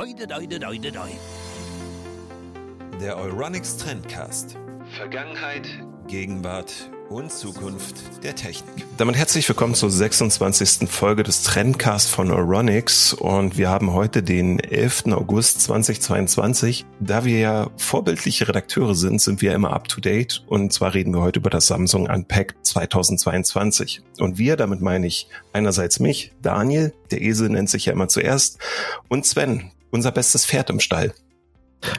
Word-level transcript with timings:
Oide, 0.00 0.28
oide, 0.32 0.64
oide, 0.64 0.92
oide. 0.92 1.18
Der 3.00 3.16
Euronics 3.16 3.78
Trendcast. 3.78 4.56
Vergangenheit, 4.96 5.68
Gegenwart 6.06 6.88
und 7.08 7.32
Zukunft 7.32 8.22
der 8.22 8.36
Technik. 8.36 8.84
Damit 8.96 9.16
herzlich 9.16 9.48
willkommen 9.48 9.74
zur 9.74 9.90
26. 9.90 10.88
Folge 10.88 11.24
des 11.24 11.42
Trendcast 11.42 12.10
von 12.10 12.30
Euronics 12.30 13.12
und 13.12 13.58
wir 13.58 13.70
haben 13.70 13.92
heute 13.92 14.22
den 14.22 14.60
11. 14.60 15.06
August 15.06 15.62
2022. 15.62 16.86
Da 17.00 17.24
wir 17.24 17.40
ja 17.40 17.70
vorbildliche 17.76 18.46
Redakteure 18.46 18.94
sind, 18.94 19.20
sind 19.20 19.42
wir 19.42 19.52
immer 19.52 19.72
up 19.72 19.88
to 19.88 20.00
date 20.00 20.44
und 20.46 20.72
zwar 20.72 20.94
reden 20.94 21.12
wir 21.12 21.22
heute 21.22 21.40
über 21.40 21.50
das 21.50 21.66
Samsung 21.66 22.08
Unpacked 22.08 22.64
2022. 22.64 24.02
Und 24.20 24.38
wir, 24.38 24.54
damit 24.54 24.80
meine 24.80 25.08
ich 25.08 25.26
einerseits 25.52 25.98
mich, 25.98 26.34
Daniel, 26.40 26.94
der 27.10 27.20
Esel 27.20 27.48
nennt 27.48 27.68
sich 27.68 27.86
ja 27.86 27.92
immer 27.92 28.06
zuerst, 28.06 28.60
und 29.08 29.26
Sven, 29.26 29.72
unser 29.90 30.12
bestes 30.12 30.46
Pferd 30.46 30.70
im 30.70 30.80
Stall. 30.80 31.12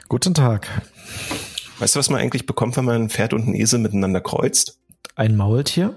Guten 0.07 0.33
Tag. 0.33 0.67
Weißt 1.79 1.95
du, 1.95 1.99
was 1.99 2.09
man 2.09 2.19
eigentlich 2.19 2.45
bekommt, 2.45 2.75
wenn 2.77 2.85
man 2.85 3.03
ein 3.03 3.09
Pferd 3.09 3.33
und 3.33 3.47
ein 3.47 3.55
Esel 3.55 3.79
miteinander 3.79 4.21
kreuzt? 4.21 4.79
Ein 5.15 5.35
Maultier? 5.35 5.95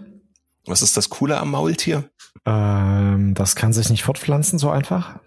Was 0.67 0.83
ist 0.83 0.97
das 0.97 1.11
Coole 1.11 1.39
am 1.39 1.51
Maultier? 1.51 2.09
Ähm, 2.47 3.35
das 3.35 3.57
kann 3.57 3.73
sich 3.73 3.91
nicht 3.91 4.05
fortpflanzen 4.05 4.59
so 4.59 4.71
einfach. 4.71 5.19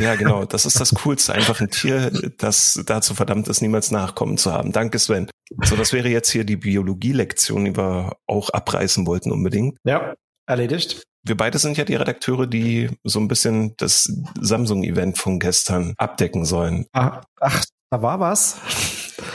Ja, 0.00 0.14
genau. 0.16 0.44
Das 0.44 0.64
ist 0.64 0.80
das 0.80 0.94
Coolste. 0.94 1.32
Einfach 1.32 1.60
ein 1.60 1.70
Tier, 1.70 2.10
das 2.38 2.80
dazu 2.86 3.14
verdammt 3.14 3.48
ist, 3.48 3.60
niemals 3.60 3.90
Nachkommen 3.90 4.38
zu 4.38 4.52
haben. 4.52 4.72
Danke, 4.72 4.98
Sven. 4.98 5.28
So, 5.64 5.76
das 5.76 5.92
wäre 5.92 6.08
jetzt 6.08 6.30
hier 6.30 6.44
die 6.44 6.56
Biologie-Lektion, 6.56 7.64
die 7.64 7.76
wir 7.76 8.16
auch 8.26 8.50
abreißen 8.50 9.06
wollten 9.06 9.32
unbedingt. 9.32 9.76
Ja, 9.84 10.14
erledigt. 10.46 11.02
Wir 11.22 11.36
beide 11.36 11.58
sind 11.58 11.76
ja 11.76 11.84
die 11.84 11.96
Redakteure, 11.96 12.46
die 12.46 12.90
so 13.04 13.20
ein 13.20 13.28
bisschen 13.28 13.74
das 13.76 14.10
Samsung-Event 14.40 15.18
von 15.18 15.38
gestern 15.38 15.94
abdecken 15.98 16.44
sollen. 16.44 16.86
Ach, 16.92 17.22
ach, 17.40 17.64
da 17.90 18.02
war 18.02 18.20
was. 18.20 18.56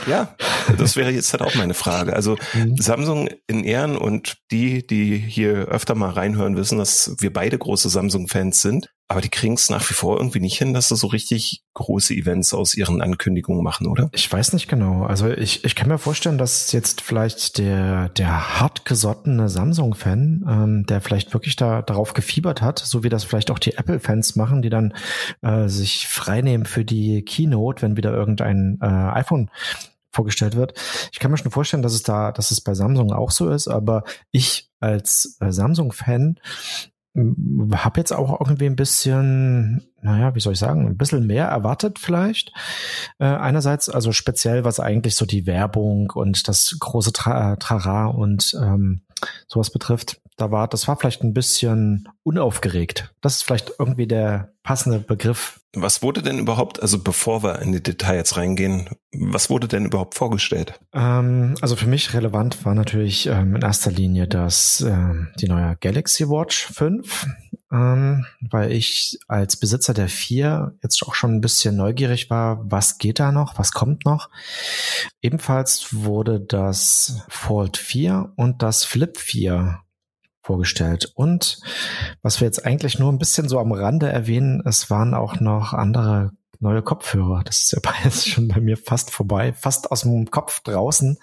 Ja, 0.06 0.34
das 0.78 0.96
wäre 0.96 1.10
jetzt 1.10 1.32
halt 1.32 1.42
auch 1.42 1.54
meine 1.54 1.74
Frage. 1.74 2.14
Also 2.14 2.36
mhm. 2.54 2.76
Samsung 2.76 3.28
in 3.46 3.64
Ehren 3.64 3.96
und 3.96 4.38
die, 4.50 4.86
die 4.86 5.16
hier 5.16 5.68
öfter 5.68 5.94
mal 5.94 6.10
reinhören, 6.10 6.56
wissen, 6.56 6.78
dass 6.78 7.14
wir 7.18 7.32
beide 7.32 7.58
große 7.58 7.88
Samsung-Fans 7.88 8.62
sind. 8.62 8.90
Aber 9.08 9.20
die 9.20 9.28
kriegen 9.28 9.54
es 9.54 9.70
nach 9.70 9.88
wie 9.88 9.94
vor 9.94 10.16
irgendwie 10.16 10.40
nicht 10.40 10.58
hin, 10.58 10.74
dass 10.74 10.88
sie 10.88 10.96
so 10.96 11.06
richtig 11.06 11.62
große 11.74 12.12
Events 12.12 12.52
aus 12.52 12.74
ihren 12.74 13.00
Ankündigungen 13.00 13.62
machen, 13.62 13.86
oder? 13.86 14.08
Ich 14.12 14.30
weiß 14.30 14.52
nicht 14.52 14.66
genau. 14.66 15.04
Also 15.04 15.28
ich, 15.28 15.64
ich 15.64 15.76
kann 15.76 15.88
mir 15.88 15.98
vorstellen, 15.98 16.38
dass 16.38 16.72
jetzt 16.72 17.02
vielleicht 17.02 17.58
der, 17.58 18.08
der 18.08 18.60
hartgesottene 18.60 19.48
Samsung-Fan, 19.48 20.44
ähm, 20.48 20.86
der 20.86 21.00
vielleicht 21.00 21.32
wirklich 21.34 21.54
da 21.54 21.82
darauf 21.82 22.14
gefiebert 22.14 22.62
hat, 22.62 22.80
so 22.80 23.04
wie 23.04 23.08
das 23.08 23.22
vielleicht 23.22 23.52
auch 23.52 23.60
die 23.60 23.76
Apple-Fans 23.76 24.34
machen, 24.34 24.60
die 24.60 24.70
dann 24.70 24.92
äh, 25.40 25.68
sich 25.68 26.08
freinehmen 26.08 26.66
für 26.66 26.84
die 26.84 27.22
Keynote, 27.22 27.82
wenn 27.82 27.96
wieder 27.96 28.12
irgendein 28.12 28.78
äh, 28.82 28.86
iPhone 28.86 29.50
vorgestellt 30.10 30.56
wird. 30.56 30.74
Ich 31.12 31.20
kann 31.20 31.30
mir 31.30 31.36
schon 31.36 31.52
vorstellen, 31.52 31.82
dass 31.84 31.92
es 31.92 32.02
da, 32.02 32.32
dass 32.32 32.50
es 32.50 32.60
bei 32.60 32.74
Samsung 32.74 33.12
auch 33.12 33.30
so 33.30 33.50
ist, 33.50 33.68
aber 33.68 34.02
ich 34.32 34.68
als 34.80 35.36
äh, 35.40 35.52
Samsung-Fan 35.52 36.40
habe 37.16 38.00
jetzt 38.00 38.12
auch 38.12 38.40
irgendwie 38.40 38.66
ein 38.66 38.76
bisschen, 38.76 39.88
naja, 40.02 40.34
wie 40.34 40.40
soll 40.40 40.52
ich 40.52 40.58
sagen, 40.58 40.86
ein 40.86 40.96
bisschen 40.96 41.26
mehr 41.26 41.46
erwartet 41.46 41.98
vielleicht. 41.98 42.52
Äh, 43.18 43.24
einerseits, 43.24 43.88
also 43.88 44.12
speziell, 44.12 44.64
was 44.64 44.80
eigentlich 44.80 45.14
so 45.14 45.24
die 45.24 45.46
Werbung 45.46 46.10
und 46.14 46.48
das 46.48 46.76
große 46.78 47.12
Tra 47.12 47.56
Trara 47.56 48.06
und 48.06 48.56
ähm, 48.60 49.02
sowas 49.48 49.70
betrifft, 49.70 50.20
da 50.36 50.50
war, 50.50 50.68
das 50.68 50.86
war 50.86 50.96
vielleicht 50.96 51.22
ein 51.22 51.32
bisschen 51.32 52.08
unaufgeregt. 52.22 53.14
Das 53.22 53.36
ist 53.36 53.42
vielleicht 53.42 53.72
irgendwie 53.78 54.06
der 54.06 54.52
passende 54.62 54.98
Begriff. 54.98 55.60
Was 55.78 56.02
wurde 56.02 56.22
denn 56.22 56.38
überhaupt, 56.38 56.80
also 56.80 56.98
bevor 56.98 57.42
wir 57.42 57.60
in 57.60 57.70
die 57.70 57.82
Details 57.82 58.38
reingehen, 58.38 58.88
was 59.12 59.50
wurde 59.50 59.68
denn 59.68 59.84
überhaupt 59.84 60.14
vorgestellt? 60.14 60.80
Ähm, 60.94 61.54
also 61.60 61.76
für 61.76 61.86
mich 61.86 62.14
relevant 62.14 62.64
war 62.64 62.74
natürlich 62.74 63.26
ähm, 63.26 63.56
in 63.56 63.62
erster 63.62 63.90
Linie 63.90 64.26
das 64.26 64.80
ähm, 64.80 65.28
die 65.38 65.48
neue 65.48 65.76
Galaxy 65.76 66.28
Watch 66.30 66.66
5, 66.72 67.26
ähm, 67.70 68.24
weil 68.40 68.72
ich 68.72 69.18
als 69.28 69.58
Besitzer 69.58 69.92
der 69.92 70.08
4 70.08 70.78
jetzt 70.82 71.02
auch 71.02 71.14
schon 71.14 71.34
ein 71.34 71.40
bisschen 71.42 71.76
neugierig 71.76 72.30
war, 72.30 72.58
was 72.64 72.96
geht 72.96 73.20
da 73.20 73.30
noch, 73.30 73.58
was 73.58 73.72
kommt 73.72 74.06
noch. 74.06 74.30
Ebenfalls 75.20 75.88
wurde 75.92 76.40
das 76.40 77.22
Fold 77.28 77.76
4 77.76 78.32
und 78.36 78.62
das 78.62 78.84
Flip 78.84 79.16
4 79.18 79.80
vorgestellt. 80.46 81.12
Und 81.14 81.60
was 82.22 82.40
wir 82.40 82.46
jetzt 82.46 82.64
eigentlich 82.64 82.98
nur 82.98 83.12
ein 83.12 83.18
bisschen 83.18 83.48
so 83.48 83.58
am 83.58 83.72
Rande 83.72 84.08
erwähnen, 84.08 84.62
es 84.64 84.88
waren 84.90 85.12
auch 85.12 85.40
noch 85.40 85.72
andere 85.72 86.30
neue 86.60 86.82
Kopfhörer. 86.82 87.42
Das 87.44 87.58
ist 87.58 87.72
ja 87.72 87.80
jetzt 88.04 88.28
schon 88.28 88.48
bei 88.48 88.60
mir 88.60 88.76
fast 88.76 89.10
vorbei, 89.10 89.52
fast 89.52 89.90
aus 89.90 90.02
dem 90.02 90.30
Kopf 90.30 90.60
draußen, 90.60 91.18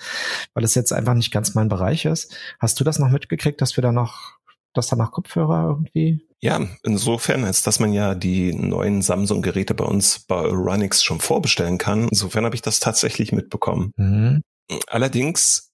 weil 0.54 0.64
es 0.64 0.76
jetzt 0.76 0.94
einfach 0.94 1.14
nicht 1.14 1.32
ganz 1.32 1.56
mein 1.56 1.70
Bereich 1.70 2.06
ist. 2.06 2.36
Hast 2.60 2.80
du 2.80 2.84
das 2.84 3.00
noch 3.00 3.10
mitgekriegt, 3.10 3.62
dass 3.62 3.78
wir 3.78 3.82
da 3.82 3.92
noch, 3.92 4.38
dass 4.74 4.88
da 4.88 4.96
noch 4.96 5.12
Kopfhörer 5.12 5.68
irgendwie 5.68 6.28
ja, 6.44 6.60
insofern, 6.84 7.46
als 7.46 7.64
dass 7.64 7.80
man 7.80 7.94
ja 7.94 8.16
die 8.16 8.54
neuen 8.54 9.02
Samsung-Geräte 9.02 9.74
bei 9.74 9.86
uns 9.86 10.20
bei 10.20 10.36
Euronix 10.36 11.02
schon 11.02 11.22
vorbestellen 11.22 11.78
kann. 11.78 12.10
Insofern 12.10 12.44
habe 12.44 12.54
ich 12.54 12.62
das 12.62 12.82
tatsächlich 12.82 13.32
mitbekommen. 13.32 13.94
Mhm. 13.96 14.42
Allerdings 14.88 15.73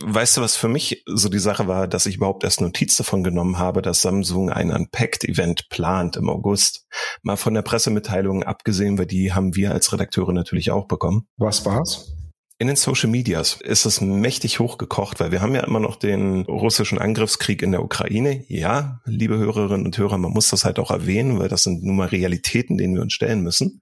Weißt 0.00 0.36
du, 0.36 0.40
was 0.40 0.56
für 0.56 0.68
mich 0.68 1.02
so 1.06 1.28
die 1.28 1.40
Sache 1.40 1.66
war, 1.66 1.88
dass 1.88 2.06
ich 2.06 2.16
überhaupt 2.16 2.44
erst 2.44 2.60
Notiz 2.60 2.96
davon 2.96 3.24
genommen 3.24 3.58
habe, 3.58 3.82
dass 3.82 4.02
Samsung 4.02 4.50
ein 4.50 4.70
Unpacked-Event 4.70 5.68
plant 5.70 6.16
im 6.16 6.30
August. 6.30 6.86
Mal 7.22 7.36
von 7.36 7.54
der 7.54 7.62
Pressemitteilung 7.62 8.44
abgesehen, 8.44 8.96
weil 8.96 9.06
die 9.06 9.32
haben 9.32 9.56
wir 9.56 9.72
als 9.72 9.92
Redakteure 9.92 10.32
natürlich 10.32 10.70
auch 10.70 10.86
bekommen. 10.86 11.26
Was 11.36 11.64
war's? 11.64 12.14
In 12.60 12.66
den 12.66 12.74
Social 12.74 13.08
Medias 13.08 13.60
ist 13.60 13.86
es 13.86 14.00
mächtig 14.00 14.58
hochgekocht, 14.58 15.20
weil 15.20 15.30
wir 15.30 15.40
haben 15.40 15.54
ja 15.54 15.62
immer 15.62 15.78
noch 15.78 15.94
den 15.94 16.42
russischen 16.42 16.98
Angriffskrieg 16.98 17.62
in 17.62 17.70
der 17.70 17.84
Ukraine. 17.84 18.44
Ja, 18.48 19.00
liebe 19.04 19.38
Hörerinnen 19.38 19.86
und 19.86 19.96
Hörer, 19.96 20.18
man 20.18 20.32
muss 20.32 20.48
das 20.48 20.64
halt 20.64 20.80
auch 20.80 20.90
erwähnen, 20.90 21.38
weil 21.38 21.48
das 21.48 21.62
sind 21.62 21.84
nun 21.84 21.94
mal 21.94 22.08
Realitäten, 22.08 22.76
denen 22.76 22.94
wir 22.94 23.02
uns 23.02 23.12
stellen 23.12 23.42
müssen. 23.42 23.80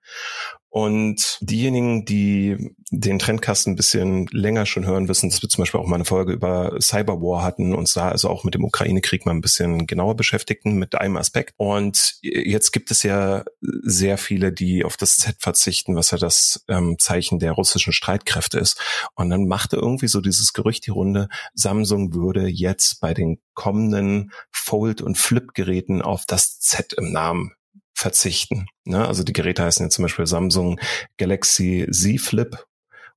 Und 0.76 1.38
diejenigen, 1.40 2.04
die 2.04 2.74
den 2.90 3.18
Trendcast 3.18 3.66
ein 3.66 3.76
bisschen 3.76 4.26
länger 4.30 4.66
schon 4.66 4.84
hören, 4.84 5.08
wissen, 5.08 5.30
dass 5.30 5.40
wir 5.40 5.48
zum 5.48 5.62
Beispiel 5.62 5.80
auch 5.80 5.86
mal 5.86 5.94
eine 5.94 6.04
Folge 6.04 6.34
über 6.34 6.76
Cyberwar 6.82 7.42
hatten, 7.42 7.74
uns 7.74 7.94
da 7.94 8.10
also 8.10 8.28
auch 8.28 8.44
mit 8.44 8.52
dem 8.52 8.62
Ukraine-Krieg 8.62 9.24
mal 9.24 9.32
ein 9.32 9.40
bisschen 9.40 9.86
genauer 9.86 10.16
beschäftigten 10.16 10.74
mit 10.74 10.94
einem 10.94 11.16
Aspekt. 11.16 11.54
Und 11.56 12.18
jetzt 12.20 12.72
gibt 12.72 12.90
es 12.90 13.02
ja 13.04 13.44
sehr 13.62 14.18
viele, 14.18 14.52
die 14.52 14.84
auf 14.84 14.98
das 14.98 15.16
Z 15.16 15.36
verzichten, 15.38 15.96
was 15.96 16.10
ja 16.10 16.18
das 16.18 16.62
ähm, 16.68 16.96
Zeichen 16.98 17.38
der 17.38 17.52
russischen 17.52 17.94
Streitkräfte 17.94 18.58
ist. 18.58 18.78
Und 19.14 19.30
dann 19.30 19.46
machte 19.46 19.76
irgendwie 19.76 20.08
so 20.08 20.20
dieses 20.20 20.52
Gerücht 20.52 20.84
die 20.84 20.90
Runde, 20.90 21.28
Samsung 21.54 22.12
würde 22.12 22.48
jetzt 22.48 23.00
bei 23.00 23.14
den 23.14 23.40
kommenden 23.54 24.30
Fold- 24.50 25.00
und 25.00 25.16
Flip-Geräten 25.16 26.02
auf 26.02 26.26
das 26.26 26.60
Z 26.60 26.92
im 26.92 27.12
Namen 27.12 27.54
verzichten. 27.96 28.66
Ne? 28.84 29.06
Also 29.06 29.24
die 29.24 29.32
Geräte 29.32 29.64
heißen 29.64 29.86
ja 29.86 29.90
zum 29.90 30.02
Beispiel 30.02 30.26
Samsung 30.26 30.78
Galaxy 31.16 31.88
Z 31.90 32.20
Flip 32.20 32.64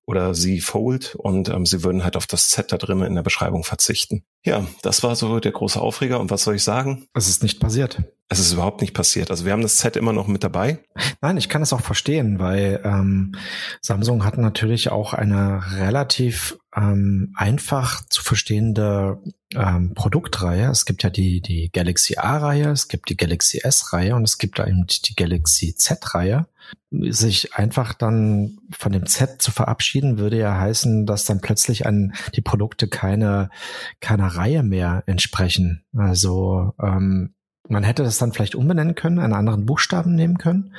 oder 0.09 0.33
Z 0.33 0.63
Fold 0.63 1.13
und 1.15 1.49
ähm, 1.49 1.67
sie 1.67 1.83
würden 1.83 2.03
halt 2.03 2.17
auf 2.17 2.25
das 2.25 2.49
Z 2.49 2.71
da 2.71 2.77
drin 2.77 3.03
in 3.03 3.13
der 3.13 3.21
Beschreibung 3.21 3.63
verzichten. 3.63 4.23
Ja, 4.43 4.65
das 4.81 5.03
war 5.03 5.15
so 5.15 5.39
der 5.39 5.51
große 5.51 5.79
Aufreger 5.79 6.19
und 6.19 6.31
was 6.31 6.43
soll 6.43 6.55
ich 6.55 6.63
sagen? 6.63 7.05
Es 7.13 7.29
ist 7.29 7.43
nicht 7.43 7.59
passiert. 7.59 8.01
Es 8.27 8.39
ist 8.39 8.53
überhaupt 8.53 8.81
nicht 8.81 8.95
passiert. 8.95 9.29
Also 9.29 9.45
wir 9.45 9.51
haben 9.51 9.61
das 9.61 9.77
Z 9.77 9.95
immer 9.95 10.13
noch 10.13 10.25
mit 10.25 10.43
dabei. 10.43 10.79
Nein, 11.21 11.37
ich 11.37 11.47
kann 11.47 11.61
es 11.61 11.73
auch 11.73 11.81
verstehen, 11.81 12.39
weil 12.39 12.81
ähm, 12.83 13.35
Samsung 13.81 14.25
hat 14.25 14.37
natürlich 14.39 14.91
auch 14.91 15.13
eine 15.13 15.61
relativ 15.77 16.57
ähm, 16.75 17.33
einfach 17.35 18.03
zu 18.09 18.23
verstehende 18.23 19.21
ähm, 19.53 19.93
Produktreihe. 19.93 20.69
Es 20.71 20.85
gibt 20.85 21.03
ja 21.03 21.11
die, 21.11 21.41
die 21.41 21.69
Galaxy 21.71 22.17
A-Reihe, 22.17 22.69
es 22.69 22.87
gibt 22.87 23.09
die 23.09 23.17
Galaxy 23.17 23.59
S-Reihe 23.63 24.15
und 24.15 24.23
es 24.23 24.39
gibt 24.39 24.59
eben 24.59 24.87
die 24.87 25.15
Galaxy 25.15 25.75
Z-Reihe. 25.75 26.47
Sich 26.91 27.53
einfach 27.55 27.93
dann 27.93 28.57
von 28.71 28.91
dem 28.91 29.05
Z 29.05 29.41
zu 29.41 29.51
verabschieden, 29.51 30.17
würde 30.17 30.39
ja 30.39 30.57
heißen, 30.57 31.05
dass 31.05 31.25
dann 31.25 31.41
plötzlich 31.41 31.85
an 31.85 32.13
die 32.35 32.41
Produkte 32.41 32.87
keine, 32.87 33.49
keiner 33.99 34.27
Reihe 34.27 34.63
mehr 34.63 35.03
entsprechen. 35.05 35.83
Also 35.95 36.73
ähm, 36.81 37.35
man 37.69 37.83
hätte 37.83 38.03
das 38.03 38.17
dann 38.17 38.33
vielleicht 38.33 38.55
umbenennen 38.55 38.95
können, 38.95 39.19
einen 39.19 39.33
anderen 39.33 39.65
Buchstaben 39.65 40.15
nehmen 40.15 40.37
können. 40.37 40.73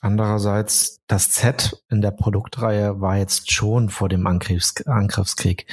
Andererseits, 0.00 1.00
das 1.06 1.30
Z 1.30 1.82
in 1.88 2.00
der 2.00 2.10
Produktreihe 2.10 3.00
war 3.00 3.16
jetzt 3.16 3.52
schon 3.52 3.88
vor 3.88 4.08
dem 4.08 4.26
Angriffs 4.26 4.84
Angriffskrieg. 4.86 5.66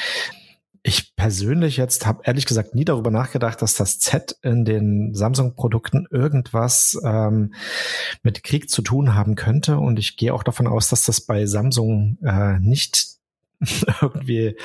Ich 0.85 1.15
persönlich 1.15 1.77
jetzt 1.77 2.05
habe 2.05 2.23
ehrlich 2.25 2.45
gesagt 2.45 2.75
nie 2.75 2.83
darüber 2.83 3.09
nachgedacht, 3.09 3.61
dass 3.61 3.75
das 3.75 3.99
Z 3.99 4.37
in 4.41 4.65
den 4.65 5.13
Samsung-Produkten 5.13 6.07
irgendwas 6.11 6.99
ähm, 7.05 7.53
mit 8.21 8.43
Krieg 8.43 8.69
zu 8.69 8.81
tun 8.81 9.15
haben 9.15 9.35
könnte. 9.35 9.77
Und 9.77 9.97
ich 9.97 10.17
gehe 10.17 10.33
auch 10.33 10.43
davon 10.43 10.67
aus, 10.67 10.89
dass 10.89 11.05
das 11.05 11.21
bei 11.21 11.45
Samsung 11.45 12.17
äh, 12.21 12.59
nicht 12.59 13.07
irgendwie 14.01 14.57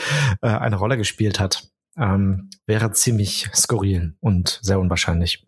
äh, 0.43 0.49
eine 0.49 0.77
Rolle 0.77 0.97
gespielt 0.97 1.39
hat. 1.39 1.69
Ähm, 1.97 2.51
wäre 2.67 2.91
ziemlich 2.93 3.49
skurril 3.55 4.15
und 4.21 4.59
sehr 4.63 4.81
unwahrscheinlich. 4.81 5.48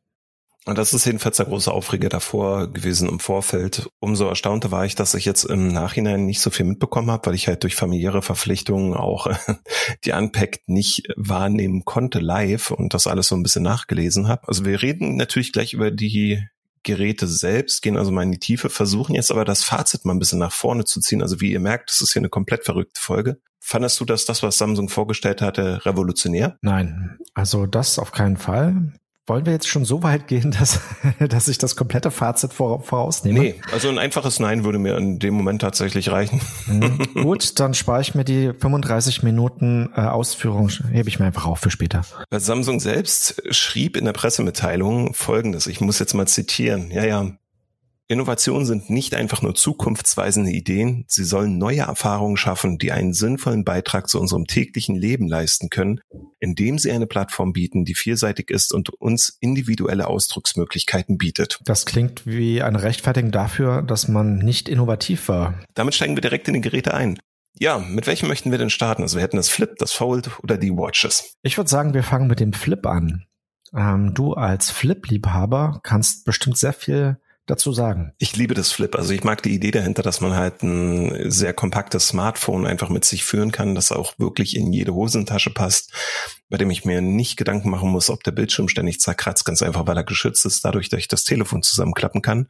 Und 0.67 0.77
das 0.77 0.93
ist 0.93 1.07
jedenfalls 1.07 1.39
der 1.39 1.47
große 1.47 1.73
Aufreger 1.73 2.11
davor 2.11 2.71
gewesen 2.71 3.09
im 3.09 3.19
Vorfeld. 3.19 3.89
Umso 3.99 4.27
erstaunter 4.27 4.71
war 4.71 4.85
ich, 4.85 4.95
dass 4.95 5.15
ich 5.15 5.25
jetzt 5.25 5.45
im 5.45 5.73
Nachhinein 5.73 6.27
nicht 6.27 6.41
so 6.41 6.51
viel 6.51 6.67
mitbekommen 6.67 7.11
habe, 7.11 7.27
weil 7.27 7.35
ich 7.35 7.49
halt 7.49 7.63
durch 7.63 7.75
familiäre 7.75 8.21
Verpflichtungen 8.21 8.95
auch 8.95 9.27
die 10.05 10.13
Unpacked 10.13 10.69
nicht 10.69 11.05
wahrnehmen 11.17 11.85
konnte 11.85 12.21
live 12.21 12.71
und 12.73 12.93
das 12.93 13.07
alles 13.07 13.29
so 13.29 13.37
ein 13.37 13.43
bisschen 13.43 13.63
nachgelesen 13.63 14.29
habe. 14.29 14.47
Also 14.49 14.67
wir 14.67 14.83
reden 14.83 15.17
natürlich 15.17 15.53
gleich 15.53 15.73
über 15.73 15.91
die 15.91 16.45
Geräte 16.83 17.27
selbst, 17.27 17.83
gehen 17.83 17.97
also 17.97 18.11
mal 18.11 18.23
in 18.23 18.33
die 18.33 18.39
Tiefe, 18.39 18.71
versuchen 18.71 19.15
jetzt 19.15 19.31
aber 19.31 19.45
das 19.45 19.65
Fazit 19.65 20.05
mal 20.05 20.15
ein 20.15 20.19
bisschen 20.19 20.39
nach 20.39 20.53
vorne 20.53 20.85
zu 20.85 21.01
ziehen. 21.01 21.23
Also 21.23 21.41
wie 21.41 21.53
ihr 21.53 21.61
merkt, 21.61 21.91
das 21.91 22.01
ist 22.01 22.13
hier 22.13 22.21
eine 22.21 22.29
komplett 22.29 22.65
verrückte 22.65 23.01
Folge. 23.01 23.41
Fandest 23.61 24.01
du, 24.01 24.05
dass 24.05 24.25
das, 24.25 24.43
was 24.43 24.57
Samsung 24.57 24.89
vorgestellt 24.89 25.43
hatte, 25.43 25.85
revolutionär? 25.85 26.59
Nein, 26.63 27.19
also 27.35 27.67
das 27.67 27.99
auf 27.99 28.13
keinen 28.13 28.39
Fall. 28.39 28.93
Wollen 29.27 29.47
wir 29.47 29.53
jetzt 29.53 29.69
schon 29.69 29.85
so 29.85 30.03
weit 30.03 30.27
gehen, 30.29 30.51
dass, 30.59 30.81
dass 31.19 31.49
ich 31.49 31.59
das 31.59 31.77
komplette 31.77 32.11
Fazit 32.11 32.53
vor, 32.53 32.83
vorausnehme? 32.83 33.39
Nee, 33.39 33.55
also 33.73 33.89
ein 33.89 33.99
einfaches 33.99 34.41
Nein 34.41 34.65
würde 34.65 34.79
mir 34.79 34.97
in 34.97 35.19
dem 35.19 35.35
Moment 35.35 35.61
tatsächlich 35.63 36.11
reichen. 36.11 36.41
Mhm. 36.67 36.99
Gut, 37.23 37.59
dann 37.61 37.75
spare 37.75 38.01
ich 38.01 38.15
mir 38.15 38.25
die 38.25 38.53
35 38.53 39.23
Minuten 39.23 39.91
äh, 39.95 40.01
Ausführung, 40.01 40.71
hebe 40.91 41.09
ich 41.09 41.19
mir 41.19 41.27
einfach 41.27 41.47
auf 41.47 41.61
für 41.61 41.71
später. 41.71 42.03
Samsung 42.31 42.81
selbst 42.81 43.43
schrieb 43.55 43.97
in 43.97 44.05
der 44.05 44.13
Pressemitteilung 44.13 45.15
Folgendes, 45.15 45.67
ich 45.67 45.81
muss 45.81 45.99
jetzt 45.99 46.15
mal 46.15 46.27
zitieren. 46.27 46.91
Ja, 46.91 47.05
ja, 47.05 47.31
Innovationen 48.11 48.67
sind 48.67 48.91
nicht 48.91 49.15
einfach 49.15 49.41
nur 49.41 49.55
zukunftsweisende 49.55 50.51
Ideen, 50.51 51.05
sie 51.07 51.23
sollen 51.23 51.59
neue 51.59 51.83
Erfahrungen 51.83 52.37
schaffen, 52.37 52.77
die 52.77 52.91
einen 52.91 53.13
sinnvollen 53.13 53.65
Beitrag 53.65 54.09
zu 54.09 54.19
unserem 54.19 54.49
täglichen 54.49 54.97
Leben 54.97 55.29
leisten 55.29 55.71
können, 55.71 56.01
indem 56.41 56.77
sie 56.77 56.91
eine 56.91 57.07
Plattform 57.07 57.53
bieten, 57.53 57.85
die 57.85 57.95
vielseitig 57.95 58.51
ist 58.51 58.75
und 58.75 58.89
uns 58.89 59.39
individuelle 59.39 60.09
Ausdrucksmöglichkeiten 60.09 61.19
bietet. 61.19 61.61
Das 61.65 61.87
klingt 61.87 62.27
wie 62.27 62.63
eine 62.63 62.83
Rechtfertigung 62.83 63.31
dafür, 63.31 63.81
dass 63.81 64.09
man 64.09 64.39
nicht 64.39 64.69
innovativ 64.69 65.29
war. 65.29 65.61
Damit 65.75 65.95
steigen 65.95 66.17
wir 66.17 66.21
direkt 66.21 66.49
in 66.49 66.55
die 66.55 66.63
Geräte 66.63 66.95
ein. 66.95 67.17
Ja, 67.61 67.79
mit 67.79 68.09
welchem 68.09 68.27
möchten 68.27 68.51
wir 68.51 68.59
denn 68.59 68.71
starten? 68.71 69.03
Also 69.03 69.19
wir 69.19 69.23
hätten 69.23 69.37
das 69.37 69.51
Flip, 69.51 69.77
das 69.79 69.93
Fold 69.93 70.31
oder 70.43 70.59
die 70.59 70.73
Watches. 70.73 71.37
Ich 71.43 71.57
würde 71.57 71.71
sagen, 71.71 71.95
wir 71.95 72.03
fangen 72.03 72.27
mit 72.27 72.41
dem 72.41 72.55
Flip 72.55 72.85
an. 72.87 73.27
Ähm, 73.73 74.15
du 74.15 74.35
als 74.35 74.73
Flip-Liebhaber 74.73 75.79
kannst 75.85 76.25
bestimmt 76.25 76.59
sehr 76.59 76.73
viel 76.73 77.21
dazu 77.51 77.73
sagen? 77.73 78.13
Ich 78.19 78.37
liebe 78.37 78.55
das 78.55 78.73
Flip. 78.73 78.95
Also 78.95 79.13
ich 79.13 79.25
mag 79.25 79.43
die 79.43 79.55
Idee 79.55 79.71
dahinter, 79.71 80.03
dass 80.03 80.21
man 80.21 80.35
halt 80.35 80.63
ein 80.63 81.31
sehr 81.31 81.53
kompaktes 81.53 82.09
Smartphone 82.09 82.67
einfach 82.67 82.89
mit 82.89 83.05
sich 83.05 83.25
führen 83.25 83.53
kann, 83.53 83.75
das 83.75 83.93
auch 83.93 84.15
wirklich 84.19 84.57
in 84.57 84.73
jede 84.73 84.95
Hosentasche 84.95 85.51
passt, 85.51 85.93
bei 86.49 86.57
dem 86.57 86.71
ich 86.71 86.85
mir 86.85 87.01
nicht 87.01 87.37
Gedanken 87.37 87.71
machen 87.71 87.91
muss, 87.91 88.11
ob 88.11 88.23
der 88.25 88.33
Bildschirm 88.33 88.69
ständig 88.69 89.01
zerkratzt, 89.01 89.45
ganz 89.45 89.63
einfach, 89.63 89.87
weil 89.87 89.97
er 89.97 90.05
geschützt 90.05 90.47
ist, 90.47 90.65
dadurch, 90.65 90.89
dass 90.89 91.01
ich 91.01 91.09
das 91.09 91.25
Telefon 91.25 91.63
zusammenklappen 91.63 92.23
kann. 92.23 92.49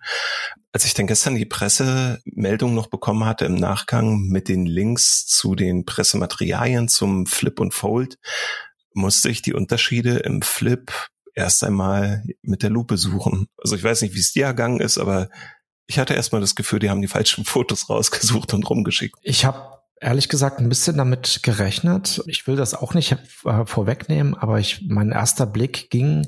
Als 0.73 0.85
ich 0.85 0.95
dann 0.95 1.07
gestern 1.07 1.35
die 1.35 1.47
Pressemeldung 1.47 2.75
noch 2.75 2.87
bekommen 2.87 3.25
hatte 3.25 3.45
im 3.45 3.57
Nachgang 3.57 4.29
mit 4.29 4.49
den 4.49 4.67
Links 4.67 5.27
zu 5.27 5.55
den 5.55 5.85
Pressematerialien 5.85 6.89
zum 6.89 7.27
Flip 7.27 7.59
und 7.59 7.75
Fold, 7.75 8.19
musste 8.95 9.29
ich 9.29 9.43
die 9.43 9.55
Unterschiede 9.55 10.19
im 10.19 10.43
Flip 10.43 10.93
erst 11.35 11.65
einmal 11.65 12.25
mit 12.43 12.63
der 12.63 12.71
Lupe 12.71 12.97
suchen. 12.97 13.47
Also 13.59 13.77
ich 13.77 13.85
weiß 13.85 14.03
nicht, 14.03 14.15
wie 14.15 14.21
es 14.21 14.33
dir 14.33 14.47
ergangen 14.47 14.81
ist, 14.81 14.99
aber 14.99 15.29
ich 15.87 15.99
hatte 15.99 16.15
erstmal 16.15 16.41
das 16.41 16.55
Gefühl, 16.55 16.79
die 16.79 16.91
haben 16.91 17.03
die 17.03 17.09
falschen 17.09 17.45
Fotos 17.47 17.89
rausgesucht 17.91 18.55
und 18.55 18.69
rumgeschickt. 18.69 19.17
Ich 19.23 19.45
habe 19.45 19.81
ehrlich 20.01 20.29
gesagt 20.29 20.59
ein 20.59 20.69
bisschen 20.69 20.97
damit 20.97 21.43
gerechnet. 21.43 22.23
Ich 22.27 22.47
will 22.47 22.57
das 22.57 22.75
auch 22.75 22.95
nicht 22.95 23.17
äh, 23.45 23.67
vorwegnehmen, 23.67 24.35
aber 24.35 24.59
ich, 24.59 24.87
mein 24.89 25.13
erster 25.13 25.47
Blick 25.47 25.91
ging 25.91 26.27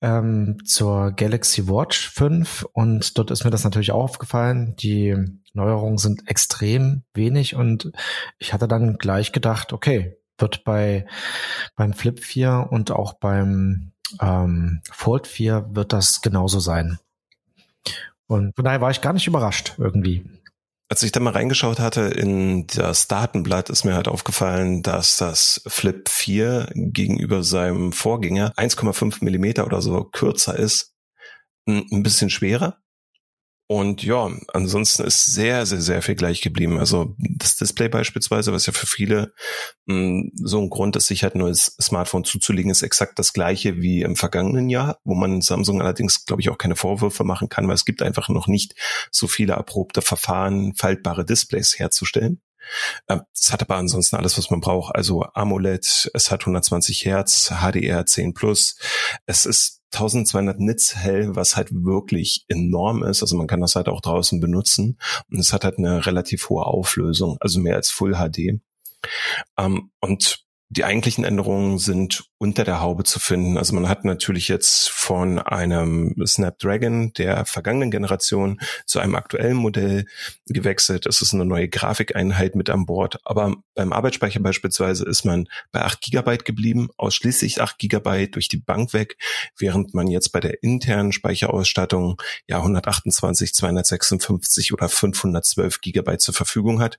ähm, 0.00 0.58
zur 0.64 1.12
Galaxy 1.12 1.68
Watch 1.68 2.10
5 2.10 2.66
und 2.72 3.16
dort 3.16 3.30
ist 3.30 3.44
mir 3.44 3.50
das 3.50 3.64
natürlich 3.64 3.92
auch 3.92 4.02
aufgefallen. 4.02 4.74
Die 4.76 5.14
Neuerungen 5.52 5.98
sind 5.98 6.28
extrem 6.28 7.04
wenig 7.14 7.54
und 7.54 7.92
ich 8.38 8.52
hatte 8.52 8.66
dann 8.66 8.98
gleich 8.98 9.32
gedacht, 9.32 9.72
okay, 9.72 10.16
wird 10.38 10.64
bei 10.64 11.06
beim 11.76 11.92
Flip 11.92 12.18
4 12.18 12.68
und 12.70 12.90
auch 12.90 13.14
beim 13.14 13.92
ähm, 14.20 14.80
Fold 14.90 15.26
4 15.26 15.68
wird 15.70 15.92
das 15.92 16.20
genauso 16.22 16.60
sein. 16.60 16.98
Und 18.26 18.54
von 18.56 18.64
daher 18.64 18.80
war 18.80 18.90
ich 18.90 19.00
gar 19.00 19.12
nicht 19.12 19.26
überrascht 19.26 19.74
irgendwie. 19.78 20.24
Als 20.88 21.02
ich 21.02 21.10
da 21.10 21.18
mal 21.18 21.32
reingeschaut 21.32 21.80
hatte 21.80 22.02
in 22.02 22.66
das 22.68 23.08
Datenblatt, 23.08 23.70
ist 23.70 23.84
mir 23.84 23.94
halt 23.94 24.06
aufgefallen, 24.06 24.82
dass 24.82 25.16
das 25.16 25.60
Flip 25.66 26.08
4 26.08 26.70
gegenüber 26.74 27.42
seinem 27.42 27.92
Vorgänger 27.92 28.52
1,5 28.56 29.24
Millimeter 29.24 29.66
oder 29.66 29.82
so 29.82 30.04
kürzer 30.04 30.56
ist. 30.56 30.94
Ein 31.68 32.04
bisschen 32.04 32.30
schwerer, 32.30 32.78
und 33.68 34.04
ja, 34.04 34.30
ansonsten 34.52 35.04
ist 35.04 35.26
sehr, 35.26 35.66
sehr, 35.66 35.80
sehr 35.80 36.00
viel 36.00 36.14
gleich 36.14 36.40
geblieben. 36.40 36.78
Also 36.78 37.16
das 37.18 37.56
Display 37.56 37.88
beispielsweise, 37.88 38.52
was 38.52 38.66
ja 38.66 38.72
für 38.72 38.86
viele 38.86 39.32
mh, 39.86 39.96
hm, 39.96 40.32
so 40.36 40.60
ein 40.60 40.70
Grund 40.70 40.94
ist, 40.94 41.08
sich 41.08 41.24
halt 41.24 41.34
ein 41.34 41.40
neues 41.40 41.76
Smartphone 41.80 42.22
zuzulegen, 42.22 42.70
ist 42.70 42.82
exakt 42.82 43.18
das 43.18 43.32
gleiche 43.32 43.78
wie 43.78 44.02
im 44.02 44.14
vergangenen 44.14 44.68
Jahr, 44.68 45.00
wo 45.04 45.14
man 45.14 45.40
Samsung 45.40 45.82
allerdings, 45.82 46.24
glaube 46.26 46.42
ich, 46.42 46.48
auch 46.48 46.58
keine 46.58 46.76
Vorwürfe 46.76 47.24
machen 47.24 47.48
kann, 47.48 47.66
weil 47.66 47.74
es 47.74 47.84
gibt 47.84 48.02
einfach 48.02 48.28
noch 48.28 48.46
nicht 48.46 48.74
so 49.10 49.26
viele 49.26 49.54
erprobte 49.54 50.00
Verfahren, 50.00 50.74
faltbare 50.76 51.24
Displays 51.24 51.76
herzustellen. 51.76 52.40
Ähm, 53.08 53.22
es 53.34 53.52
hat 53.52 53.62
aber 53.62 53.76
ansonsten 53.76 54.16
alles, 54.16 54.38
was 54.38 54.50
man 54.50 54.60
braucht. 54.60 54.94
Also 54.94 55.24
AMOLED, 55.34 56.10
es 56.14 56.30
hat 56.30 56.42
120 56.42 57.04
Hertz, 57.04 57.52
HDR 57.60 58.06
10 58.06 58.34
Plus. 58.34 58.78
Es 59.26 59.46
ist 59.46 59.82
1200 59.92 60.58
Nits 60.58 60.96
hell, 60.96 61.36
was 61.36 61.56
halt 61.56 61.68
wirklich 61.72 62.44
enorm 62.48 63.02
ist. 63.02 63.22
Also 63.22 63.36
man 63.36 63.46
kann 63.46 63.60
das 63.60 63.76
halt 63.76 63.88
auch 63.88 64.00
draußen 64.00 64.40
benutzen. 64.40 64.98
Und 65.30 65.38
es 65.38 65.52
hat 65.52 65.64
halt 65.64 65.78
eine 65.78 66.06
relativ 66.06 66.48
hohe 66.48 66.66
Auflösung, 66.66 67.36
also 67.40 67.60
mehr 67.60 67.76
als 67.76 67.90
Full 67.90 68.14
HD. 68.14 68.60
Ähm, 69.58 69.90
und 70.00 70.45
die 70.68 70.84
eigentlichen 70.84 71.24
Änderungen 71.24 71.78
sind 71.78 72.24
unter 72.38 72.64
der 72.64 72.80
Haube 72.80 73.04
zu 73.04 73.20
finden. 73.20 73.56
Also 73.56 73.72
man 73.74 73.88
hat 73.88 74.04
natürlich 74.04 74.48
jetzt 74.48 74.88
von 74.90 75.38
einem 75.38 76.14
Snapdragon 76.26 77.12
der 77.12 77.46
vergangenen 77.46 77.92
Generation 77.92 78.60
zu 78.84 78.98
einem 78.98 79.14
aktuellen 79.14 79.56
Modell 79.56 80.06
gewechselt. 80.46 81.06
Es 81.06 81.22
ist 81.22 81.34
eine 81.34 81.44
neue 81.44 81.68
Grafikeinheit 81.68 82.56
mit 82.56 82.68
an 82.68 82.84
Bord. 82.84 83.20
Aber 83.24 83.54
beim 83.74 83.92
Arbeitsspeicher 83.92 84.40
beispielsweise 84.40 85.04
ist 85.04 85.24
man 85.24 85.46
bei 85.70 85.82
8 85.82 86.00
Gigabyte 86.00 86.44
geblieben, 86.44 86.88
ausschließlich 86.96 87.62
8 87.62 87.78
Gigabyte 87.78 88.34
durch 88.34 88.48
die 88.48 88.58
Bank 88.58 88.92
weg, 88.92 89.16
während 89.56 89.94
man 89.94 90.08
jetzt 90.08 90.30
bei 90.32 90.40
der 90.40 90.64
internen 90.64 91.12
Speicherausstattung 91.12 92.20
ja 92.48 92.58
128, 92.58 93.54
256 93.54 94.72
oder 94.72 94.88
512 94.88 95.80
Gigabyte 95.80 96.20
zur 96.20 96.34
Verfügung 96.34 96.80
hat. 96.80 96.98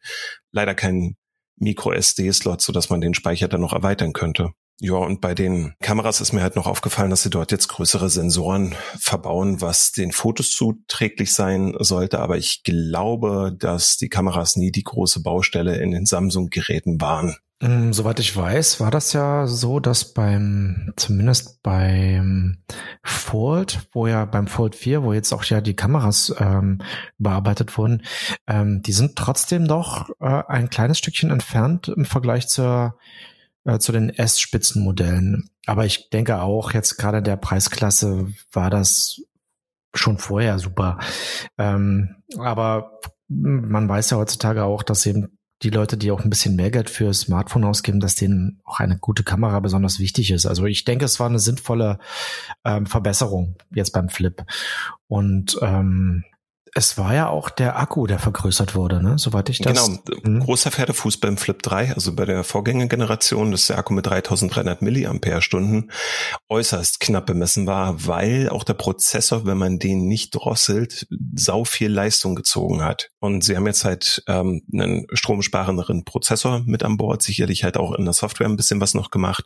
Leider 0.52 0.74
kein 0.74 1.18
Micro-SD-Slot, 1.58 2.62
so 2.62 2.72
dass 2.72 2.90
man 2.90 3.02
den 3.02 3.14
Speicher 3.14 3.48
dann 3.48 3.62
noch 3.62 3.74
erweitern 3.74 4.14
könnte. 4.14 4.52
Ja, 4.80 4.94
und 4.94 5.22
bei 5.22 5.34
den 5.34 5.74
Kameras 5.82 6.22
ist 6.22 6.34
mir 6.34 6.44
halt 6.44 6.56
noch 6.56 6.68
aufgefallen, 6.68 7.10
dass 7.10 7.24
sie 7.24 7.32
dort 7.32 7.52
jetzt 7.52 7.68
größere 7.68 8.10
Sensoren 8.10 8.76
verbauen, 9.00 9.60
was 9.60 9.92
den 9.92 10.12
Fotos 10.12 10.52
zuträglich 10.52 11.34
sein 11.34 11.74
sollte. 11.80 12.20
Aber 12.20 12.38
ich 12.38 12.62
glaube, 12.62 13.56
dass 13.58 13.98
die 13.98 14.10
Kameras 14.10 14.56
nie 14.56 14.72
die 14.72 14.84
große 14.84 15.24
Baustelle 15.24 15.78
in 15.78 15.92
den 15.92 16.06
Samsung-Geräten 16.06 17.02
waren. 17.02 17.38
Mm, 17.60 17.92
soweit 17.92 18.20
ich 18.20 18.36
weiß, 18.38 18.80
war 18.80 18.92
das 18.92 19.14
ja 19.14 19.48
so, 19.48 19.80
dass 19.80 20.14
beim, 20.14 20.94
zumindest 20.96 21.64
beim 21.64 22.60
Fold, 23.04 23.88
wo 23.94 24.06
ja 24.06 24.26
beim 24.26 24.46
Fold 24.46 24.76
4, 24.76 25.02
wo 25.02 25.12
jetzt 25.12 25.34
auch 25.34 25.44
ja 25.44 25.60
die 25.60 25.76
Kameras 25.76 26.36
ähm, 26.38 26.80
bearbeitet 27.18 27.76
wurden, 27.78 28.04
ähm, 28.46 28.84
die 28.84 28.92
sind 28.92 29.16
trotzdem 29.16 29.68
doch 29.68 30.10
äh, 30.20 30.44
ein 30.48 30.70
kleines 30.70 31.00
Stückchen 31.00 31.32
entfernt 31.32 31.88
im 31.88 32.06
Vergleich 32.06 32.48
zur, 32.48 33.00
äh, 33.66 33.80
zu 33.80 33.92
den 33.92 34.10
S-Spitzenmodellen. 34.10 35.50
Aber 35.66 35.86
ich 35.86 36.12
denke 36.12 36.42
auch, 36.42 36.74
jetzt 36.74 36.98
gerade 36.98 37.24
der 37.24 37.38
Preisklasse 37.38 38.28
war 38.52 38.70
das 38.70 39.20
schon 39.96 40.20
vorher 40.20 40.60
super. 40.60 41.00
Ähm, 41.58 42.18
aber 42.38 43.00
man 43.30 43.90
weiß 43.90 44.12
ja 44.12 44.18
heutzutage 44.18 44.64
auch, 44.64 44.84
dass 44.84 45.08
eben 45.08 45.37
die 45.64 45.70
Leute, 45.70 45.98
die 45.98 46.12
auch 46.12 46.24
ein 46.24 46.30
bisschen 46.30 46.56
mehr 46.56 46.70
Geld 46.70 46.90
für 46.90 47.14
Smartphone 47.14 47.64
ausgeben, 47.64 48.00
dass 48.00 48.16
denen 48.16 48.62
auch 48.64 48.80
eine 48.80 48.98
gute 48.98 49.24
Kamera 49.24 49.60
besonders 49.60 50.00
wichtig 50.00 50.32
ist. 50.32 50.46
Also 50.46 50.66
ich 50.66 50.86
denke, 50.86 51.06
es 51.06 51.20
war 51.20 51.28
eine 51.28 51.40
sinnvolle 51.40 52.00
ähm, 52.64 52.86
Verbesserung 52.86 53.56
jetzt 53.74 53.92
beim 53.92 54.10
Flip. 54.10 54.44
Und 55.08 55.58
ähm, 55.62 56.24
es 56.78 56.96
war 56.96 57.16
ja 57.16 57.28
auch 57.28 57.50
der 57.50 57.80
Akku, 57.80 58.06
der 58.06 58.20
vergrößert 58.20 58.76
wurde, 58.76 59.02
ne? 59.02 59.18
Soweit 59.18 59.50
ich 59.50 59.58
das. 59.58 59.88
Genau, 59.88 60.00
hm. 60.24 60.42
großer 60.42 60.70
Pferdefuß 60.70 61.18
beim 61.18 61.36
Flip 61.38 61.60
3, 61.60 61.96
also 61.96 62.14
bei 62.14 62.26
der 62.26 62.44
Vorgängergeneration, 62.44 63.50
dass 63.50 63.66
der 63.66 63.80
Akku 63.80 63.94
mit 63.94 64.06
3300 64.06 64.84
Milliampere-Stunden 64.84 65.90
äußerst 66.50 67.00
knapp 67.00 67.26
bemessen 67.26 67.66
war, 67.66 68.06
weil 68.06 68.50
auch 68.50 68.64
der 68.64 68.76
Prozessor, 68.76 69.48
wenn 69.48 69.58
man 69.58 69.80
den 69.80 70.08
nicht 70.08 70.36
drosselt, 70.36 71.08
sau 71.34 71.64
viel 71.64 71.92
Leistung 71.92 72.36
gezogen 72.36 72.84
hat. 72.84 73.10
Und 73.20 73.44
sie 73.44 73.56
haben 73.56 73.66
jetzt 73.66 73.84
halt 73.84 74.24
ähm, 74.28 74.62
einen 74.72 75.08
stromsparenderen 75.14 76.06
Prozessor 76.06 76.62
mit 76.68 76.84
an 76.84 76.98
Bord, 76.98 77.24
sicherlich 77.24 77.64
halt 77.64 77.78
auch 77.78 77.94
in 77.94 78.06
der 78.06 78.14
Software 78.14 78.48
ein 78.48 78.56
bisschen 78.56 78.82
was 78.82 78.94
noch 78.94 79.10
gemacht. 79.10 79.46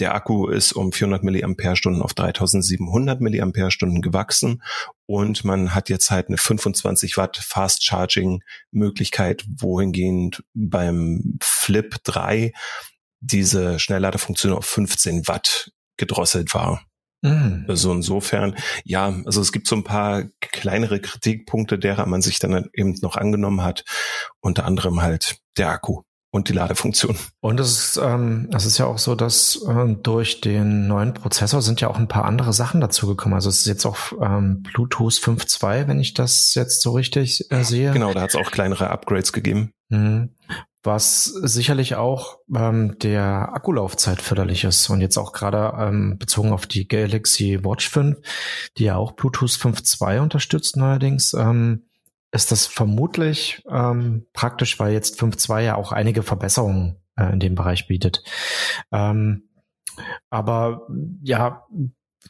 Der 0.00 0.14
Akku 0.14 0.48
ist 0.48 0.72
um 0.72 0.92
400 0.92 1.22
Milliampere-Stunden 1.22 2.02
auf 2.02 2.14
3700 2.14 3.20
Milliampere-Stunden 3.20 4.02
gewachsen 4.02 4.62
und 5.06 5.44
man 5.44 5.74
hat 5.74 5.88
jetzt 5.88 6.10
halt 6.10 6.28
eine 6.28 6.36
25 6.36 7.16
Watt 7.16 7.36
Fast 7.36 7.84
Charging 7.84 8.42
Möglichkeit, 8.72 9.44
wohingehend 9.48 10.42
beim 10.52 11.38
Flip 11.40 11.94
3 12.02 12.52
diese 13.20 13.78
Schnellladefunktion 13.78 14.52
auf 14.52 14.66
15 14.66 15.28
Watt 15.28 15.70
gedrosselt 15.96 16.54
war. 16.54 16.84
Mhm. 17.22 17.64
Also 17.68 17.92
insofern, 17.92 18.56
ja, 18.84 19.14
also 19.24 19.40
es 19.40 19.52
gibt 19.52 19.68
so 19.68 19.76
ein 19.76 19.84
paar 19.84 20.24
kleinere 20.40 21.00
Kritikpunkte, 21.00 21.78
derer 21.78 22.06
man 22.06 22.20
sich 22.20 22.38
dann 22.38 22.68
eben 22.74 22.96
noch 23.00 23.16
angenommen 23.16 23.62
hat. 23.62 23.84
Unter 24.40 24.64
anderem 24.64 25.02
halt 25.02 25.38
der 25.56 25.70
Akku 25.70 26.02
und 26.34 26.48
die 26.48 26.52
Ladefunktion. 26.52 27.16
Und 27.40 27.60
es 27.60 27.78
ist, 27.78 28.00
ähm, 28.02 28.48
es 28.52 28.66
ist 28.66 28.76
ja 28.78 28.86
auch 28.86 28.98
so, 28.98 29.14
dass 29.14 29.64
äh, 29.68 29.94
durch 30.02 30.40
den 30.40 30.88
neuen 30.88 31.14
Prozessor 31.14 31.62
sind 31.62 31.80
ja 31.80 31.88
auch 31.88 31.96
ein 31.96 32.08
paar 32.08 32.24
andere 32.24 32.52
Sachen 32.52 32.80
dazugekommen. 32.80 33.36
Also 33.36 33.50
es 33.50 33.60
ist 33.60 33.66
jetzt 33.66 33.86
auch 33.86 33.96
ähm, 34.20 34.64
Bluetooth 34.64 35.12
5.2, 35.12 35.86
wenn 35.86 36.00
ich 36.00 36.12
das 36.12 36.52
jetzt 36.56 36.82
so 36.82 36.90
richtig 36.90 37.52
äh, 37.52 37.62
sehe. 37.62 37.92
Genau, 37.92 38.12
da 38.12 38.22
hat 38.22 38.30
es 38.30 38.36
auch 38.36 38.50
kleinere 38.50 38.90
Upgrades 38.90 39.32
gegeben. 39.32 39.70
Mhm 39.90 40.30
was 40.86 41.24
sicherlich 41.24 41.94
auch 41.94 42.40
ähm, 42.54 42.98
der 42.98 43.54
Akkulaufzeit 43.54 44.20
förderlich 44.20 44.64
ist 44.64 44.90
und 44.90 45.00
jetzt 45.00 45.16
auch 45.16 45.32
gerade 45.32 45.72
ähm, 45.82 46.18
bezogen 46.18 46.52
auf 46.52 46.66
die 46.66 46.86
Galaxy 46.86 47.64
Watch 47.64 47.88
5, 47.88 48.18
die 48.76 48.84
ja 48.84 48.96
auch 48.96 49.12
Bluetooth 49.12 49.48
5.2 49.48 50.20
unterstützt 50.20 50.76
neuerdings, 50.76 51.32
ähm, 51.32 51.84
ist 52.34 52.50
das 52.52 52.66
vermutlich 52.66 53.62
ähm, 53.70 54.26
praktisch, 54.32 54.78
weil 54.78 54.92
jetzt 54.92 55.20
5.2 55.20 55.60
ja 55.60 55.74
auch 55.76 55.92
einige 55.92 56.22
Verbesserungen 56.22 56.96
äh, 57.16 57.32
in 57.32 57.40
dem 57.40 57.54
Bereich 57.54 57.86
bietet. 57.86 58.22
Ähm, 58.92 59.48
aber 60.30 60.88
ja, 61.22 61.66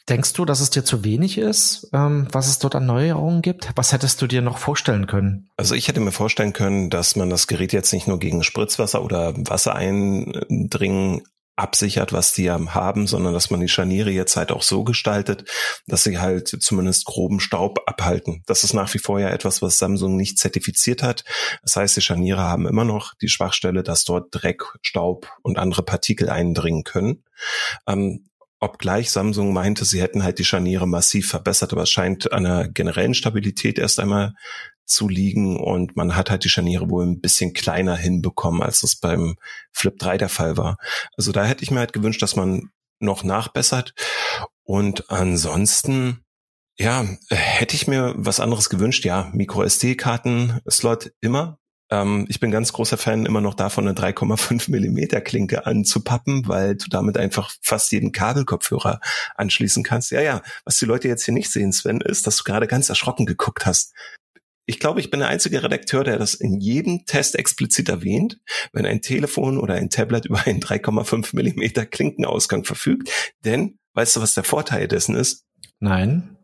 Denkst 0.08 0.34
du, 0.34 0.44
dass 0.44 0.61
es 0.61 0.70
dir 0.70 0.84
zu 0.84 1.04
wenig 1.04 1.38
ist, 1.38 1.88
ähm, 1.94 2.26
was 2.30 2.49
es 2.49 2.58
dort 2.58 2.75
an 2.75 2.84
Neuerungen 2.84 3.40
gibt? 3.40 3.70
Was 3.76 3.92
hättest 3.92 4.20
du 4.20 4.26
dir 4.26 4.42
noch 4.42 4.58
vorstellen 4.58 5.06
können? 5.06 5.49
Also 5.56 5.75
ich 5.75 5.88
hätte 5.88 6.00
mir 6.00 6.12
vorstellen 6.12 6.52
können, 6.52 6.90
dass 6.90 7.16
man 7.16 7.30
das 7.30 7.46
Gerät 7.46 7.73
jetzt 7.73 7.92
nicht 7.92 8.06
nur 8.06 8.18
gegen 8.18 8.42
Spritzwasser 8.42 9.02
oder 9.02 9.34
Wassereindringen 9.37 11.23
absichert, 11.56 12.12
was 12.12 12.32
die 12.32 12.50
haben, 12.50 13.06
sondern 13.06 13.32
dass 13.32 13.50
man 13.50 13.61
die 13.61 13.68
Scharniere 13.68 14.11
jetzt 14.11 14.37
halt 14.37 14.50
auch 14.50 14.62
so 14.62 14.82
gestaltet, 14.82 15.49
dass 15.87 16.02
sie 16.02 16.18
halt 16.18 16.49
zumindest 16.49 17.04
groben 17.04 17.40
Staub 17.40 17.80
abhalten. 17.87 18.42
Das 18.46 18.64
ist 18.64 18.75
nach 18.75 18.92
wie 18.94 18.99
vor 18.99 19.20
ja 19.20 19.28
etwas, 19.28 19.62
was 19.62 19.78
Samsung 19.78 20.16
nicht 20.16 20.38
zertifiziert 20.38 21.02
hat. 21.02 21.25
Das 21.62 21.76
heißt, 21.76 21.96
die 21.96 22.00
Scharniere 22.00 22.42
haben 22.42 22.66
immer 22.66 22.84
noch 22.84 23.14
die 23.14 23.28
Schwachstelle, 23.28 23.82
dass 23.82 24.04
dort 24.04 24.28
Dreck, 24.32 24.64
Staub 24.82 25.30
und 25.42 25.58
andere 25.58 25.82
Partikel 25.82 26.28
eindringen 26.28 26.82
können. 26.82 27.25
Ähm, 27.87 28.26
obgleich 28.61 29.11
Samsung 29.11 29.52
meinte, 29.52 29.84
sie 29.84 30.00
hätten 30.00 30.25
halt 30.25 30.38
die 30.38 30.44
Scharniere 30.44 30.88
massiv 30.88 31.28
verbessert, 31.28 31.73
aber 31.73 31.82
es 31.82 31.90
scheint 31.90 32.32
an 32.32 32.46
einer 32.46 32.68
generellen 32.68 33.14
Stabilität 33.14 33.78
erst 33.78 34.00
einmal 34.00 34.34
zu 34.84 35.08
liegen 35.08 35.58
und 35.58 35.96
man 35.96 36.16
hat 36.16 36.30
halt 36.30 36.44
die 36.44 36.48
Scharniere 36.48 36.90
wohl 36.90 37.06
ein 37.06 37.20
bisschen 37.20 37.52
kleiner 37.52 37.96
hinbekommen, 37.96 38.62
als 38.62 38.82
es 38.82 38.96
beim 38.96 39.36
Flip 39.72 39.98
3 39.98 40.18
der 40.18 40.28
Fall 40.28 40.56
war. 40.56 40.76
Also 41.16 41.32
da 41.32 41.44
hätte 41.44 41.62
ich 41.62 41.70
mir 41.70 41.80
halt 41.80 41.92
gewünscht, 41.92 42.22
dass 42.22 42.36
man 42.36 42.70
noch 43.00 43.24
nachbessert 43.24 43.94
und 44.62 45.10
ansonsten 45.10 46.24
ja, 46.76 47.06
hätte 47.30 47.76
ich 47.76 47.86
mir 47.86 48.14
was 48.16 48.40
anderes 48.40 48.68
gewünscht. 48.68 49.04
Ja, 49.04 49.30
Micro 49.32 49.62
SD-Karten-Slot 49.62 51.12
immer. 51.20 51.58
Ähm, 51.90 52.26
ich 52.28 52.40
bin 52.40 52.50
ganz 52.50 52.72
großer 52.72 52.96
Fan 52.96 53.26
immer 53.26 53.40
noch 53.40 53.54
davon, 53.54 53.86
eine 53.86 53.96
3,5 53.96 54.70
Millimeter 54.70 55.20
Klinke 55.20 55.66
anzupappen, 55.66 56.48
weil 56.48 56.76
du 56.76 56.88
damit 56.88 57.16
einfach 57.16 57.52
fast 57.62 57.92
jeden 57.92 58.10
Kabelkopfhörer 58.10 59.00
anschließen 59.36 59.84
kannst. 59.84 60.10
Ja, 60.10 60.20
ja, 60.20 60.42
was 60.64 60.78
die 60.78 60.86
Leute 60.86 61.08
jetzt 61.08 61.24
hier 61.24 61.34
nicht 61.34 61.50
sehen, 61.50 61.72
Sven, 61.72 62.00
ist, 62.00 62.26
dass 62.26 62.38
du 62.38 62.44
gerade 62.44 62.66
ganz 62.66 62.88
erschrocken 62.88 63.26
geguckt 63.26 63.66
hast. 63.66 63.92
Ich 64.66 64.80
glaube, 64.80 65.00
ich 65.00 65.11
bin 65.11 65.21
der 65.21 65.28
einzige 65.28 65.62
Redakteur, 65.62 66.04
der 66.04 66.18
das 66.18 66.35
in 66.35 66.61
jedem 66.61 67.04
Test 67.06 67.35
explizit 67.35 67.88
erwähnt, 67.88 68.38
wenn 68.73 68.87
ein 68.87 69.02
Telefon 69.02 69.59
oder 69.59 69.75
ein 69.75 69.90
Tablet 69.90 70.25
über 70.26 70.47
einen 70.47 70.61
3,5 70.61 71.35
Millimeter 71.35 71.87
Klinkenausgang 71.87 72.64
verfügt. 72.64 73.11
Denn, 73.44 73.78
weißt 73.94 74.16
du, 74.16 74.21
was 74.21 74.35
der 74.35 74.44
Vorteil 74.44 74.88
dessen 74.88 75.14
ist? 75.14 75.44
Nein 75.80 76.35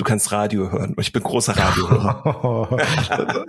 du 0.00 0.04
kannst 0.04 0.32
Radio 0.32 0.72
hören. 0.72 0.96
Ich 0.98 1.12
bin 1.12 1.22
großer 1.22 1.56
Radiohörer. 1.56 2.78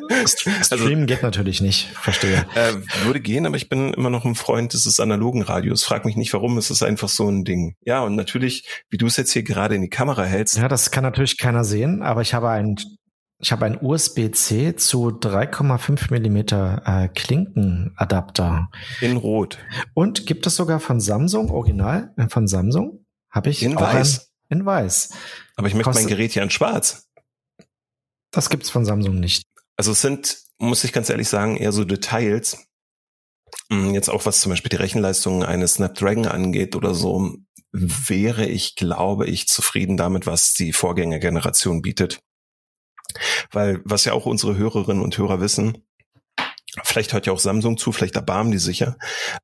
also, 0.09 0.51
Streamen 0.63 1.07
geht 1.07 1.23
natürlich 1.23 1.61
nicht, 1.61 1.87
verstehe. 1.93 2.45
Äh, 2.55 2.73
würde 3.05 3.21
gehen, 3.21 3.45
aber 3.45 3.55
ich 3.55 3.69
bin 3.69 3.93
immer 3.93 4.09
noch 4.09 4.25
ein 4.25 4.35
Freund 4.35 4.73
des 4.73 4.99
analogen 4.99 5.41
Radios. 5.41 5.83
Frag 5.83 6.05
mich 6.05 6.17
nicht 6.17 6.33
warum, 6.33 6.57
es 6.57 6.69
ist 6.69 6.83
einfach 6.83 7.09
so 7.09 7.29
ein 7.29 7.45
Ding. 7.45 7.75
Ja, 7.85 8.03
und 8.03 8.15
natürlich, 8.15 8.67
wie 8.89 8.97
du 8.97 9.07
es 9.07 9.17
jetzt 9.17 9.31
hier 9.31 9.43
gerade 9.43 9.75
in 9.75 9.81
die 9.81 9.89
Kamera 9.89 10.23
hältst. 10.23 10.57
Ja, 10.57 10.67
das 10.67 10.91
kann 10.91 11.03
natürlich 11.03 11.37
keiner 11.37 11.63
sehen, 11.63 12.03
aber 12.03 12.21
ich 12.21 12.33
habe 12.33 12.49
ein 12.49 12.75
ich 13.41 13.51
habe 13.51 13.65
ein 13.65 13.79
USB-C 13.81 14.75
zu 14.75 15.07
3,5 15.07 16.11
Millimeter 16.11 16.83
äh, 16.85 17.07
Klinkenadapter. 17.07 18.69
In 19.01 19.17
Rot. 19.17 19.57
Und 19.95 20.27
gibt 20.27 20.45
es 20.45 20.55
sogar 20.55 20.79
von 20.79 20.99
Samsung, 20.99 21.49
original 21.49 22.13
äh, 22.17 22.29
von 22.29 22.47
Samsung, 22.47 23.03
habe 23.31 23.49
ich 23.49 23.63
in 23.63 23.75
weiß. 23.75 24.31
Ein, 24.49 24.59
in 24.59 24.65
weiß. 24.65 25.13
Aber 25.55 25.67
ich 25.67 25.73
möchte 25.73 25.91
mein 25.91 26.07
Gerät 26.07 26.35
ja 26.35 26.43
in 26.43 26.51
schwarz. 26.51 27.09
Das 28.29 28.49
gibt's 28.49 28.69
von 28.69 28.85
Samsung 28.85 29.19
nicht. 29.19 29.43
Also 29.75 29.91
es 29.93 30.01
sind, 30.01 30.37
muss 30.59 30.83
ich 30.83 30.93
ganz 30.93 31.09
ehrlich 31.09 31.27
sagen, 31.27 31.57
eher 31.57 31.71
so 31.71 31.83
Details. 31.83 32.67
Hm, 33.71 33.95
jetzt 33.95 34.09
auch 34.09 34.25
was 34.27 34.41
zum 34.41 34.51
Beispiel 34.51 34.69
die 34.69 34.75
Rechenleistung 34.75 35.43
eines 35.43 35.75
Snapdragon 35.75 36.27
angeht 36.27 36.75
oder 36.75 36.93
so, 36.93 37.37
wäre 37.71 38.45
ich, 38.45 38.75
glaube 38.75 39.25
ich, 39.25 39.47
zufrieden 39.47 39.97
damit, 39.97 40.27
was 40.27 40.53
die 40.53 40.73
Vorgängergeneration 40.73 41.81
bietet. 41.81 42.21
Weil, 43.51 43.81
was 43.83 44.05
ja 44.05 44.13
auch 44.13 44.25
unsere 44.25 44.57
Hörerinnen 44.57 45.03
und 45.03 45.17
Hörer 45.17 45.41
wissen, 45.41 45.85
vielleicht 46.83 47.13
hört 47.13 47.27
ja 47.27 47.33
auch 47.33 47.39
Samsung 47.39 47.77
zu, 47.77 47.91
vielleicht 47.91 48.15
erbarmen 48.15 48.51
die 48.51 48.59
sicher. 48.59 48.97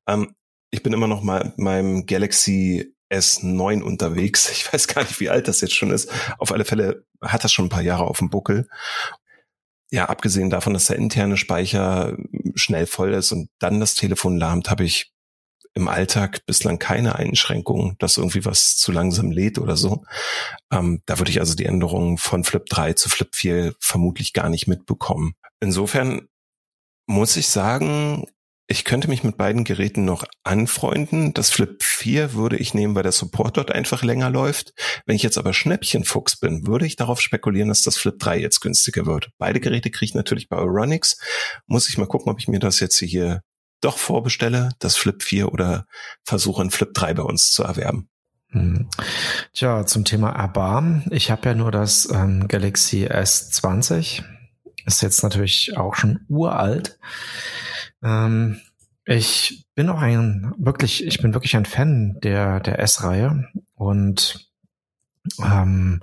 Ähm, 0.06 0.34
ich 0.70 0.82
bin 0.82 0.92
immer 0.92 1.06
noch 1.06 1.22
mal 1.22 1.44
mit 1.44 1.58
meinem 1.58 2.06
Galaxy 2.06 2.94
S9 3.10 3.82
unterwegs. 3.82 4.50
Ich 4.50 4.72
weiß 4.72 4.88
gar 4.88 5.02
nicht, 5.02 5.20
wie 5.20 5.30
alt 5.30 5.48
das 5.48 5.60
jetzt 5.60 5.74
schon 5.74 5.90
ist. 5.90 6.10
Auf 6.38 6.52
alle 6.52 6.64
Fälle 6.64 7.04
hat 7.22 7.44
das 7.44 7.52
schon 7.52 7.66
ein 7.66 7.70
paar 7.70 7.82
Jahre 7.82 8.04
auf 8.04 8.18
dem 8.18 8.30
Buckel. 8.30 8.68
Ja, 9.90 10.06
abgesehen 10.06 10.50
davon, 10.50 10.74
dass 10.74 10.86
der 10.86 10.96
interne 10.96 11.38
Speicher 11.38 12.16
schnell 12.54 12.86
voll 12.86 13.14
ist 13.14 13.32
und 13.32 13.48
dann 13.58 13.80
das 13.80 13.94
Telefon 13.94 14.36
lahmt, 14.36 14.68
habe 14.68 14.84
ich 14.84 15.12
im 15.78 15.88
Alltag 15.88 16.44
bislang 16.44 16.78
keine 16.78 17.14
Einschränkungen, 17.14 17.96
dass 17.98 18.16
irgendwie 18.16 18.44
was 18.44 18.76
zu 18.76 18.90
langsam 18.92 19.30
lädt 19.30 19.58
oder 19.58 19.76
so. 19.76 20.04
Ähm, 20.72 21.02
da 21.06 21.18
würde 21.18 21.30
ich 21.30 21.40
also 21.40 21.54
die 21.54 21.66
Änderungen 21.66 22.18
von 22.18 22.44
Flip 22.44 22.66
3 22.66 22.94
zu 22.94 23.08
Flip 23.08 23.28
4 23.32 23.74
vermutlich 23.78 24.32
gar 24.32 24.48
nicht 24.48 24.66
mitbekommen. 24.66 25.34
Insofern 25.60 26.28
muss 27.06 27.36
ich 27.36 27.48
sagen, 27.48 28.26
ich 28.70 28.84
könnte 28.84 29.08
mich 29.08 29.24
mit 29.24 29.38
beiden 29.38 29.64
Geräten 29.64 30.04
noch 30.04 30.24
anfreunden. 30.44 31.32
Das 31.32 31.48
Flip 31.48 31.82
4 31.82 32.34
würde 32.34 32.58
ich 32.58 32.74
nehmen, 32.74 32.94
weil 32.94 33.04
der 33.04 33.12
Support 33.12 33.56
dort 33.56 33.72
einfach 33.72 34.02
länger 34.02 34.28
läuft. 34.28 34.74
Wenn 35.06 35.16
ich 35.16 35.22
jetzt 35.22 35.38
aber 35.38 35.54
Schnäppchenfuchs 35.54 36.38
bin, 36.38 36.66
würde 36.66 36.84
ich 36.86 36.96
darauf 36.96 37.20
spekulieren, 37.20 37.68
dass 37.68 37.82
das 37.82 37.96
Flip 37.96 38.18
3 38.18 38.40
jetzt 38.40 38.60
günstiger 38.60 39.06
wird. 39.06 39.30
Beide 39.38 39.60
Geräte 39.60 39.90
kriege 39.90 40.10
ich 40.10 40.14
natürlich 40.14 40.48
bei 40.48 40.56
Euronics. 40.56 41.18
Muss 41.66 41.88
ich 41.88 41.96
mal 41.96 42.06
gucken, 42.06 42.30
ob 42.30 42.40
ich 42.40 42.48
mir 42.48 42.58
das 42.58 42.80
jetzt 42.80 42.98
hier 42.98 43.42
doch 43.80 43.98
vorbestelle, 43.98 44.70
das 44.78 44.96
Flip 44.96 45.22
4 45.22 45.52
oder 45.52 45.86
versuche 46.24 46.62
ein 46.62 46.70
Flip 46.70 46.92
3 46.92 47.14
bei 47.14 47.22
uns 47.22 47.52
zu 47.52 47.62
erwerben. 47.62 48.08
Hm. 48.50 48.88
Tja, 49.52 49.84
zum 49.84 50.04
Thema 50.04 50.30
Erbarmen. 50.30 51.04
Ich 51.10 51.30
habe 51.30 51.48
ja 51.50 51.54
nur 51.54 51.70
das 51.70 52.08
ähm, 52.10 52.48
Galaxy 52.48 53.06
S20. 53.06 54.22
Ist 54.86 55.02
jetzt 55.02 55.22
natürlich 55.22 55.76
auch 55.76 55.94
schon 55.94 56.20
uralt. 56.28 56.98
Ähm, 58.02 58.60
ich 59.04 59.66
bin 59.74 59.88
auch 59.90 60.00
ein 60.00 60.54
wirklich, 60.58 61.04
ich 61.04 61.20
bin 61.20 61.34
wirklich 61.34 61.56
ein 61.56 61.66
Fan 61.66 62.18
der 62.22 62.60
der 62.60 62.78
S-Reihe 62.78 63.48
und 63.74 64.50
ähm, 65.42 66.02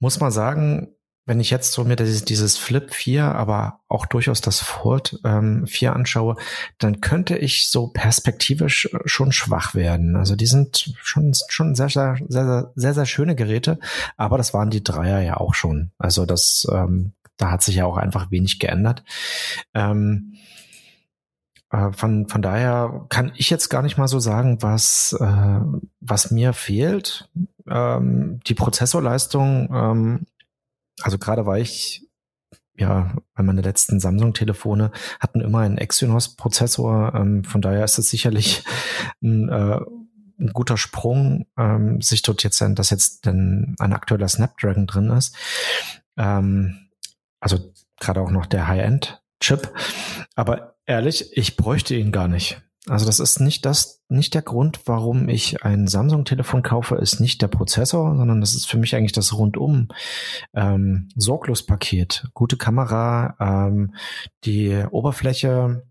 muss 0.00 0.18
mal 0.18 0.30
sagen, 0.30 0.94
wenn 1.26 1.40
ich 1.40 1.50
jetzt 1.50 1.72
so 1.72 1.84
mir 1.84 1.96
dieses, 1.96 2.24
dieses 2.24 2.58
Flip 2.58 2.92
4, 2.92 3.24
aber 3.24 3.80
auch 3.88 4.06
durchaus 4.06 4.40
das 4.40 4.60
Ford 4.60 5.20
ähm, 5.24 5.66
4 5.66 5.94
anschaue, 5.94 6.36
dann 6.78 7.00
könnte 7.00 7.36
ich 7.36 7.70
so 7.70 7.88
perspektivisch 7.88 8.88
schon 9.04 9.30
schwach 9.30 9.74
werden. 9.74 10.16
Also 10.16 10.34
die 10.34 10.46
sind 10.46 10.94
schon, 11.02 11.32
schon 11.48 11.74
sehr, 11.74 11.88
sehr, 11.88 12.16
sehr, 12.28 12.72
sehr, 12.74 12.94
sehr 12.94 13.06
schöne 13.06 13.36
Geräte, 13.36 13.78
aber 14.16 14.38
das 14.38 14.54
waren 14.54 14.70
die 14.70 14.82
Dreier 14.82 15.20
ja 15.20 15.36
auch 15.36 15.54
schon. 15.54 15.92
Also 15.98 16.26
das, 16.26 16.66
ähm, 16.72 17.12
da 17.36 17.50
hat 17.50 17.62
sich 17.62 17.76
ja 17.76 17.84
auch 17.84 17.96
einfach 17.96 18.30
wenig 18.30 18.58
geändert. 18.58 19.04
Ähm, 19.74 20.34
äh, 21.70 21.92
von, 21.92 22.28
von 22.28 22.42
daher 22.42 23.06
kann 23.08 23.32
ich 23.36 23.50
jetzt 23.50 23.68
gar 23.68 23.82
nicht 23.82 23.98
mal 23.98 24.08
so 24.08 24.18
sagen, 24.18 24.62
was, 24.62 25.16
äh, 25.18 25.60
was 26.00 26.30
mir 26.30 26.52
fehlt. 26.52 27.28
Ähm, 27.68 28.40
die 28.46 28.54
Prozessorleistung, 28.54 29.70
ähm, 29.72 30.26
also 31.02 31.18
gerade 31.18 31.46
weil 31.46 31.62
ich, 31.62 32.06
ja, 32.74 33.14
weil 33.34 33.44
meine 33.44 33.62
letzten 33.62 34.00
Samsung-Telefone 34.00 34.90
hatten 35.18 35.40
immer 35.40 35.60
einen 35.60 35.78
Exynos-Prozessor, 35.78 37.14
ähm, 37.14 37.44
von 37.44 37.62
daher 37.62 37.84
ist 37.84 37.98
es 37.98 38.08
sicherlich 38.08 38.64
ein, 39.22 39.48
äh, 39.48 39.80
ein 40.38 40.52
guter 40.52 40.76
Sprung, 40.76 41.46
ähm, 41.58 42.00
sich 42.00 42.22
dort 42.22 42.42
jetzt, 42.42 42.60
dass 42.60 42.90
jetzt 42.90 43.26
denn 43.26 43.76
ein 43.78 43.92
aktueller 43.92 44.28
Snapdragon 44.28 44.86
drin 44.86 45.10
ist. 45.10 45.36
Ähm, 46.16 46.88
also 47.40 47.72
gerade 47.98 48.20
auch 48.20 48.30
noch 48.30 48.46
der 48.46 48.66
High-End-Chip. 48.66 49.72
Aber 50.34 50.76
ehrlich, 50.86 51.36
ich 51.36 51.56
bräuchte 51.56 51.94
ihn 51.94 52.12
gar 52.12 52.28
nicht. 52.28 52.62
Also 52.90 53.06
das 53.06 53.20
ist 53.20 53.38
nicht 53.38 53.64
das, 53.66 54.02
nicht 54.08 54.34
der 54.34 54.42
Grund, 54.42 54.80
warum 54.86 55.28
ich 55.28 55.62
ein 55.62 55.86
Samsung-Telefon 55.86 56.64
kaufe, 56.64 56.96
ist 56.96 57.20
nicht 57.20 57.40
der 57.40 57.46
Prozessor, 57.46 58.16
sondern 58.16 58.40
das 58.40 58.52
ist 58.52 58.68
für 58.68 58.78
mich 58.78 58.96
eigentlich 58.96 59.12
das 59.12 59.32
rundum 59.32 59.86
ähm, 60.54 61.08
Sorglos-Paket. 61.14 62.26
Gute 62.34 62.56
Kamera, 62.56 63.36
ähm, 63.38 63.94
die 64.42 64.84
Oberfläche, 64.90 65.86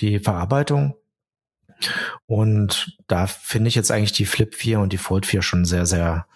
die 0.00 0.18
Verarbeitung. 0.18 0.94
Und 2.26 2.98
da 3.06 3.26
finde 3.26 3.68
ich 3.68 3.74
jetzt 3.74 3.90
eigentlich 3.90 4.12
die 4.12 4.26
Flip 4.26 4.54
4 4.54 4.80
und 4.80 4.92
die 4.92 4.98
Fold 4.98 5.24
4 5.24 5.40
schon 5.40 5.64
sehr, 5.64 5.86
sehr 5.86 6.26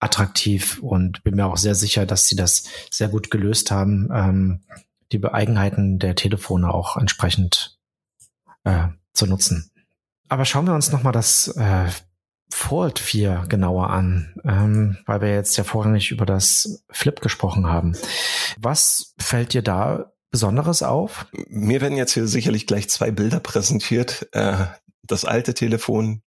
attraktiv 0.00 0.78
und 0.78 1.22
bin 1.22 1.36
mir 1.36 1.44
auch 1.44 1.58
sehr 1.58 1.74
sicher, 1.74 2.06
dass 2.06 2.26
sie 2.28 2.36
das 2.36 2.64
sehr 2.90 3.08
gut 3.08 3.30
gelöst 3.30 3.70
haben, 3.70 4.08
ähm, 4.10 4.62
die 5.12 5.22
Eigenheiten 5.22 5.98
der 5.98 6.14
Telefone 6.14 6.72
auch 6.72 6.96
entsprechend 6.96 7.78
äh, 8.64 8.88
zu 9.16 9.26
nutzen. 9.26 9.70
Aber 10.28 10.44
schauen 10.44 10.66
wir 10.66 10.74
uns 10.74 10.92
nochmal 10.92 11.12
das 11.12 11.48
äh, 11.56 11.88
Fold 12.50 12.98
4 12.98 13.46
genauer 13.48 13.90
an, 13.90 14.34
ähm, 14.44 14.98
weil 15.06 15.20
wir 15.20 15.34
jetzt 15.34 15.56
ja 15.56 15.64
vorrangig 15.64 16.10
über 16.10 16.26
das 16.26 16.84
Flip 16.90 17.20
gesprochen 17.20 17.66
haben. 17.66 17.96
Was 18.58 19.14
fällt 19.18 19.52
dir 19.52 19.62
da 19.62 20.12
Besonderes 20.30 20.82
auf? 20.82 21.26
Mir 21.48 21.80
werden 21.80 21.96
jetzt 21.96 22.12
hier 22.12 22.26
sicherlich 22.26 22.66
gleich 22.66 22.88
zwei 22.88 23.10
Bilder 23.10 23.40
präsentiert. 23.40 24.28
Äh, 24.32 24.66
das 25.02 25.24
alte 25.24 25.54
Telefon 25.54 26.22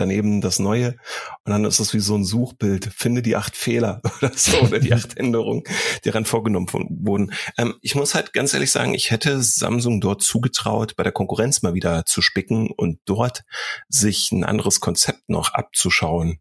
daneben 0.00 0.40
das 0.40 0.58
neue 0.58 0.96
und 1.44 1.52
dann 1.52 1.64
ist 1.64 1.80
es 1.80 1.94
wie 1.94 2.00
so 2.00 2.14
ein 2.14 2.24
Suchbild. 2.24 2.90
Finde 2.96 3.22
die 3.22 3.36
acht 3.36 3.56
Fehler 3.56 4.00
oder 4.18 4.32
so 4.34 4.60
oder 4.60 4.80
die 4.80 4.92
acht 4.94 5.16
Änderungen, 5.16 5.64
die 6.04 6.10
daran 6.10 6.24
vorgenommen 6.24 6.68
wurden. 6.70 7.32
Ähm, 7.56 7.74
ich 7.82 7.94
muss 7.94 8.14
halt 8.14 8.32
ganz 8.32 8.54
ehrlich 8.54 8.70
sagen, 8.70 8.94
ich 8.94 9.10
hätte 9.10 9.42
Samsung 9.42 10.00
dort 10.00 10.22
zugetraut, 10.22 10.96
bei 10.96 11.02
der 11.02 11.12
Konkurrenz 11.12 11.62
mal 11.62 11.74
wieder 11.74 12.04
zu 12.04 12.22
spicken 12.22 12.70
und 12.70 13.00
dort 13.04 13.44
sich 13.88 14.32
ein 14.32 14.44
anderes 14.44 14.80
Konzept 14.80 15.28
noch 15.28 15.54
abzuschauen. 15.54 16.38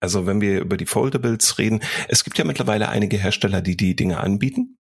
Also 0.00 0.26
wenn 0.26 0.40
wir 0.40 0.60
über 0.60 0.76
die 0.76 0.86
Foldables 0.86 1.58
reden, 1.58 1.80
es 2.08 2.24
gibt 2.24 2.36
ja 2.36 2.44
mittlerweile 2.44 2.90
einige 2.90 3.16
Hersteller, 3.16 3.62
die 3.62 3.76
die 3.76 3.96
Dinge 3.96 4.18
anbieten. 4.18 4.76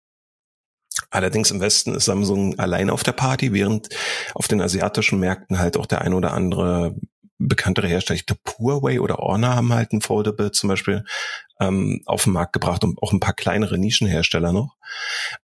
Allerdings 1.10 1.50
im 1.50 1.60
Westen 1.60 1.94
ist 1.94 2.04
Samsung 2.04 2.58
allein 2.58 2.90
auf 2.90 3.02
der 3.02 3.12
Party, 3.12 3.52
während 3.52 3.88
auf 4.34 4.48
den 4.48 4.60
asiatischen 4.60 5.20
Märkten 5.20 5.58
halt 5.58 5.76
auch 5.76 5.86
der 5.86 6.02
ein 6.02 6.14
oder 6.14 6.32
andere 6.32 6.96
bekanntere 7.40 7.88
Hersteller, 7.88 8.16
ich 8.16 8.26
glaube 8.26 8.42
Huawei 8.58 9.00
oder 9.00 9.16
Honor 9.16 9.56
haben 9.56 9.72
halt 9.72 9.92
ein 9.92 10.02
Foldable 10.02 10.52
zum 10.52 10.68
Beispiel 10.68 11.04
ähm, 11.58 12.02
auf 12.06 12.24
den 12.24 12.34
Markt 12.34 12.52
gebracht 12.52 12.84
und 12.84 13.02
auch 13.02 13.12
ein 13.12 13.20
paar 13.20 13.34
kleinere 13.34 13.78
Nischenhersteller 13.78 14.52
noch. 14.52 14.76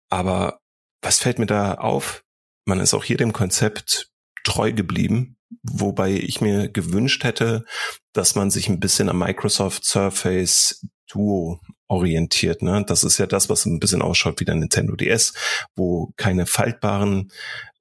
Aber 0.08 0.60
was 1.02 1.18
fällt 1.18 1.38
mir 1.38 1.46
da 1.46 1.74
auf? 1.74 2.22
Man 2.66 2.80
ist 2.80 2.94
auch 2.94 3.04
hier 3.04 3.16
dem 3.16 3.32
Konzept 3.32 4.10
treu 4.44 4.72
geblieben, 4.72 5.36
wobei 5.62 6.12
ich 6.12 6.40
mir 6.40 6.68
gewünscht 6.68 7.24
hätte, 7.24 7.64
dass 8.12 8.34
man 8.34 8.50
sich 8.50 8.68
ein 8.68 8.80
bisschen 8.80 9.08
am 9.08 9.18
Microsoft 9.18 9.84
Surface 9.84 10.86
Duo 11.08 11.60
orientiert. 11.88 12.62
Ne? 12.62 12.84
Das 12.86 13.04
ist 13.04 13.18
ja 13.18 13.26
das, 13.26 13.48
was 13.48 13.64
ein 13.64 13.78
bisschen 13.78 14.02
ausschaut 14.02 14.40
wie 14.40 14.44
der 14.44 14.56
Nintendo 14.56 14.96
DS, 14.96 15.32
wo 15.76 16.12
keine 16.16 16.46
faltbaren 16.46 17.30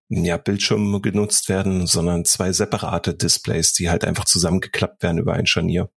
ja, 0.10 0.38
Bildschirme 0.38 1.02
genutzt 1.02 1.50
werden, 1.50 1.88
sondern 1.88 2.26
zwei 2.26 2.52
separate 2.52 3.16
Displays, 3.16 3.74
die 3.74 3.90
halt 3.90 4.06
einfach 4.06 4.26
zusammengeklappt 4.26 5.02
werden 5.04 5.18
über 5.18 5.34
ein 5.34 5.48
Scharnier. 5.48 5.90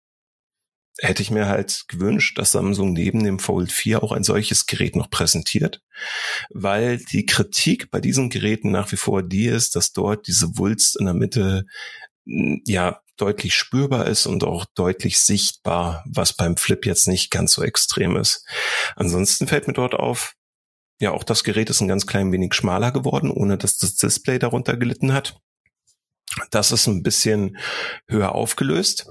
Hätte 1.00 1.23
ich 1.23 1.31
mir 1.31 1.47
halt 1.47 1.85
gewünscht, 1.87 2.38
dass 2.38 2.53
Samsung 2.53 2.93
neben 2.93 3.23
dem 3.23 3.38
Fold 3.38 3.71
4 3.71 4.03
auch 4.03 4.11
ein 4.11 4.25
solches 4.25 4.67
Gerät 4.67 4.97
noch 4.97 5.11
präsentiert, 5.11 5.81
weil 6.50 6.99
die 6.99 7.25
Kritik 7.25 7.91
bei 7.91 8.00
diesen 8.00 8.31
Geräten 8.31 8.73
nach 8.73 8.91
wie 8.91 8.97
vor 8.97 9.23
die 9.23 9.47
ist, 9.47 9.77
dass 9.77 9.93
dort 9.93 10.27
diese 10.27 10.59
Wulst 10.59 10.97
in 10.99 11.05
der 11.05 11.15
Mitte 11.15 11.67
ja 12.25 13.00
deutlich 13.17 13.54
spürbar 13.54 14.06
ist 14.06 14.26
und 14.26 14.45
auch 14.45 14.65
deutlich 14.75 15.21
sichtbar, 15.21 16.04
was 16.06 16.32
beim 16.32 16.56
Flip 16.56 16.85
jetzt 16.87 17.09
nicht 17.09 17.30
ganz 17.30 17.52
so 17.52 17.63
extrem 17.63 18.17
ist. 18.17 18.45
Ansonsten 18.97 19.47
fällt 19.47 19.67
mir 19.67 19.75
dort 19.75 19.95
auf, 19.95 20.35
ja, 21.00 21.13
auch 21.13 21.25
das 21.25 21.45
Gerät 21.45 21.71
ist 21.71 21.80
ein 21.80 21.89
ganz 21.89 22.06
klein 22.06 22.32
wenig 22.32 22.54
schmaler 22.54 22.93
geworden, 22.93 23.30
ohne 23.30 23.56
dass 23.56 23.76
das 23.76 23.97
Display 23.97 24.39
darunter 24.39 24.76
gelitten 24.76 25.13
hat. 25.13 25.41
Das 26.50 26.73
ist 26.73 26.87
ein 26.87 27.02
bisschen 27.02 27.56
höher 28.08 28.34
aufgelöst, 28.34 29.08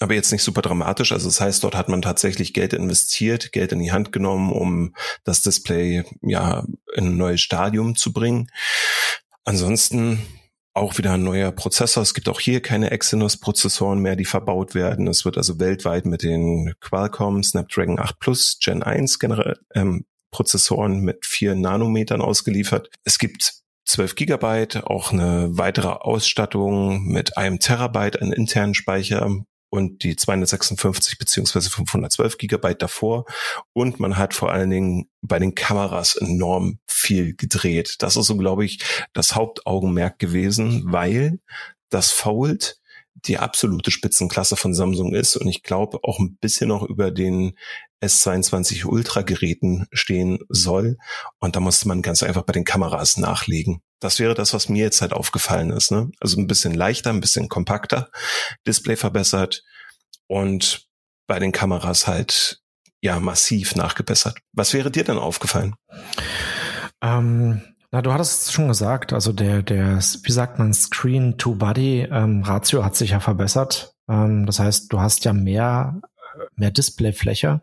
aber 0.00 0.14
jetzt 0.14 0.32
nicht 0.32 0.42
super 0.42 0.62
dramatisch. 0.62 1.12
Also 1.12 1.28
das 1.28 1.40
heißt, 1.40 1.62
dort 1.62 1.76
hat 1.76 1.88
man 1.88 2.02
tatsächlich 2.02 2.52
Geld 2.52 2.72
investiert, 2.72 3.52
Geld 3.52 3.72
in 3.72 3.78
die 3.78 3.92
Hand 3.92 4.12
genommen, 4.12 4.52
um 4.52 4.94
das 5.22 5.42
Display 5.42 6.04
ja 6.22 6.66
in 6.94 7.08
ein 7.08 7.16
neues 7.16 7.40
Stadium 7.40 7.94
zu 7.94 8.12
bringen. 8.12 8.50
Ansonsten 9.44 10.26
auch 10.74 10.98
wieder 10.98 11.12
ein 11.12 11.22
neuer 11.22 11.52
Prozessor. 11.52 12.02
Es 12.02 12.14
gibt 12.14 12.28
auch 12.28 12.40
hier 12.40 12.60
keine 12.60 12.90
Exynos-Prozessoren 12.90 14.00
mehr, 14.00 14.16
die 14.16 14.24
verbaut 14.24 14.74
werden. 14.74 15.06
Es 15.06 15.24
wird 15.24 15.36
also 15.36 15.60
weltweit 15.60 16.04
mit 16.04 16.24
den 16.24 16.74
Qualcomm 16.80 17.44
Snapdragon 17.44 18.00
8 18.00 18.18
Plus 18.18 18.58
Gen 18.60 18.82
1 18.82 19.20
generell, 19.20 19.60
ähm, 19.74 20.04
Prozessoren 20.34 20.98
mit 20.98 21.24
vier 21.24 21.54
Nanometern 21.54 22.20
ausgeliefert. 22.20 22.90
Es 23.04 23.20
gibt 23.20 23.54
12 23.86 24.16
Gigabyte, 24.16 24.84
auch 24.84 25.12
eine 25.12 25.46
weitere 25.52 25.86
Ausstattung 25.86 27.04
mit 27.04 27.36
einem 27.36 27.60
Terabyte 27.60 28.20
an 28.20 28.32
internen 28.32 28.74
Speicher 28.74 29.30
und 29.70 30.02
die 30.02 30.16
256 30.16 31.18
beziehungsweise 31.18 31.70
512 31.70 32.36
Gigabyte 32.38 32.82
davor. 32.82 33.26
Und 33.72 34.00
man 34.00 34.16
hat 34.16 34.34
vor 34.34 34.50
allen 34.50 34.70
Dingen 34.70 35.08
bei 35.22 35.38
den 35.38 35.54
Kameras 35.54 36.16
enorm 36.16 36.80
viel 36.88 37.36
gedreht. 37.36 37.96
Das 38.00 38.16
ist 38.16 38.26
so, 38.26 38.36
glaube 38.36 38.64
ich, 38.64 38.80
das 39.12 39.36
Hauptaugenmerk 39.36 40.18
gewesen, 40.18 40.82
weil 40.86 41.38
das 41.90 42.10
Fold 42.10 42.80
die 43.14 43.38
absolute 43.38 43.92
Spitzenklasse 43.92 44.56
von 44.56 44.74
Samsung 44.74 45.14
ist 45.14 45.36
und 45.36 45.46
ich 45.46 45.62
glaube 45.62 46.00
auch 46.02 46.18
ein 46.18 46.36
bisschen 46.40 46.68
noch 46.68 46.82
über 46.82 47.12
den 47.12 47.56
S22 48.04 48.84
Ultra 48.84 49.22
Geräten 49.22 49.86
stehen 49.92 50.38
soll. 50.48 50.96
Und 51.40 51.56
da 51.56 51.60
musste 51.60 51.88
man 51.88 52.02
ganz 52.02 52.22
einfach 52.22 52.42
bei 52.42 52.52
den 52.52 52.64
Kameras 52.64 53.16
nachlegen. 53.16 53.80
Das 54.00 54.18
wäre 54.18 54.34
das, 54.34 54.52
was 54.52 54.68
mir 54.68 54.84
jetzt 54.84 55.00
halt 55.00 55.12
aufgefallen 55.12 55.70
ist. 55.70 55.90
Ne? 55.90 56.10
Also 56.20 56.38
ein 56.38 56.46
bisschen 56.46 56.74
leichter, 56.74 57.10
ein 57.10 57.20
bisschen 57.20 57.48
kompakter, 57.48 58.10
Display 58.66 58.96
verbessert 58.96 59.62
und 60.26 60.86
bei 61.26 61.38
den 61.38 61.52
Kameras 61.52 62.06
halt 62.06 62.60
ja 63.00 63.18
massiv 63.20 63.76
nachgebessert. 63.76 64.38
Was 64.52 64.74
wäre 64.74 64.90
dir 64.90 65.04
denn 65.04 65.18
aufgefallen? 65.18 65.74
Ähm, 67.02 67.62
na, 67.90 68.02
du 68.02 68.12
hattest 68.12 68.42
es 68.42 68.52
schon 68.52 68.66
gesagt, 68.66 69.12
also 69.12 69.32
der, 69.32 69.62
der, 69.62 69.98
wie 69.98 70.32
sagt 70.32 70.58
man, 70.58 70.74
Screen-to-Body-Ratio 70.74 72.78
ähm, 72.80 72.84
hat 72.84 72.96
sich 72.96 73.10
ja 73.10 73.20
verbessert. 73.20 73.94
Ähm, 74.08 74.46
das 74.46 74.58
heißt, 74.58 74.92
du 74.92 75.00
hast 75.00 75.24
ja 75.24 75.32
mehr, 75.32 76.00
mehr 76.56 76.70
Displayfläche. 76.70 77.62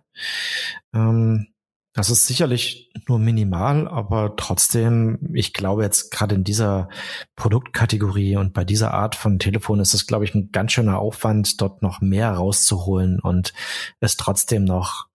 Ähm, 0.93 1.47
das 1.93 2.09
ist 2.09 2.25
sicherlich 2.25 2.89
nur 3.09 3.19
minimal, 3.19 3.85
aber 3.87 4.37
trotzdem, 4.37 5.19
ich 5.33 5.51
glaube 5.51 5.83
jetzt 5.83 6.09
gerade 6.09 6.35
in 6.35 6.45
dieser 6.45 6.87
Produktkategorie 7.35 8.37
und 8.37 8.53
bei 8.53 8.63
dieser 8.63 8.93
Art 8.93 9.15
von 9.15 9.39
Telefon 9.39 9.81
ist 9.81 9.93
es, 9.93 10.07
glaube 10.07 10.23
ich, 10.23 10.33
ein 10.33 10.51
ganz 10.53 10.71
schöner 10.71 10.99
Aufwand, 10.99 11.59
dort 11.59 11.81
noch 11.81 11.99
mehr 11.99 12.31
rauszuholen 12.31 13.19
und 13.19 13.53
es 13.99 14.15
trotzdem 14.15 14.63
noch 14.63 15.07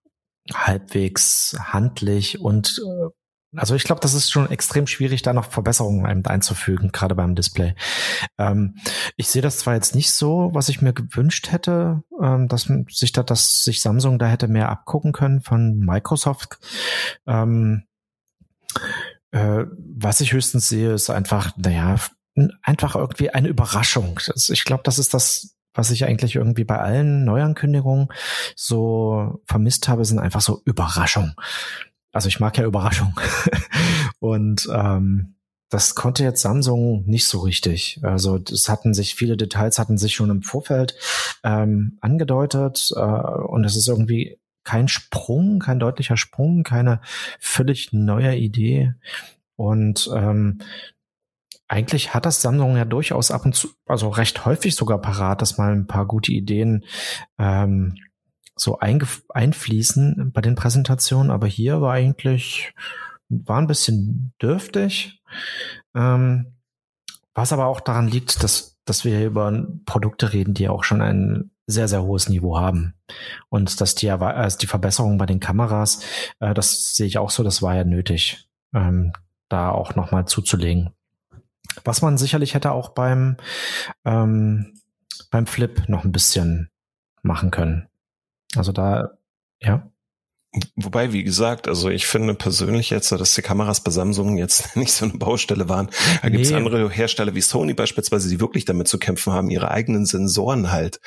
halbwegs 0.53 1.57
handlich 1.59 2.41
und 2.41 2.79
äh, 2.85 3.09
also 3.55 3.75
ich 3.75 3.85
glaube, 3.85 4.01
das 4.01 4.15
ist 4.15 4.31
schon 4.31 4.51
extrem 4.51 4.87
schwierig, 4.87 5.23
da 5.23 5.33
noch 5.33 5.51
Verbesserungen 5.51 6.27
einzufügen, 6.27 6.91
gerade 6.93 7.15
beim 7.15 7.35
Display. 7.35 7.75
Ähm, 8.39 8.77
ich 9.17 9.29
sehe 9.29 9.43
das 9.43 9.59
zwar 9.59 9.75
jetzt 9.75 9.95
nicht 9.95 10.11
so, 10.13 10.51
was 10.53 10.69
ich 10.69 10.83
mir 10.83 10.93
gewünscht 10.93 11.53
hätte, 11.53 12.03
ähm, 12.21 12.49
dass 12.49 12.71
sich 12.91 13.13
da, 13.13 13.23
dass 13.23 13.63
sich 13.63 13.83
Samsung 13.83 14.19
da 14.19 14.27
hätte 14.27 14.49
mehr 14.49 14.69
abgucken 14.69 15.13
können 15.13 15.41
von 15.41 15.79
Microsoft. 15.79 16.59
Ähm, 17.27 17.85
äh, 19.31 19.65
was 19.79 20.21
ich 20.21 20.33
höchstens 20.33 20.69
sehe, 20.69 20.93
ist 20.93 21.11
einfach, 21.11 21.57
naja, 21.57 21.97
einfach 22.63 22.97
irgendwie 22.97 23.31
eine 23.31 23.49
Überraschung. 23.49 24.21
Ich 24.49 24.65
glaube, 24.65 24.83
das 24.85 24.99
ist 24.99 25.15
das, 25.15 25.57
was 25.73 25.91
ich 25.91 26.05
eigentlich 26.05 26.37
irgendwie 26.37 26.65
bei 26.65 26.79
allen 26.79 27.25
Neuankündigungen 27.25 28.09
so 28.55 29.43
vermisst 29.47 29.89
habe, 29.89 30.05
sind 30.05 30.19
einfach 30.19 30.41
so 30.41 30.63
Überraschungen. 30.65 31.35
Also 32.17 32.29
ich 32.29 32.41
mag 32.41 32.57
ja 32.57 32.65
Überraschung. 32.65 33.19
und 34.19 34.67
ähm, 34.73 35.37
das 35.69 35.95
konnte 35.95 36.25
jetzt 36.25 36.41
Samsung 36.41 37.05
nicht 37.07 37.27
so 37.27 37.41
richtig. 37.41 38.01
Also 38.03 38.39
es 38.51 38.69
hatten 38.69 38.95
sich, 38.95 39.15
viele 39.15 39.37
Details 39.37 39.79
hatten 39.79 39.99
sich 39.99 40.15
schon 40.15 40.31
im 40.31 40.43
Vorfeld 40.43 40.97
ähm, 41.45 41.99
angedeutet 42.01 42.91
äh, 42.97 43.01
und 43.01 43.65
es 43.65 43.77
ist 43.77 43.87
irgendwie 43.87 44.39
kein 44.65 44.89
Sprung, 44.89 45.59
kein 45.59 45.79
deutlicher 45.79 46.17
Sprung, 46.17 46.63
keine 46.63 47.01
völlig 47.39 47.93
neue 47.93 48.35
Idee. 48.35 48.95
Und 49.57 50.11
ähm, 50.15 50.59
eigentlich 51.69 52.15
hat 52.15 52.27
das 52.27 52.41
Samsung 52.41 52.77
ja 52.77 52.85
durchaus 52.85 53.31
ab 53.31 53.45
und 53.45 53.55
zu, 53.55 53.69
also 53.87 54.09
recht 54.09 54.47
häufig 54.47 54.75
sogar 54.75 55.01
parat, 55.01 55.43
dass 55.43 55.59
mal 55.59 55.73
ein 55.73 55.87
paar 55.87 56.07
gute 56.07 56.33
Ideen 56.33 56.85
ähm, 57.39 57.97
so 58.57 58.79
einfließen 58.79 60.33
bei 60.33 60.41
den 60.41 60.55
Präsentationen. 60.55 61.31
Aber 61.31 61.47
hier 61.47 61.81
war 61.81 61.93
eigentlich, 61.93 62.75
war 63.29 63.59
ein 63.59 63.67
bisschen 63.67 64.33
dürftig. 64.41 65.23
Ähm, 65.95 66.55
was 67.35 67.53
aber 67.53 67.67
auch 67.67 67.81
daran 67.81 68.09
liegt, 68.09 68.43
dass, 68.43 68.79
dass 68.87 69.05
wir 69.05 69.17
hier 69.17 69.27
über 69.27 69.67
Produkte 69.85 70.33
reden, 70.33 70.55
die 70.55 70.69
auch 70.69 70.85
schon 70.85 71.03
ein 71.03 71.51
sehr, 71.67 71.89
sehr 71.89 72.03
hohes 72.03 72.29
Niveau 72.29 72.59
haben. 72.59 72.95
Und 73.49 73.81
dass 73.81 73.95
die, 73.95 74.07
äh, 74.07 74.49
die 74.61 74.67
Verbesserung 74.67 75.19
bei 75.19 75.27
den 75.27 75.41
Kameras, 75.41 76.01
äh, 76.41 76.55
das 76.55 76.97
sehe 76.97 77.07
ich 77.07 77.19
auch 77.19 77.31
so, 77.31 77.43
das 77.43 77.61
war 77.61 77.75
ja 77.75 77.85
nötig, 77.85 78.49
ähm, 78.75 79.13
da 79.49 79.71
auch 79.71 79.95
nochmal 79.95 80.27
zuzulegen. 80.27 80.91
Was 81.85 82.03
man 82.03 82.17
sicherlich 82.17 82.55
hätte 82.55 82.73
auch 82.73 82.91
beim, 82.91 83.37
ähm, 84.05 84.81
beim 85.31 85.47
Flip 85.47 85.89
noch 85.89 86.05
ein 86.05 86.13
bisschen 86.13 86.71
machen 87.23 87.51
können. 87.51 87.89
Also 88.55 88.73
da, 88.73 89.19
ja. 89.61 89.91
Wobei, 90.75 91.13
wie 91.13 91.23
gesagt, 91.23 91.69
also 91.69 91.91
ich 91.91 92.07
finde 92.07 92.35
persönlich 92.35 92.89
jetzt, 92.89 93.13
dass 93.13 93.35
die 93.35 93.43
Kameras 93.43 93.83
bei 93.83 93.91
Samsung 93.91 94.39
jetzt 94.39 94.77
nicht 94.77 94.93
so 94.93 95.05
eine 95.05 95.15
Baustelle 95.15 95.69
waren. 95.69 95.89
Da 96.23 96.29
nee. 96.29 96.37
gibt 96.37 96.47
es 96.47 96.53
andere 96.53 96.89
Hersteller 96.89 97.35
wie 97.35 97.43
Sony 97.43 97.75
beispielsweise, 97.75 98.29
die 98.29 98.41
wirklich 98.41 98.65
damit 98.65 98.89
zu 98.89 98.99
kämpfen 98.99 99.33
haben, 99.33 99.51
ihre 99.51 99.71
eigenen 99.71 100.07
Sensoren 100.07 100.73
halt 100.73 101.01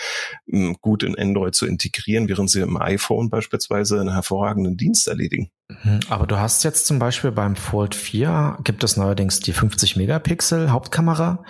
hm, 0.47 0.75
gut 0.81 1.03
in 1.03 1.17
Android 1.17 1.55
zu 1.55 1.65
integrieren, 1.65 2.27
während 2.27 2.49
sie 2.49 2.61
im 2.61 2.79
iPhone 2.79 3.29
beispielsweise 3.29 3.99
einen 3.99 4.13
hervorragenden 4.13 4.77
Dienst 4.77 5.07
erledigen. 5.07 5.49
Mhm. 5.83 6.01
Aber 6.09 6.27
du 6.27 6.37
hast 6.37 6.63
jetzt 6.63 6.85
zum 6.85 6.99
Beispiel 6.99 7.31
beim 7.31 7.55
Fold 7.55 7.95
4 7.95 8.59
gibt 8.63 8.83
es 8.83 8.97
neuerdings 8.97 9.39
die 9.39 9.53
50 9.53 9.95
Megapixel 9.95 10.71
Hauptkamera. 10.71 11.43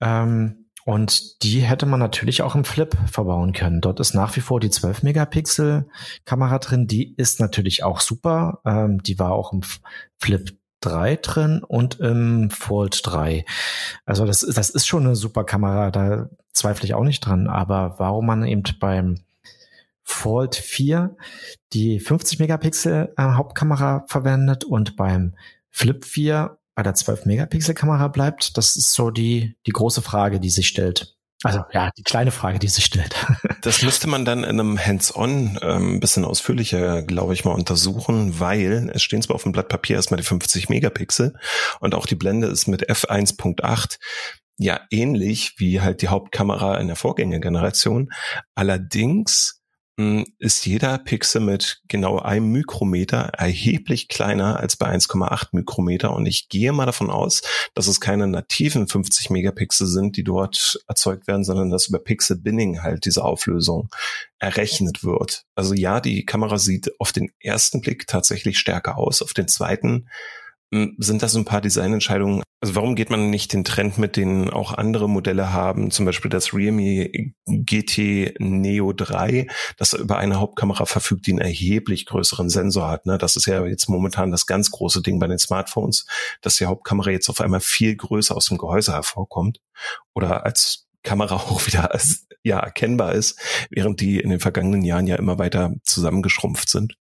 Ähm, 0.00 0.59
und 0.84 1.42
die 1.42 1.60
hätte 1.60 1.86
man 1.86 2.00
natürlich 2.00 2.42
auch 2.42 2.54
im 2.54 2.64
Flip 2.64 2.96
verbauen 3.10 3.52
können. 3.52 3.80
Dort 3.80 4.00
ist 4.00 4.14
nach 4.14 4.34
wie 4.36 4.40
vor 4.40 4.60
die 4.60 4.70
12 4.70 5.02
Megapixel 5.02 5.88
Kamera 6.24 6.58
drin. 6.58 6.86
Die 6.86 7.14
ist 7.16 7.40
natürlich 7.40 7.84
auch 7.84 8.00
super. 8.00 8.60
Ähm, 8.64 9.02
die 9.02 9.18
war 9.18 9.32
auch 9.32 9.52
im 9.52 9.62
Flip 10.18 10.56
3 10.80 11.16
drin 11.16 11.62
und 11.62 12.00
im 12.00 12.50
Fold 12.50 13.00
3. 13.04 13.44
Also 14.06 14.24
das, 14.24 14.40
das 14.40 14.70
ist 14.70 14.86
schon 14.86 15.06
eine 15.06 15.16
super 15.16 15.44
Kamera, 15.44 15.90
da 15.90 16.30
zweifle 16.52 16.86
ich 16.86 16.94
auch 16.94 17.04
nicht 17.04 17.20
dran. 17.20 17.48
Aber 17.48 17.96
warum 17.98 18.26
man 18.26 18.44
eben 18.44 18.62
beim 18.78 19.20
Fold 20.02 20.56
4 20.56 21.16
die 21.72 22.00
50 22.00 22.40
Megapixel 22.40 23.12
äh, 23.16 23.22
Hauptkamera 23.22 24.04
verwendet 24.08 24.64
und 24.64 24.96
beim 24.96 25.34
Flip 25.70 26.04
4 26.04 26.58
bei 26.80 26.84
der 26.84 26.94
12-Megapixel-Kamera 26.94 28.08
bleibt, 28.08 28.56
das 28.56 28.74
ist 28.74 28.94
so 28.94 29.10
die, 29.10 29.54
die 29.66 29.70
große 29.70 30.00
Frage, 30.00 30.40
die 30.40 30.48
sich 30.48 30.66
stellt. 30.66 31.14
Also 31.42 31.62
ja, 31.72 31.90
die 31.96 32.02
kleine 32.02 32.30
Frage, 32.30 32.58
die 32.58 32.68
sich 32.68 32.84
stellt. 32.84 33.14
Das 33.62 33.82
müsste 33.82 34.08
man 34.08 34.24
dann 34.24 34.42
in 34.42 34.58
einem 34.58 34.78
Hands-on 34.78 35.58
ähm, 35.60 35.96
ein 35.96 36.00
bisschen 36.00 36.24
ausführlicher, 36.24 37.02
glaube 37.02 37.34
ich, 37.34 37.44
mal 37.44 37.52
untersuchen, 37.52 38.40
weil 38.40 38.90
es 38.94 39.02
stehen 39.02 39.20
zwar 39.20 39.36
auf 39.36 39.42
dem 39.42 39.52
Blatt 39.52 39.68
Papier 39.68 39.96
erstmal 39.96 40.16
die 40.16 40.24
50 40.24 40.70
Megapixel 40.70 41.34
und 41.80 41.94
auch 41.94 42.06
die 42.06 42.14
Blende 42.14 42.46
ist 42.46 42.68
mit 42.68 42.88
f1.8 42.88 43.98
ja 44.56 44.80
ähnlich 44.90 45.56
wie 45.58 45.82
halt 45.82 46.00
die 46.00 46.08
Hauptkamera 46.08 46.78
in 46.78 46.86
der 46.86 46.96
Vorgängergeneration. 46.96 48.08
Allerdings 48.54 49.59
ist 50.38 50.66
jeder 50.66 50.98
Pixel 50.98 51.40
mit 51.40 51.82
genau 51.88 52.18
einem 52.18 52.52
Mikrometer 52.52 53.32
erheblich 53.36 54.08
kleiner 54.08 54.58
als 54.58 54.76
bei 54.76 54.86
1,8 54.86 55.48
Mikrometer. 55.52 56.14
Und 56.14 56.26
ich 56.26 56.48
gehe 56.48 56.72
mal 56.72 56.86
davon 56.86 57.10
aus, 57.10 57.42
dass 57.74 57.86
es 57.86 58.00
keine 58.00 58.26
nativen 58.26 58.88
50 58.88 59.30
Megapixel 59.30 59.86
sind, 59.86 60.16
die 60.16 60.24
dort 60.24 60.80
erzeugt 60.86 61.26
werden, 61.26 61.44
sondern 61.44 61.70
dass 61.70 61.88
über 61.88 61.98
Pixel 61.98 62.36
Binning 62.36 62.82
halt 62.82 63.04
diese 63.04 63.24
Auflösung 63.24 63.88
errechnet 64.38 65.04
wird. 65.04 65.44
Also 65.54 65.74
ja, 65.74 66.00
die 66.00 66.24
Kamera 66.24 66.58
sieht 66.58 66.90
auf 66.98 67.12
den 67.12 67.30
ersten 67.40 67.80
Blick 67.80 68.06
tatsächlich 68.06 68.58
stärker 68.58 68.96
aus. 68.96 69.22
Auf 69.22 69.34
den 69.34 69.48
zweiten 69.48 70.08
sind 70.70 71.22
das 71.22 71.34
ein 71.34 71.44
paar 71.44 71.60
Designentscheidungen? 71.60 72.42
Also 72.60 72.74
warum 72.74 72.94
geht 72.94 73.10
man 73.10 73.30
nicht 73.30 73.52
den 73.52 73.64
Trend 73.64 73.96
mit, 73.96 74.16
den 74.16 74.50
auch 74.50 74.74
andere 74.74 75.08
Modelle 75.08 75.52
haben, 75.52 75.90
zum 75.90 76.04
Beispiel 76.04 76.30
das 76.30 76.52
Realme 76.52 77.10
GT 77.46 78.34
Neo 78.38 78.92
3, 78.92 79.46
das 79.78 79.94
über 79.94 80.18
eine 80.18 80.38
Hauptkamera 80.38 80.84
verfügt, 80.84 81.26
die 81.26 81.32
einen 81.32 81.40
erheblich 81.40 82.04
größeren 82.04 82.50
Sensor 82.50 82.88
hat. 82.88 83.06
Ne? 83.06 83.16
Das 83.16 83.36
ist 83.36 83.46
ja 83.46 83.64
jetzt 83.64 83.88
momentan 83.88 84.30
das 84.30 84.46
ganz 84.46 84.70
große 84.70 85.00
Ding 85.02 85.18
bei 85.18 85.26
den 85.26 85.38
Smartphones, 85.38 86.06
dass 86.42 86.56
die 86.56 86.66
Hauptkamera 86.66 87.10
jetzt 87.10 87.30
auf 87.30 87.40
einmal 87.40 87.60
viel 87.60 87.96
größer 87.96 88.36
aus 88.36 88.46
dem 88.46 88.58
Gehäuse 88.58 88.92
hervorkommt 88.92 89.60
oder 90.14 90.44
als 90.44 90.86
Kamera 91.02 91.36
auch 91.36 91.66
wieder 91.66 91.92
als, 91.92 92.26
ja 92.42 92.58
erkennbar 92.58 93.12
ist, 93.12 93.38
während 93.70 94.00
die 94.00 94.20
in 94.20 94.30
den 94.30 94.40
vergangenen 94.40 94.82
Jahren 94.82 95.06
ja 95.06 95.16
immer 95.16 95.38
weiter 95.38 95.72
zusammengeschrumpft 95.82 96.68
sind. 96.68 96.94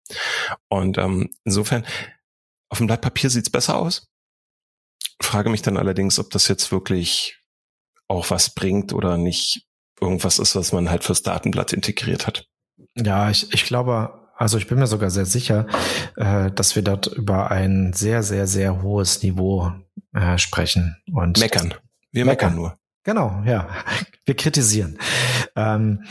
Und 0.68 0.98
ähm, 0.98 1.30
insofern 1.44 1.86
auf 2.70 2.80
dem 2.80 2.88
Blatt 2.88 3.02
Papier 3.02 3.30
sieht's 3.30 3.50
besser 3.50 3.78
aus. 3.78 4.08
Frage 5.22 5.50
mich 5.50 5.62
dann 5.62 5.78
allerdings, 5.78 6.20
ob 6.20 6.30
das 6.30 6.48
jetzt 6.48 6.72
wirklich 6.72 7.40
auch 8.08 8.30
was 8.30 8.54
bringt 8.54 8.94
oder 8.94 9.18
nicht 9.18 9.68
irgendwas 10.00 10.40
ist, 10.40 10.56
was 10.56 10.72
man 10.72 10.90
halt 10.90 11.04
fürs 11.04 11.24
Datenblatt 11.24 11.74
integriert 11.74 12.28
hat. 12.28 12.48
Ja, 12.96 13.30
ich, 13.30 13.54
ich 13.54 13.66
glaube, 13.66 14.30
also 14.36 14.58
ich 14.58 14.68
bin 14.68 14.78
mir 14.78 14.88
sogar 14.88 15.10
sehr 15.10 15.26
sicher, 15.26 15.68
äh, 16.16 16.52
dass 16.52 16.76
wir 16.76 16.84
dort 16.84 17.08
über 17.08 17.50
ein 17.50 17.94
sehr, 17.94 18.22
sehr, 18.22 18.48
sehr 18.48 18.84
hohes 18.84 19.24
Niveau 19.24 19.72
äh, 20.14 20.38
sprechen. 20.38 20.98
Und 21.12 21.40
meckern. 21.40 21.74
Wir 22.12 22.26
meckern, 22.26 22.52
meckern 22.52 22.56
nur. 22.56 22.78
Genau, 23.04 23.42
ja. 23.46 23.70
Wir 24.26 24.36
kritisieren. 24.36 25.00
Ähm, 25.56 26.04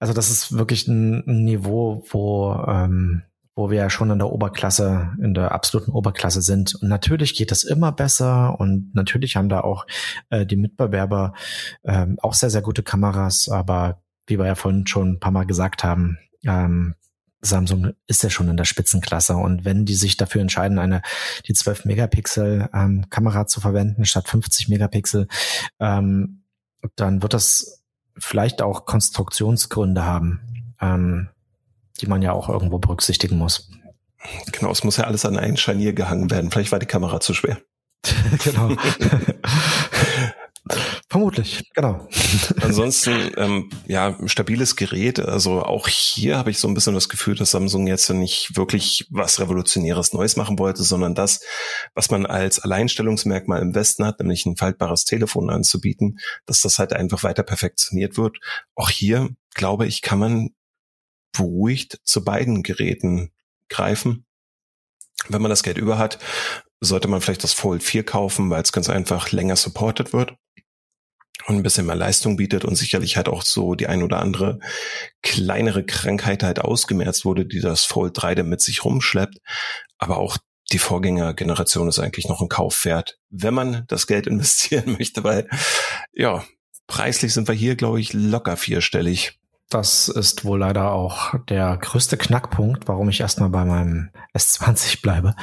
also 0.00 0.12
das 0.12 0.28
ist 0.28 0.58
wirklich 0.58 0.88
ein, 0.88 1.24
ein 1.24 1.44
Niveau, 1.44 2.04
wo 2.10 2.54
ähm, 2.66 3.22
wo 3.54 3.70
wir 3.70 3.78
ja 3.78 3.90
schon 3.90 4.10
in 4.10 4.18
der 4.18 4.30
Oberklasse, 4.30 5.16
in 5.20 5.34
der 5.34 5.52
absoluten 5.52 5.90
Oberklasse 5.90 6.42
sind. 6.42 6.74
Und 6.76 6.88
natürlich 6.88 7.34
geht 7.34 7.52
es 7.52 7.64
immer 7.64 7.92
besser 7.92 8.58
und 8.58 8.94
natürlich 8.94 9.36
haben 9.36 9.48
da 9.48 9.60
auch 9.60 9.86
äh, 10.30 10.46
die 10.46 10.56
Mitbewerber 10.56 11.34
äh, 11.82 12.06
auch 12.22 12.34
sehr, 12.34 12.50
sehr 12.50 12.62
gute 12.62 12.82
Kameras, 12.82 13.48
aber 13.48 14.02
wie 14.26 14.38
wir 14.38 14.46
ja 14.46 14.54
vorhin 14.54 14.86
schon 14.86 15.12
ein 15.12 15.20
paar 15.20 15.32
Mal 15.32 15.46
gesagt 15.46 15.84
haben, 15.84 16.18
ähm, 16.46 16.94
Samsung 17.42 17.92
ist 18.06 18.22
ja 18.22 18.30
schon 18.30 18.48
in 18.48 18.56
der 18.56 18.64
Spitzenklasse 18.64 19.34
und 19.34 19.64
wenn 19.64 19.86
die 19.86 19.94
sich 19.94 20.16
dafür 20.16 20.42
entscheiden, 20.42 20.78
eine 20.78 21.02
die 21.46 21.54
12 21.54 21.86
Megapixel 21.86 22.68
ähm, 22.74 23.08
Kamera 23.08 23.46
zu 23.46 23.60
verwenden 23.60 24.04
statt 24.04 24.28
50 24.28 24.68
Megapixel, 24.68 25.26
ähm, 25.78 26.44
dann 26.96 27.22
wird 27.22 27.34
das 27.34 27.82
vielleicht 28.16 28.62
auch 28.62 28.84
Konstruktionsgründe 28.84 30.04
haben. 30.04 30.74
Ähm, 30.80 31.28
die 32.00 32.06
man 32.06 32.22
ja 32.22 32.32
auch 32.32 32.48
irgendwo 32.48 32.78
berücksichtigen 32.78 33.36
muss. 33.36 33.70
Genau, 34.52 34.70
es 34.70 34.84
muss 34.84 34.96
ja 34.96 35.04
alles 35.04 35.24
an 35.24 35.38
ein 35.38 35.56
Scharnier 35.56 35.92
gehangen 35.92 36.30
werden. 36.30 36.50
Vielleicht 36.50 36.72
war 36.72 36.78
die 36.78 36.86
Kamera 36.86 37.20
zu 37.20 37.34
schwer. 37.34 37.58
genau. 38.44 38.76
Vermutlich, 41.08 41.68
genau. 41.74 42.06
Ansonsten, 42.60 43.32
ähm, 43.36 43.70
ja, 43.86 44.16
stabiles 44.26 44.76
Gerät. 44.76 45.18
Also 45.18 45.62
auch 45.62 45.88
hier 45.88 46.36
habe 46.36 46.50
ich 46.50 46.58
so 46.58 46.68
ein 46.68 46.74
bisschen 46.74 46.94
das 46.94 47.08
Gefühl, 47.08 47.34
dass 47.34 47.50
Samsung 47.50 47.88
jetzt 47.88 48.08
nicht 48.10 48.56
wirklich 48.56 49.08
was 49.10 49.40
Revolutionäres 49.40 50.12
Neues 50.12 50.36
machen 50.36 50.58
wollte, 50.58 50.84
sondern 50.84 51.14
das, 51.14 51.40
was 51.94 52.10
man 52.10 52.26
als 52.26 52.60
Alleinstellungsmerkmal 52.60 53.60
im 53.60 53.74
Westen 53.74 54.04
hat, 54.04 54.20
nämlich 54.20 54.46
ein 54.46 54.56
faltbares 54.56 55.04
Telefon 55.04 55.50
anzubieten, 55.50 56.18
dass 56.46 56.60
das 56.60 56.78
halt 56.78 56.92
einfach 56.92 57.24
weiter 57.24 57.42
perfektioniert 57.42 58.16
wird. 58.16 58.38
Auch 58.76 58.90
hier, 58.90 59.30
glaube 59.54 59.86
ich, 59.86 60.02
kann 60.02 60.20
man 60.20 60.50
beruhigt 61.32 62.00
zu 62.04 62.24
beiden 62.24 62.62
Geräten 62.62 63.32
greifen. 63.68 64.26
Wenn 65.28 65.42
man 65.42 65.50
das 65.50 65.62
Geld 65.62 65.78
über 65.78 65.98
hat, 65.98 66.18
sollte 66.80 67.08
man 67.08 67.20
vielleicht 67.20 67.44
das 67.44 67.52
Fold 67.52 67.82
4 67.82 68.04
kaufen, 68.04 68.50
weil 68.50 68.62
es 68.62 68.72
ganz 68.72 68.88
einfach 68.88 69.32
länger 69.32 69.56
supported 69.56 70.12
wird 70.12 70.34
und 71.46 71.56
ein 71.56 71.62
bisschen 71.62 71.86
mehr 71.86 71.96
Leistung 71.96 72.36
bietet 72.36 72.64
und 72.64 72.76
sicherlich 72.76 73.16
halt 73.16 73.28
auch 73.28 73.42
so 73.42 73.74
die 73.74 73.86
ein 73.86 74.02
oder 74.02 74.20
andere 74.20 74.60
kleinere 75.22 75.84
Krankheit 75.84 76.42
halt 76.42 76.60
ausgemerzt 76.60 77.24
wurde, 77.24 77.46
die 77.46 77.60
das 77.60 77.84
Fold 77.84 78.12
3 78.14 78.36
dann 78.36 78.48
mit 78.48 78.60
sich 78.60 78.84
rumschleppt. 78.84 79.38
Aber 79.98 80.18
auch 80.18 80.38
die 80.72 80.78
Vorgängergeneration 80.78 81.88
ist 81.88 81.98
eigentlich 81.98 82.28
noch 82.28 82.40
ein 82.40 82.48
Kauf 82.48 82.84
wert, 82.84 83.18
wenn 83.28 83.54
man 83.54 83.84
das 83.88 84.06
Geld 84.06 84.26
investieren 84.28 84.96
möchte, 84.98 85.24
weil 85.24 85.48
ja, 86.12 86.44
preislich 86.86 87.32
sind 87.34 87.48
wir 87.48 87.54
hier, 87.54 87.76
glaube 87.76 88.00
ich, 88.00 88.12
locker 88.12 88.56
vierstellig. 88.56 89.39
Das 89.70 90.08
ist 90.08 90.44
wohl 90.44 90.58
leider 90.58 90.90
auch 90.90 91.32
der 91.48 91.76
größte 91.76 92.16
Knackpunkt, 92.16 92.88
warum 92.88 93.08
ich 93.08 93.20
erstmal 93.20 93.50
bei 93.50 93.64
meinem 93.64 94.10
S20 94.36 95.00
bleibe. 95.00 95.36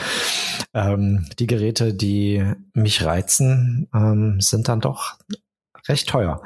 Ähm, 0.74 1.30
die 1.40 1.48
Geräte, 1.48 1.94
die 1.94 2.46
mich 2.74 3.06
reizen, 3.06 3.88
ähm, 3.96 4.42
sind 4.42 4.68
dann 4.68 4.82
doch 4.82 5.18
recht 5.88 6.10
teuer. 6.10 6.44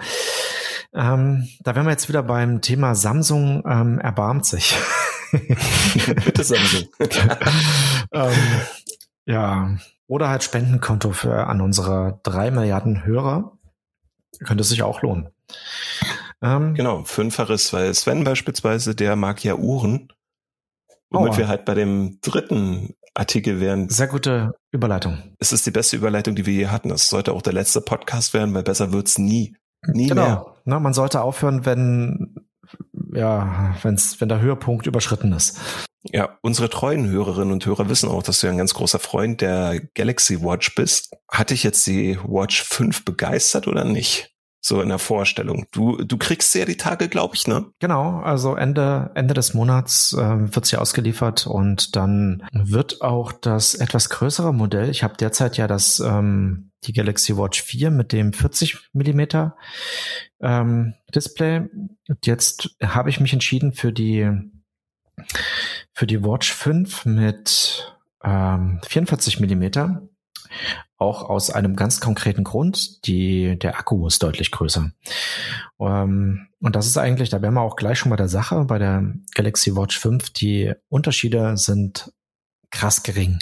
Ähm, 0.93 1.47
da 1.61 1.73
wären 1.73 1.87
wir 1.87 1.91
jetzt 1.91 2.07
wieder 2.07 2.21
beim 2.21 2.61
Thema 2.61 2.93
Samsung 2.93 3.63
ähm, 3.65 3.99
erbarmt 3.99 4.45
sich. 4.45 4.77
Bitte 5.31 6.43
Samsung. 6.43 6.87
ähm, 8.11 8.61
ja, 9.25 9.77
Oder 10.05 10.29
halt 10.29 10.43
Spendenkonto 10.43 11.13
für 11.13 11.47
an 11.47 11.61
unsere 11.61 12.19
drei 12.21 12.51
Milliarden 12.51 13.05
Hörer. 13.05 13.57
Könnte 14.43 14.63
sich 14.63 14.83
auch 14.83 15.01
lohnen. 15.01 15.29
Ähm, 16.41 16.73
genau, 16.73 17.03
fünffaches, 17.03 17.71
weil 17.73 17.93
Sven 17.93 18.23
beispielsweise, 18.23 18.95
der 18.95 19.15
mag 19.15 19.43
ja 19.43 19.55
Uhren. 19.55 20.11
Womit 21.11 21.33
oh. 21.33 21.37
wir 21.37 21.47
halt 21.47 21.65
bei 21.65 21.73
dem 21.73 22.19
dritten 22.21 22.95
Artikel 23.13 23.59
wären. 23.59 23.89
Sehr 23.89 24.07
gute 24.07 24.53
Überleitung. 24.71 25.35
Es 25.39 25.51
ist 25.51 25.65
die 25.65 25.71
beste 25.71 25.97
Überleitung, 25.97 26.35
die 26.35 26.45
wir 26.45 26.53
je 26.53 26.67
hatten. 26.67 26.89
Es 26.89 27.09
sollte 27.09 27.33
auch 27.33 27.41
der 27.41 27.53
letzte 27.53 27.81
Podcast 27.81 28.33
werden, 28.33 28.53
weil 28.53 28.63
besser 28.63 28.93
wird's 28.93 29.17
nie. 29.17 29.55
Nie 29.87 30.07
genau. 30.07 30.21
mehr. 30.21 30.45
Na, 30.63 30.79
man 30.79 30.93
sollte 30.93 31.21
aufhören, 31.21 31.65
wenn, 31.65 32.35
ja, 33.13 33.75
wenn's, 33.81 34.21
wenn 34.21 34.29
der 34.29 34.39
Höhepunkt 34.39 34.87
überschritten 34.87 35.33
ist. 35.33 35.59
Ja, 36.03 36.39
unsere 36.41 36.69
treuen 36.69 37.07
Hörerinnen 37.09 37.51
und 37.51 37.65
Hörer 37.65 37.89
wissen 37.89 38.09
auch, 38.09 38.23
dass 38.23 38.39
du 38.39 38.47
ja 38.47 38.53
ein 38.53 38.57
ganz 38.57 38.73
großer 38.73 38.99
Freund 38.99 39.41
der 39.41 39.81
Galaxy 39.93 40.41
Watch 40.41 40.73
bist. 40.75 41.13
Hat 41.29 41.51
dich 41.51 41.63
jetzt 41.63 41.85
die 41.85 42.17
Watch 42.23 42.63
5 42.63 43.05
begeistert 43.05 43.67
oder 43.67 43.83
nicht? 43.83 44.30
So 44.61 44.79
in 44.81 44.89
der 44.89 44.99
Vorstellung. 44.99 45.65
Du, 45.71 45.97
du 45.97 46.17
kriegst 46.17 46.53
ja 46.53 46.65
die 46.65 46.77
Tage, 46.77 47.09
glaube 47.09 47.35
ich, 47.35 47.47
ne? 47.47 47.65
Genau, 47.79 48.19
also 48.19 48.55
Ende, 48.55 49.11
Ende 49.15 49.33
des 49.33 49.53
Monats 49.53 50.13
äh, 50.13 50.55
wird 50.55 50.65
sie 50.67 50.77
ausgeliefert 50.77 51.47
und 51.47 51.95
dann 51.95 52.43
wird 52.53 53.01
auch 53.01 53.31
das 53.31 53.73
etwas 53.73 54.09
größere 54.09 54.53
Modell, 54.53 54.89
ich 54.89 55.03
habe 55.03 55.17
derzeit 55.17 55.57
ja 55.57 55.67
das 55.67 55.99
ähm, 55.99 56.71
die 56.83 56.93
Galaxy 56.93 57.37
Watch 57.37 57.61
4 57.61 57.91
mit 57.91 58.11
dem 58.11 58.33
40 58.33 58.89
Millimeter 58.93 59.55
ähm, 60.39 60.93
Display. 61.13 61.69
Jetzt 62.23 62.75
habe 62.81 63.09
ich 63.09 63.19
mich 63.19 63.33
entschieden 63.33 63.73
für 63.73 63.91
die 63.91 64.29
für 65.93 66.07
die 66.07 66.23
Watch 66.23 66.51
5 66.53 67.05
mit 67.05 67.95
ähm, 68.23 68.79
44 68.83 69.39
Millimeter 69.39 70.07
auch 71.01 71.29
aus 71.29 71.49
einem 71.49 71.75
ganz 71.75 71.99
konkreten 71.99 72.43
Grund. 72.43 73.05
Die, 73.07 73.57
der 73.57 73.77
Akku 73.77 74.07
ist 74.07 74.23
deutlich 74.23 74.51
größer. 74.51 74.91
Ähm, 75.79 76.47
und 76.59 76.75
das 76.75 76.85
ist 76.85 76.97
eigentlich, 76.97 77.29
da 77.29 77.41
wären 77.41 77.55
wir 77.55 77.61
auch 77.61 77.75
gleich 77.75 77.99
schon 77.99 78.11
bei 78.11 78.15
der 78.15 78.29
Sache, 78.29 78.65
bei 78.65 78.77
der 78.77 79.13
Galaxy 79.33 79.75
Watch 79.75 79.97
5. 79.97 80.29
Die 80.29 80.73
Unterschiede 80.89 81.57
sind 81.57 82.13
krass 82.69 83.03
gering. 83.03 83.39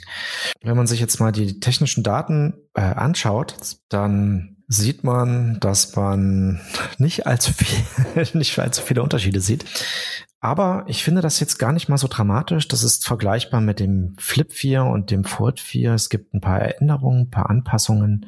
Wenn 0.61 0.77
man 0.77 0.87
sich 0.87 0.99
jetzt 0.99 1.19
mal 1.19 1.31
die 1.31 1.59
technischen 1.59 2.03
Daten 2.03 2.55
äh, 2.73 2.81
anschaut, 2.81 3.55
dann 3.89 4.57
sieht 4.67 5.03
man, 5.03 5.59
dass 5.59 5.95
man 5.95 6.61
nicht 6.97 7.27
allzu 7.27 7.51
viel, 7.53 8.25
nicht 8.33 8.57
allzu 8.57 8.81
viele 8.81 9.03
Unterschiede 9.03 9.41
sieht. 9.41 9.65
Aber 10.41 10.85
ich 10.87 11.03
finde 11.03 11.21
das 11.21 11.39
jetzt 11.39 11.57
gar 11.57 11.73
nicht 11.73 11.89
mal 11.89 11.97
so 11.97 12.07
dramatisch. 12.07 12.67
Das 12.67 12.83
ist 12.83 13.05
vergleichbar 13.05 13.59
mit 13.59 13.79
dem 13.79 14.15
Flip 14.17 14.51
4 14.51 14.83
und 14.85 15.11
dem 15.11 15.25
Fold 15.25 15.59
4. 15.59 15.93
Es 15.93 16.09
gibt 16.09 16.33
ein 16.33 16.41
paar 16.41 16.59
Erinnerungen, 16.59 17.23
ein 17.23 17.29
paar 17.29 17.49
Anpassungen. 17.49 18.25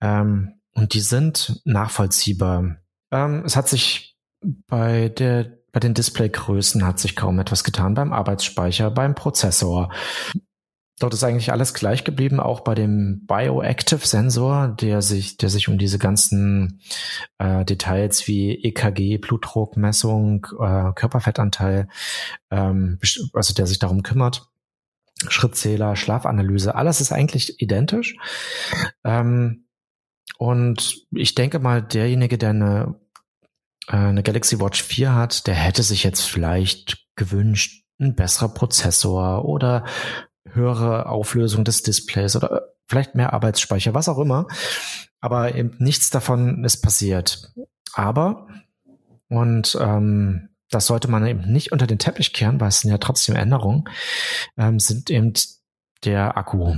Ähm, 0.00 0.54
und 0.74 0.94
die 0.94 1.00
sind 1.00 1.60
nachvollziehbar. 1.64 2.76
Ähm, 3.12 3.44
es 3.44 3.54
hat 3.54 3.68
sich 3.68 4.16
bei 4.40 5.08
der 5.08 5.58
bei 5.74 5.80
den 5.80 5.92
Displaygrößen 5.92 6.86
hat 6.86 7.00
sich 7.00 7.16
kaum 7.16 7.40
etwas 7.40 7.64
getan 7.64 7.94
beim 7.94 8.12
Arbeitsspeicher, 8.12 8.92
beim 8.92 9.16
Prozessor. 9.16 9.92
Dort 11.00 11.12
ist 11.12 11.24
eigentlich 11.24 11.50
alles 11.50 11.74
gleich 11.74 12.04
geblieben, 12.04 12.38
auch 12.38 12.60
bei 12.60 12.76
dem 12.76 13.26
Bioactive-Sensor, 13.26 14.68
der 14.68 15.02
sich, 15.02 15.36
der 15.36 15.48
sich 15.48 15.68
um 15.68 15.76
diese 15.76 15.98
ganzen 15.98 16.80
äh, 17.38 17.64
Details 17.64 18.28
wie 18.28 18.54
EKG, 18.62 19.18
Blutdruckmessung, 19.18 20.46
äh, 20.60 20.92
Körperfettanteil, 20.94 21.88
ähm, 22.50 22.98
also 23.32 23.54
der 23.54 23.66
sich 23.66 23.80
darum 23.80 24.04
kümmert. 24.04 24.48
Schrittzähler, 25.28 25.96
Schlafanalyse, 25.96 26.74
alles 26.74 27.00
ist 27.00 27.12
eigentlich 27.12 27.60
identisch. 27.60 28.16
Ähm, 29.02 29.66
und 30.38 31.06
ich 31.10 31.34
denke 31.34 31.58
mal, 31.58 31.82
derjenige, 31.82 32.38
der 32.38 32.50
eine, 32.50 33.00
äh, 33.88 33.96
eine 33.96 34.22
Galaxy 34.22 34.60
Watch 34.60 34.82
4 34.82 35.14
hat, 35.14 35.46
der 35.48 35.54
hätte 35.54 35.82
sich 35.82 36.04
jetzt 36.04 36.22
vielleicht 36.22 37.04
gewünscht, 37.16 37.84
ein 38.00 38.14
besserer 38.14 38.48
Prozessor 38.48 39.44
oder 39.44 39.84
höhere 40.50 41.06
Auflösung 41.06 41.64
des 41.64 41.82
Displays 41.82 42.36
oder 42.36 42.74
vielleicht 42.86 43.14
mehr 43.14 43.32
Arbeitsspeicher, 43.32 43.94
was 43.94 44.08
auch 44.08 44.18
immer. 44.18 44.46
Aber 45.20 45.54
eben 45.54 45.74
nichts 45.78 46.10
davon 46.10 46.64
ist 46.64 46.82
passiert. 46.82 47.52
Aber, 47.94 48.48
und 49.28 49.78
ähm, 49.80 50.50
das 50.70 50.86
sollte 50.86 51.08
man 51.08 51.26
eben 51.26 51.50
nicht 51.50 51.72
unter 51.72 51.86
den 51.86 51.98
Teppich 51.98 52.32
kehren, 52.32 52.60
weil 52.60 52.68
es 52.68 52.80
sind 52.80 52.90
ja 52.90 52.98
trotzdem 52.98 53.36
Änderungen, 53.36 53.84
ähm, 54.56 54.80
sind 54.80 55.08
eben 55.10 55.32
der 56.04 56.36
Akku. 56.36 56.76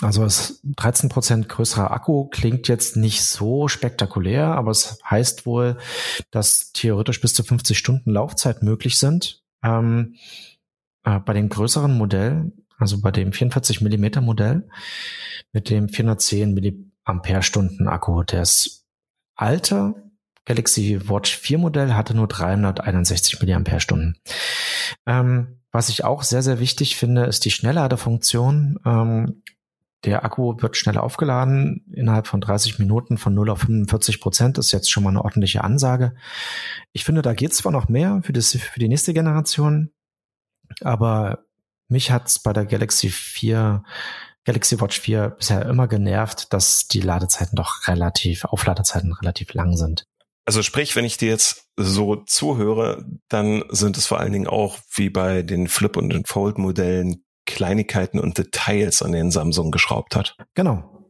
Also 0.00 0.24
es 0.24 0.62
13% 0.64 1.48
größerer 1.48 1.90
Akku 1.90 2.26
klingt 2.26 2.68
jetzt 2.68 2.96
nicht 2.96 3.24
so 3.24 3.68
spektakulär, 3.68 4.46
aber 4.46 4.70
es 4.70 4.98
heißt 5.08 5.44
wohl, 5.44 5.76
dass 6.30 6.72
theoretisch 6.72 7.20
bis 7.20 7.34
zu 7.34 7.42
50 7.42 7.76
Stunden 7.76 8.10
Laufzeit 8.10 8.62
möglich 8.62 8.98
sind. 8.98 9.42
Ähm, 9.62 10.14
äh, 11.04 11.18
bei 11.20 11.32
dem 11.32 11.48
größeren 11.48 11.96
Modell, 11.96 12.52
also 12.78 13.00
bei 13.00 13.10
dem 13.10 13.32
44 13.32 13.80
Millimeter 13.80 14.20
Modell 14.20 14.68
mit 15.52 15.70
dem 15.70 15.88
410 15.88 16.54
Milliampere-Stunden 16.54 17.88
Akku, 17.88 18.22
das 18.22 18.84
alte 19.34 19.94
Galaxy 20.44 21.08
Watch 21.08 21.36
4 21.36 21.58
Modell 21.58 21.94
hatte 21.94 22.14
nur 22.14 22.26
361 22.26 23.40
Milliampere-Stunden. 23.40 24.16
Ähm, 25.06 25.60
was 25.70 25.88
ich 25.88 26.04
auch 26.04 26.22
sehr, 26.22 26.42
sehr 26.42 26.58
wichtig 26.58 26.96
finde, 26.96 27.24
ist 27.24 27.44
die 27.44 27.50
Schnellladefunktion. 27.50 28.78
Ähm, 28.84 29.42
der 30.04 30.24
Akku 30.24 30.60
wird 30.60 30.76
schnell 30.76 30.98
aufgeladen. 30.98 31.84
Innerhalb 31.94 32.26
von 32.26 32.40
30 32.40 32.78
Minuten 32.78 33.18
von 33.18 33.34
0 33.34 33.50
auf 33.50 33.60
45 33.60 34.20
Prozent 34.20 34.58
ist 34.58 34.72
jetzt 34.72 34.90
schon 34.90 35.04
mal 35.04 35.10
eine 35.10 35.24
ordentliche 35.24 35.62
Ansage. 35.62 36.14
Ich 36.92 37.04
finde, 37.04 37.22
da 37.22 37.34
geht 37.34 37.54
zwar 37.54 37.70
noch 37.70 37.88
mehr 37.88 38.20
für, 38.24 38.32
das, 38.32 38.50
für 38.50 38.80
die 38.80 38.88
nächste 38.88 39.14
Generation, 39.14 39.92
aber 40.80 41.44
mich 41.88 42.10
hat's 42.10 42.38
bei 42.38 42.52
der 42.52 42.66
Galaxy 42.66 43.10
4, 43.10 43.82
Galaxy 44.44 44.80
Watch 44.80 45.00
4 45.00 45.30
bisher 45.30 45.66
immer 45.66 45.86
genervt, 45.86 46.52
dass 46.52 46.88
die 46.88 47.00
Ladezeiten 47.00 47.56
doch 47.56 47.86
relativ, 47.86 48.44
Aufladezeiten 48.44 49.12
relativ 49.12 49.54
lang 49.54 49.76
sind. 49.76 50.04
Also 50.44 50.62
sprich, 50.62 50.96
wenn 50.96 51.04
ich 51.04 51.18
dir 51.18 51.28
jetzt 51.28 51.68
so 51.76 52.16
zuhöre, 52.16 53.04
dann 53.28 53.62
sind 53.68 53.96
es 53.96 54.06
vor 54.06 54.18
allen 54.18 54.32
Dingen 54.32 54.48
auch 54.48 54.78
wie 54.94 55.10
bei 55.10 55.42
den 55.42 55.68
Flip- 55.68 55.96
und 55.96 56.10
den 56.10 56.24
Fold-Modellen 56.24 57.24
Kleinigkeiten 57.46 58.18
und 58.18 58.38
Details, 58.38 59.02
an 59.02 59.12
denen 59.12 59.30
Samsung 59.30 59.70
geschraubt 59.70 60.16
hat. 60.16 60.36
Genau 60.54 61.01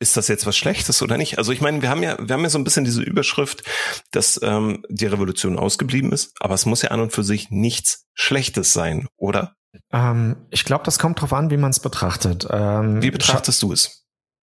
ist 0.00 0.16
das 0.16 0.28
jetzt 0.28 0.46
was 0.46 0.56
Schlechtes 0.56 1.02
oder 1.02 1.16
nicht? 1.16 1.38
Also 1.38 1.52
ich 1.52 1.60
meine, 1.60 1.82
wir 1.82 1.90
haben 1.90 2.02
ja, 2.02 2.16
wir 2.18 2.34
haben 2.34 2.42
ja 2.42 2.48
so 2.48 2.58
ein 2.58 2.64
bisschen 2.64 2.84
diese 2.84 3.02
Überschrift, 3.02 3.62
dass 4.10 4.40
ähm, 4.42 4.82
die 4.88 5.06
Revolution 5.06 5.58
ausgeblieben 5.58 6.10
ist, 6.10 6.32
aber 6.40 6.54
es 6.54 6.66
muss 6.66 6.82
ja 6.82 6.90
an 6.90 7.00
und 7.00 7.12
für 7.12 7.22
sich 7.22 7.50
nichts 7.50 8.06
Schlechtes 8.14 8.72
sein, 8.72 9.06
oder? 9.16 9.54
Ähm, 9.92 10.36
ich 10.50 10.64
glaube, 10.64 10.84
das 10.84 10.98
kommt 10.98 11.20
drauf 11.20 11.32
an, 11.32 11.50
wie 11.50 11.58
man 11.58 11.70
es 11.70 11.80
betrachtet. 11.80 12.48
Ähm, 12.50 13.02
wie 13.02 13.10
betrachtest 13.10 13.62
du 13.62 13.72
es? 13.72 14.00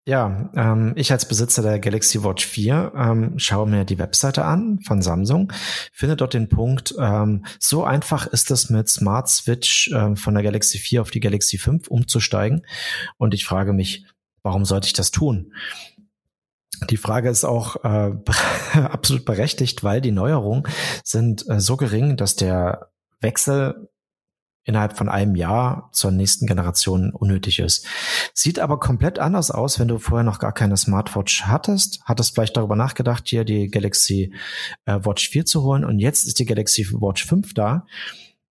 Ja, 0.08 0.50
ähm, 0.56 0.94
ich 0.96 1.12
als 1.12 1.28
Besitzer 1.28 1.62
der 1.62 1.78
Galaxy 1.78 2.24
Watch 2.24 2.44
4 2.48 2.94
ähm, 2.96 3.34
schaue 3.38 3.70
mir 3.70 3.86
die 3.86 4.00
Webseite 4.00 4.46
an 4.46 4.80
von 4.88 5.04
Samsung, 5.04 5.54
finde 5.94 6.16
dort 6.16 6.34
den 6.34 6.50
Punkt, 6.50 6.96
ähm, 7.00 7.46
so 7.60 7.84
einfach 7.84 8.26
ist 8.26 8.50
es 8.50 8.72
mit 8.72 8.90
Smart 8.90 9.30
Switch 9.30 9.92
ähm, 9.94 10.16
von 10.16 10.34
der 10.34 10.42
Galaxy 10.42 10.80
4 10.80 11.02
auf 11.02 11.12
die 11.12 11.20
Galaxy 11.20 11.60
5 11.60 11.88
umzusteigen. 11.88 12.66
Und 13.18 13.36
ich 13.36 13.46
frage 13.46 13.74
mich, 13.74 14.08
Warum 14.44 14.66
sollte 14.66 14.88
ich 14.88 14.94
das 14.94 15.12
tun? 15.12 15.54
Die 16.90 16.98
Frage 16.98 17.30
ist 17.30 17.46
auch 17.46 17.84
äh, 17.84 18.12
absolut 18.74 19.26
berechtigt, 19.26 19.84
weil 19.84 20.02
die 20.02 20.12
Neuerungen 20.12 20.64
sind 21.04 21.48
äh, 21.50 21.60
so 21.60 21.78
gering, 21.78 22.18
dass 22.18 22.36
der 22.36 22.92
Wechsel 23.20 23.90
innerhalb 24.64 24.96
von 24.96 25.10
einem 25.10 25.36
Jahr 25.36 25.90
zur 25.92 26.12
nächsten 26.12 26.46
Generation 26.46 27.12
unnötig 27.12 27.60
ist. 27.60 27.86
Sieht 28.34 28.60
aber 28.60 28.80
komplett 28.80 29.18
anders 29.18 29.50
aus, 29.50 29.80
wenn 29.80 29.88
du 29.88 29.98
vorher 29.98 30.24
noch 30.24 30.40
gar 30.40 30.54
keine 30.54 30.78
Smartwatch 30.78 31.44
hattest, 31.46 32.02
hattest 32.06 32.36
vielleicht 32.36 32.58
darüber 32.58 32.76
nachgedacht, 32.76 33.28
hier 33.28 33.44
die 33.44 33.70
Galaxy 33.70 34.34
äh, 34.86 35.00
Watch 35.04 35.30
4 35.30 35.46
zu 35.46 35.64
holen 35.64 35.84
und 35.84 36.00
jetzt 36.00 36.28
ist 36.28 36.40
die 36.40 36.46
Galaxy 36.46 36.88
Watch 36.92 37.26
5 37.26 37.54
da. 37.54 37.86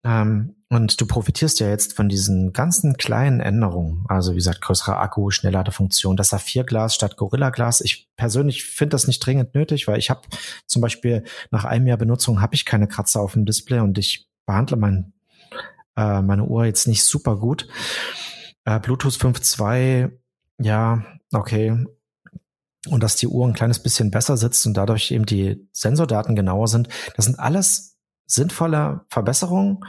Ähm, 0.05 0.57
und 0.73 0.99
du 0.99 1.07
profitierst 1.07 1.61
ja 1.61 1.69
jetzt 1.69 1.93
von 1.93 2.09
diesen 2.09 2.55
ganzen 2.55 2.97
kleinen 2.97 3.41
Änderungen. 3.41 4.07
Also 4.09 4.33
wie 4.33 4.37
gesagt, 4.37 4.63
größerer 4.63 4.99
Akku, 4.99 5.31
Schnellladefunktion, 5.31 6.17
das 6.17 6.31
Saphirglas 6.31 6.95
statt 6.95 7.19
Gorilla-Glas. 7.19 7.83
Ich 7.83 8.09
persönlich 8.17 8.65
finde 8.65 8.95
das 8.95 9.07
nicht 9.07 9.21
dringend 9.21 9.55
nötig, 9.55 9.87
weil 9.87 9.99
ich 9.99 10.09
habe 10.09 10.23
zum 10.67 10.81
Beispiel 10.81 11.25
nach 11.51 11.67
einem 11.67 11.87
Jahr 11.87 11.99
Benutzung 11.99 12.41
habe 12.41 12.55
ich 12.55 12.65
keine 12.65 12.89
Kratzer 12.89 13.21
auf 13.21 13.35
dem 13.35 13.45
Display 13.45 13.81
und 13.81 13.99
ich 13.99 14.31
behandle 14.47 14.79
mein, 14.79 15.13
äh, 15.95 16.23
meine 16.23 16.47
Uhr 16.47 16.65
jetzt 16.65 16.89
nicht 16.89 17.05
super 17.05 17.37
gut. 17.37 17.69
Äh, 18.65 18.81
Bluetooth 18.81 19.13
5.2, 19.13 20.11
ja, 20.59 21.05
okay. 21.35 21.85
Und 22.89 23.03
dass 23.03 23.17
die 23.17 23.29
Uhr 23.29 23.47
ein 23.47 23.53
kleines 23.53 23.83
bisschen 23.83 24.11
besser 24.11 24.39
sitzt 24.39 24.67
und 24.67 24.75
dadurch 24.75 25.11
eben 25.11 25.27
die 25.27 25.69
Sensordaten 25.73 26.35
genauer 26.35 26.69
sind, 26.69 26.89
das 27.15 27.27
sind 27.27 27.39
alles 27.39 27.92
sinnvolle 28.27 29.03
Verbesserungen, 29.09 29.81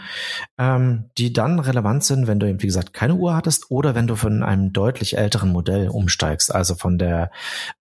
ähm, 0.58 1.10
die 1.18 1.34
dann 1.34 1.60
relevant 1.60 2.04
sind, 2.04 2.28
wenn 2.28 2.40
du 2.40 2.48
eben, 2.48 2.62
wie 2.62 2.68
gesagt, 2.68 2.94
keine 2.94 3.16
Uhr 3.16 3.36
hattest 3.36 3.72
oder 3.72 3.96
wenn 3.96 4.08
du 4.08 4.16
von 4.16 4.44
einem 4.44 4.74
deutlich 4.74 5.18
älteren 5.18 5.52
Modell 5.52 5.90
umsteigst, 5.90 6.54
also 6.54 6.76
von 6.76 6.98
der 6.98 7.32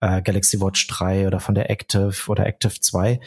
äh, 0.01 0.23
Galaxy 0.23 0.61
Watch 0.61 0.87
3 0.89 1.27
oder 1.27 1.41
von 1.41 1.55
der 1.55 1.71
Active 1.71 2.15
oder 2.29 2.47
Active 2.47 2.81
2, 2.81 3.21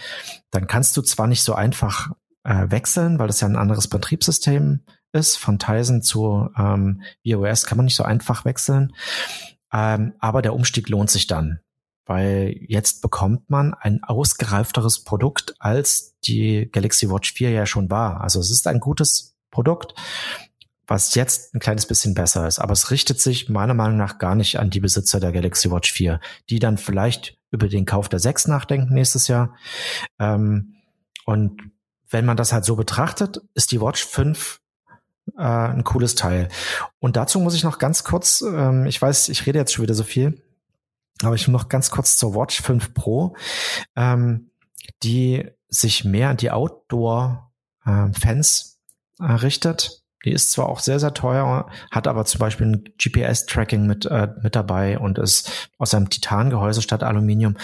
dann 0.52 0.68
kannst 0.68 0.96
du 0.98 1.02
zwar 1.02 1.28
nicht 1.28 1.44
so 1.44 1.54
einfach 1.54 2.12
äh, 2.44 2.70
wechseln, 2.70 3.20
weil 3.20 3.28
das 3.28 3.42
ja 3.42 3.48
ein 3.48 3.58
anderes 3.58 3.88
Betriebssystem 3.88 4.82
ist. 5.12 5.38
Von 5.38 5.60
Tizen 5.60 6.02
zu 6.02 6.50
ähm, 6.58 7.02
iOS 7.24 7.66
kann 7.66 7.78
man 7.78 7.86
nicht 7.86 7.96
so 7.96 8.04
einfach 8.04 8.46
wechseln. 8.46 8.94
Ähm, 9.74 10.14
aber 10.20 10.42
der 10.42 10.54
Umstieg 10.54 10.90
lohnt 10.90 11.10
sich 11.10 11.28
dann 11.28 11.60
weil 12.06 12.56
jetzt 12.68 13.02
bekommt 13.02 13.50
man 13.50 13.74
ein 13.74 14.04
ausgereifteres 14.04 15.04
Produkt, 15.04 15.56
als 15.60 16.15
die 16.26 16.70
Galaxy 16.72 17.10
Watch 17.10 17.34
4 17.34 17.52
ja 17.52 17.65
schon 17.65 17.89
war. 17.89 18.22
Also 18.22 18.39
es 18.39 18.52
ist 18.52 18.68
ein 18.68 18.80
gutes 18.80 19.36
Produkt, 19.52 19.96
was 20.88 21.15
jetzt 21.15 21.56
ein 21.56 21.60
kleines 21.60 21.88
bisschen 21.88 22.13
besser 22.13 22.48
ist. 22.48 22.60
Aber 22.60 22.74
es 22.74 22.91
richtet 22.91 23.20
sich 23.20 23.50
meiner 23.50 23.74
Meinung 23.74 23.98
nach 23.98 24.20
gar 24.20 24.36
nicht 24.36 24.60
an 24.60 24.70
die 24.70 24.80
Besitzer 24.80 25.20
der 25.20 25.32
Galaxy 25.32 25.72
Watch 25.72 25.91
4, 25.91 26.20
die 26.50 26.60
dann 26.60 26.78
vielleicht 26.78 27.38
über 27.52 27.68
den 27.68 27.86
Kauf 27.86 28.10
der 28.10 28.20
6 28.20 28.48
nachdenken 28.48 28.94
nächstes 28.94 29.28
Jahr. 29.28 29.56
Ähm, 30.20 30.76
und 31.26 31.62
wenn 32.10 32.26
man 32.26 32.38
das 32.38 32.54
halt 32.54 32.65
so 32.65 32.76
betrachtet, 32.76 33.41
ist 33.56 33.72
die 33.72 33.82
Watch 33.82 34.06
5 34.06 34.62
äh, 35.38 35.41
ein 35.41 35.84
cooles 35.84 36.15
Teil. 36.15 36.50
Und 37.00 37.15
dazu 37.15 37.39
muss 37.39 37.56
ich 37.56 37.63
noch 37.63 37.80
ganz 37.80 38.04
kurz, 38.04 38.41
ähm, 38.41 38.86
ich 38.86 39.02
weiß, 39.02 39.30
ich 39.30 39.46
rede 39.46 39.58
jetzt 39.58 39.74
schon 39.74 39.84
wieder 39.84 39.96
so 39.96 40.04
viel, 40.04 40.41
aber 41.21 41.36
ich 41.36 41.47
noch 41.47 41.69
ganz 41.69 41.91
kurz 41.91 42.17
zur 42.17 42.36
Watch 42.36 42.62
5 42.62 42.93
Pro, 42.93 43.38
ähm, 43.95 44.51
die 45.04 45.49
sich 45.67 46.04
mehr 46.06 46.30
an 46.30 46.38
die 46.38 46.51
Outdoor-Fans 46.51 48.80
äh, 49.19 49.23
richtet. 49.23 50.04
Die 50.25 50.32
ist 50.32 50.51
zwar 50.51 50.69
auch 50.69 50.80
sehr, 50.80 50.99
sehr 50.99 51.13
teuer, 51.13 51.69
hat 51.91 52.08
aber 52.08 52.25
zum 52.25 52.39
Beispiel 52.39 52.67
ein 52.67 52.84
GPS-Tracking 52.97 53.86
mit, 53.86 54.08
äh, 54.08 54.30
mit 54.41 54.56
dabei 54.56 54.97
und 54.97 55.19
ist 55.19 55.69
aus 55.78 55.93
einem 55.93 56.10
Titangehäuse 56.10 56.82
statt 56.82 57.04
Aluminium. 57.04 57.58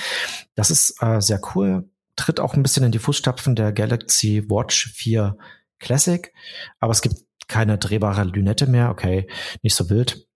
Das 0.56 0.70
ist 0.70 1.02
äh, 1.02 1.22
sehr 1.22 1.42
cool, 1.56 1.90
tritt 2.16 2.40
auch 2.40 2.54
ein 2.54 2.62
bisschen 2.62 2.84
in 2.84 2.92
die 2.92 3.00
Fußstapfen 3.00 3.56
der 3.56 3.74
Galaxy 3.74 4.46
Watch 4.48 4.92
4 4.94 5.36
Classic, 5.80 6.32
aber 6.80 6.92
es 6.92 7.02
gibt 7.02 7.16
keine 7.48 7.80
drehbare 7.80 8.24
Lünette 8.24 8.68
mehr, 8.68 8.92
okay, 8.92 9.28
nicht 9.64 9.76
so 9.76 9.90
wild. 9.90 10.28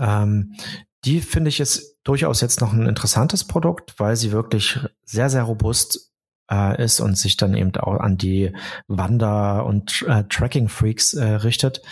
Ähm, 0.00 0.56
die 1.04 1.20
finde 1.20 1.48
ich 1.48 1.58
jetzt 1.58 1.96
durchaus 2.04 2.40
jetzt 2.40 2.60
noch 2.60 2.72
ein 2.72 2.86
interessantes 2.86 3.46
Produkt, 3.46 3.98
weil 3.98 4.16
sie 4.16 4.32
wirklich 4.32 4.78
sehr, 5.04 5.30
sehr 5.30 5.44
robust 5.44 6.12
äh, 6.50 6.82
ist 6.82 7.00
und 7.00 7.16
sich 7.16 7.36
dann 7.36 7.54
eben 7.54 7.74
auch 7.76 7.98
an 8.00 8.16
die 8.16 8.52
Wander- 8.86 9.66
und 9.66 10.04
äh, 10.08 10.24
Tracking-Freaks 10.24 11.14
äh, 11.14 11.24
richtet. 11.24 11.82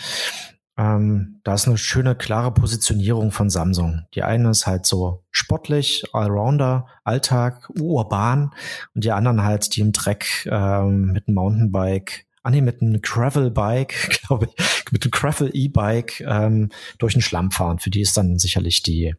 Ähm, 0.77 1.39
da 1.43 1.55
ist 1.55 1.67
eine 1.67 1.77
schöne, 1.77 2.15
klare 2.15 2.53
Positionierung 2.53 3.31
von 3.31 3.49
Samsung. 3.49 4.03
Die 4.13 4.21
eine 4.21 4.51
ist 4.51 4.67
halt 4.67 4.85
so 4.85 5.23
sportlich, 5.31 6.03
Allrounder, 6.13 6.87
Alltag, 7.03 7.69
urban 7.79 8.51
und 8.93 9.03
die 9.03 9.11
anderen 9.11 9.43
halt, 9.43 9.75
die 9.75 9.81
im 9.81 9.91
Dreck 9.91 10.47
ähm, 10.51 11.13
mit 11.13 11.27
einem 11.27 11.35
Mountainbike 11.35 12.26
ah 12.47 12.49
nee, 12.49 12.61
mit 12.61 12.81
einem 12.81 13.01
Gravel-Bike, 13.01 14.21
glaube 14.27 14.47
ich, 14.47 14.91
mit 14.91 15.03
einem 15.03 15.11
Gravel-E-Bike 15.11 16.21
ähm, 16.21 16.69
durch 16.97 17.11
den 17.11 17.21
Schlamm 17.21 17.51
fahren. 17.51 17.79
Für 17.79 17.89
die 17.89 17.99
ist 17.99 18.15
dann 18.15 18.39
sicherlich 18.39 18.81
die 18.83 19.15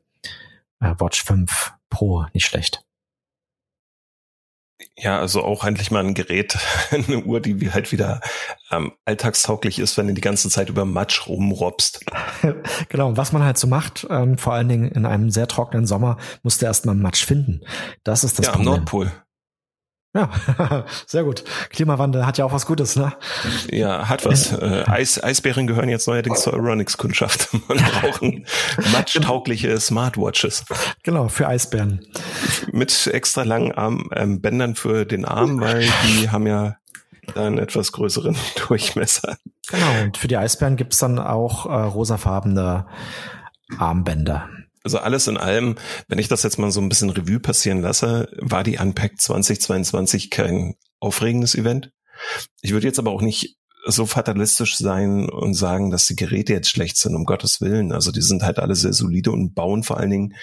äh, 0.80 0.94
Watch 0.98 1.22
5 1.24 1.74
Pro 1.90 2.24
nicht 2.32 2.46
schlecht. 2.46 2.82
Ja, 4.96 5.18
also 5.18 5.44
auch 5.44 5.64
endlich 5.64 5.90
mal 5.90 6.04
ein 6.04 6.14
Gerät, 6.14 6.56
eine 6.90 7.22
Uhr, 7.22 7.40
die 7.40 7.70
halt 7.70 7.92
wieder 7.92 8.22
ähm, 8.70 8.92
alltagstauglich 9.04 9.78
ist, 9.78 9.98
wenn 9.98 10.06
du 10.06 10.14
die 10.14 10.22
ganze 10.22 10.48
Zeit 10.48 10.70
über 10.70 10.86
Matsch 10.86 11.28
rumrobst. 11.28 12.06
genau, 12.88 13.08
und 13.08 13.18
was 13.18 13.32
man 13.32 13.42
halt 13.42 13.58
so 13.58 13.66
macht, 13.66 14.06
ähm, 14.08 14.38
vor 14.38 14.54
allen 14.54 14.70
Dingen 14.70 14.90
in 14.90 15.04
einem 15.04 15.30
sehr 15.30 15.48
trockenen 15.48 15.86
Sommer, 15.86 16.16
musst 16.42 16.62
du 16.62 16.66
erstmal 16.66 16.94
Matsch 16.94 17.26
finden. 17.26 17.60
Das 18.04 18.24
ist 18.24 18.38
das 18.38 18.46
ja, 18.46 18.52
Problem. 18.52 18.68
am 18.68 18.74
Nordpol. 18.76 19.12
Ja, 20.14 20.30
sehr 21.06 21.22
gut. 21.24 21.44
Klimawandel 21.70 22.24
hat 22.26 22.38
ja 22.38 22.44
auch 22.44 22.52
was 22.52 22.66
Gutes, 22.66 22.96
ne? 22.96 23.12
Ja, 23.70 24.08
hat 24.08 24.24
was. 24.24 24.52
Äh, 24.52 24.84
Eis, 24.86 25.22
Eisbären 25.22 25.66
gehören 25.66 25.90
jetzt 25.90 26.08
neuerdings 26.08 26.42
zur 26.42 26.54
Aeronix-Kundschaft. 26.54 27.48
Man 27.68 27.78
braucht 27.78 28.22
matchtaugliche 28.92 29.78
Smartwatches. 29.78 30.64
Genau, 31.02 31.28
für 31.28 31.46
Eisbären. 31.46 32.06
Mit 32.72 33.06
extra 33.06 33.42
langen 33.42 33.72
Arm, 33.72 34.08
ähm, 34.14 34.40
Bändern 34.40 34.74
für 34.74 35.04
den 35.04 35.26
Arm, 35.26 35.60
weil 35.60 35.86
die 36.06 36.30
haben 36.30 36.46
ja 36.46 36.76
einen 37.34 37.58
etwas 37.58 37.92
größeren 37.92 38.34
Durchmesser. 38.68 39.36
Genau, 39.70 40.02
und 40.04 40.16
für 40.16 40.28
die 40.28 40.38
Eisbären 40.38 40.76
gibt's 40.76 40.98
dann 40.98 41.18
auch 41.18 41.66
äh, 41.66 41.74
rosafarbene 41.74 42.86
Armbänder. 43.78 44.48
Also 44.84 44.98
alles 44.98 45.26
in 45.26 45.36
allem, 45.36 45.76
wenn 46.08 46.18
ich 46.18 46.28
das 46.28 46.42
jetzt 46.42 46.58
mal 46.58 46.70
so 46.70 46.80
ein 46.80 46.88
bisschen 46.88 47.10
Revue 47.10 47.40
passieren 47.40 47.82
lasse, 47.82 48.28
war 48.38 48.64
die 48.64 48.78
Unpack 48.78 49.20
2022 49.20 50.30
kein 50.30 50.74
aufregendes 51.00 51.54
Event. 51.54 51.92
Ich 52.62 52.72
würde 52.72 52.86
jetzt 52.86 52.98
aber 52.98 53.10
auch 53.10 53.22
nicht 53.22 53.58
so 53.86 54.06
fatalistisch 54.06 54.76
sein 54.76 55.28
und 55.28 55.54
sagen, 55.54 55.90
dass 55.90 56.06
die 56.06 56.16
Geräte 56.16 56.52
jetzt 56.52 56.68
schlecht 56.68 56.96
sind, 56.96 57.14
um 57.14 57.24
Gottes 57.24 57.60
Willen. 57.60 57.92
Also 57.92 58.10
die 58.12 58.22
sind 58.22 58.42
halt 58.42 58.58
alle 58.58 58.74
sehr 58.74 58.92
solide 58.92 59.30
und 59.30 59.54
bauen 59.54 59.82
vor 59.82 59.98
allen 59.98 60.10
Dingen 60.10 60.34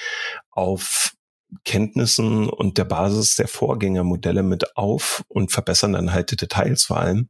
auf 0.52 1.15
Kenntnissen 1.64 2.50
und 2.50 2.78
der 2.78 2.86
Basis 2.86 3.36
der 3.36 3.48
Vorgängermodelle 3.48 4.44
mit 4.44 4.76
auf 4.78 5.24
und 5.28 5.52
verbessern 5.52 5.94
dann 5.94 6.14
halt 6.14 6.32
die 6.32 6.36
Details 6.36 6.84
vor 6.84 7.00
allem, 7.00 7.30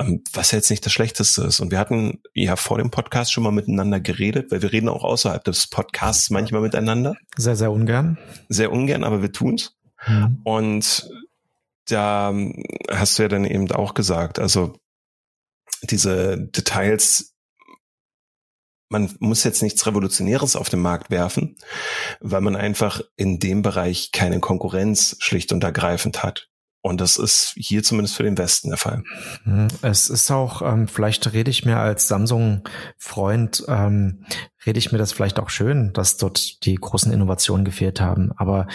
ähm, 0.00 0.22
was 0.32 0.50
jetzt 0.50 0.70
nicht 0.70 0.84
das 0.84 0.92
Schlechteste 0.92 1.42
ist. 1.42 1.60
Und 1.60 1.70
wir 1.70 1.78
hatten 1.78 2.22
ja 2.34 2.56
vor 2.56 2.78
dem 2.78 2.90
Podcast 2.90 3.32
schon 3.32 3.44
mal 3.44 3.52
miteinander 3.52 4.00
geredet, 4.00 4.50
weil 4.50 4.62
wir 4.62 4.72
reden 4.72 4.88
auch 4.88 5.04
außerhalb 5.04 5.44
des 5.44 5.68
Podcasts 5.68 6.30
manchmal 6.30 6.62
miteinander. 6.62 7.14
Sehr, 7.36 7.56
sehr 7.56 7.70
ungern. 7.70 8.18
Sehr 8.48 8.72
ungern, 8.72 9.04
aber 9.04 9.22
wir 9.22 9.32
tun's. 9.32 9.76
Mhm. 10.06 10.40
Und 10.44 11.08
da 11.86 12.34
hast 12.90 13.18
du 13.18 13.22
ja 13.22 13.28
dann 13.28 13.44
eben 13.44 13.70
auch 13.70 13.94
gesagt, 13.94 14.38
also 14.38 14.74
diese 15.82 16.38
Details 16.38 17.33
man 18.88 19.14
muss 19.18 19.44
jetzt 19.44 19.62
nichts 19.62 19.86
Revolutionäres 19.86 20.56
auf 20.56 20.68
den 20.68 20.80
Markt 20.80 21.10
werfen, 21.10 21.56
weil 22.20 22.40
man 22.40 22.56
einfach 22.56 23.00
in 23.16 23.38
dem 23.38 23.62
Bereich 23.62 24.12
keine 24.12 24.40
Konkurrenz 24.40 25.16
schlicht 25.20 25.52
und 25.52 25.64
ergreifend 25.64 26.22
hat. 26.22 26.48
Und 26.86 27.00
das 27.00 27.16
ist 27.16 27.54
hier 27.56 27.82
zumindest 27.82 28.14
für 28.14 28.24
den 28.24 28.36
Westen 28.36 28.68
der 28.68 28.76
Fall. 28.76 29.04
Hm, 29.44 29.68
es 29.80 30.10
ist 30.10 30.30
auch, 30.30 30.60
ähm, 30.60 30.86
vielleicht 30.86 31.32
rede 31.32 31.50
ich 31.50 31.64
mir 31.64 31.78
als 31.78 32.08
Samsung-Freund, 32.08 33.64
ähm, 33.68 34.26
rede 34.66 34.78
ich 34.78 34.92
mir 34.92 34.98
das 34.98 35.12
vielleicht 35.12 35.38
auch 35.38 35.48
schön, 35.48 35.94
dass 35.94 36.18
dort 36.18 36.62
die 36.66 36.74
großen 36.74 37.10
Innovationen 37.10 37.64
gefehlt 37.64 38.02
haben. 38.02 38.32
Aber 38.36 38.66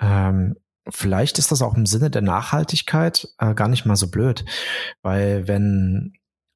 ähm, 0.00 0.54
vielleicht 0.88 1.38
ist 1.38 1.50
das 1.50 1.60
auch 1.60 1.76
im 1.76 1.84
Sinne 1.84 2.10
der 2.10 2.22
Nachhaltigkeit 2.22 3.26
äh, 3.38 3.54
gar 3.54 3.66
nicht 3.66 3.86
mal 3.86 3.96
so 3.96 4.08
blöd. 4.08 4.44
Weil 5.02 5.48
wenn 5.48 6.12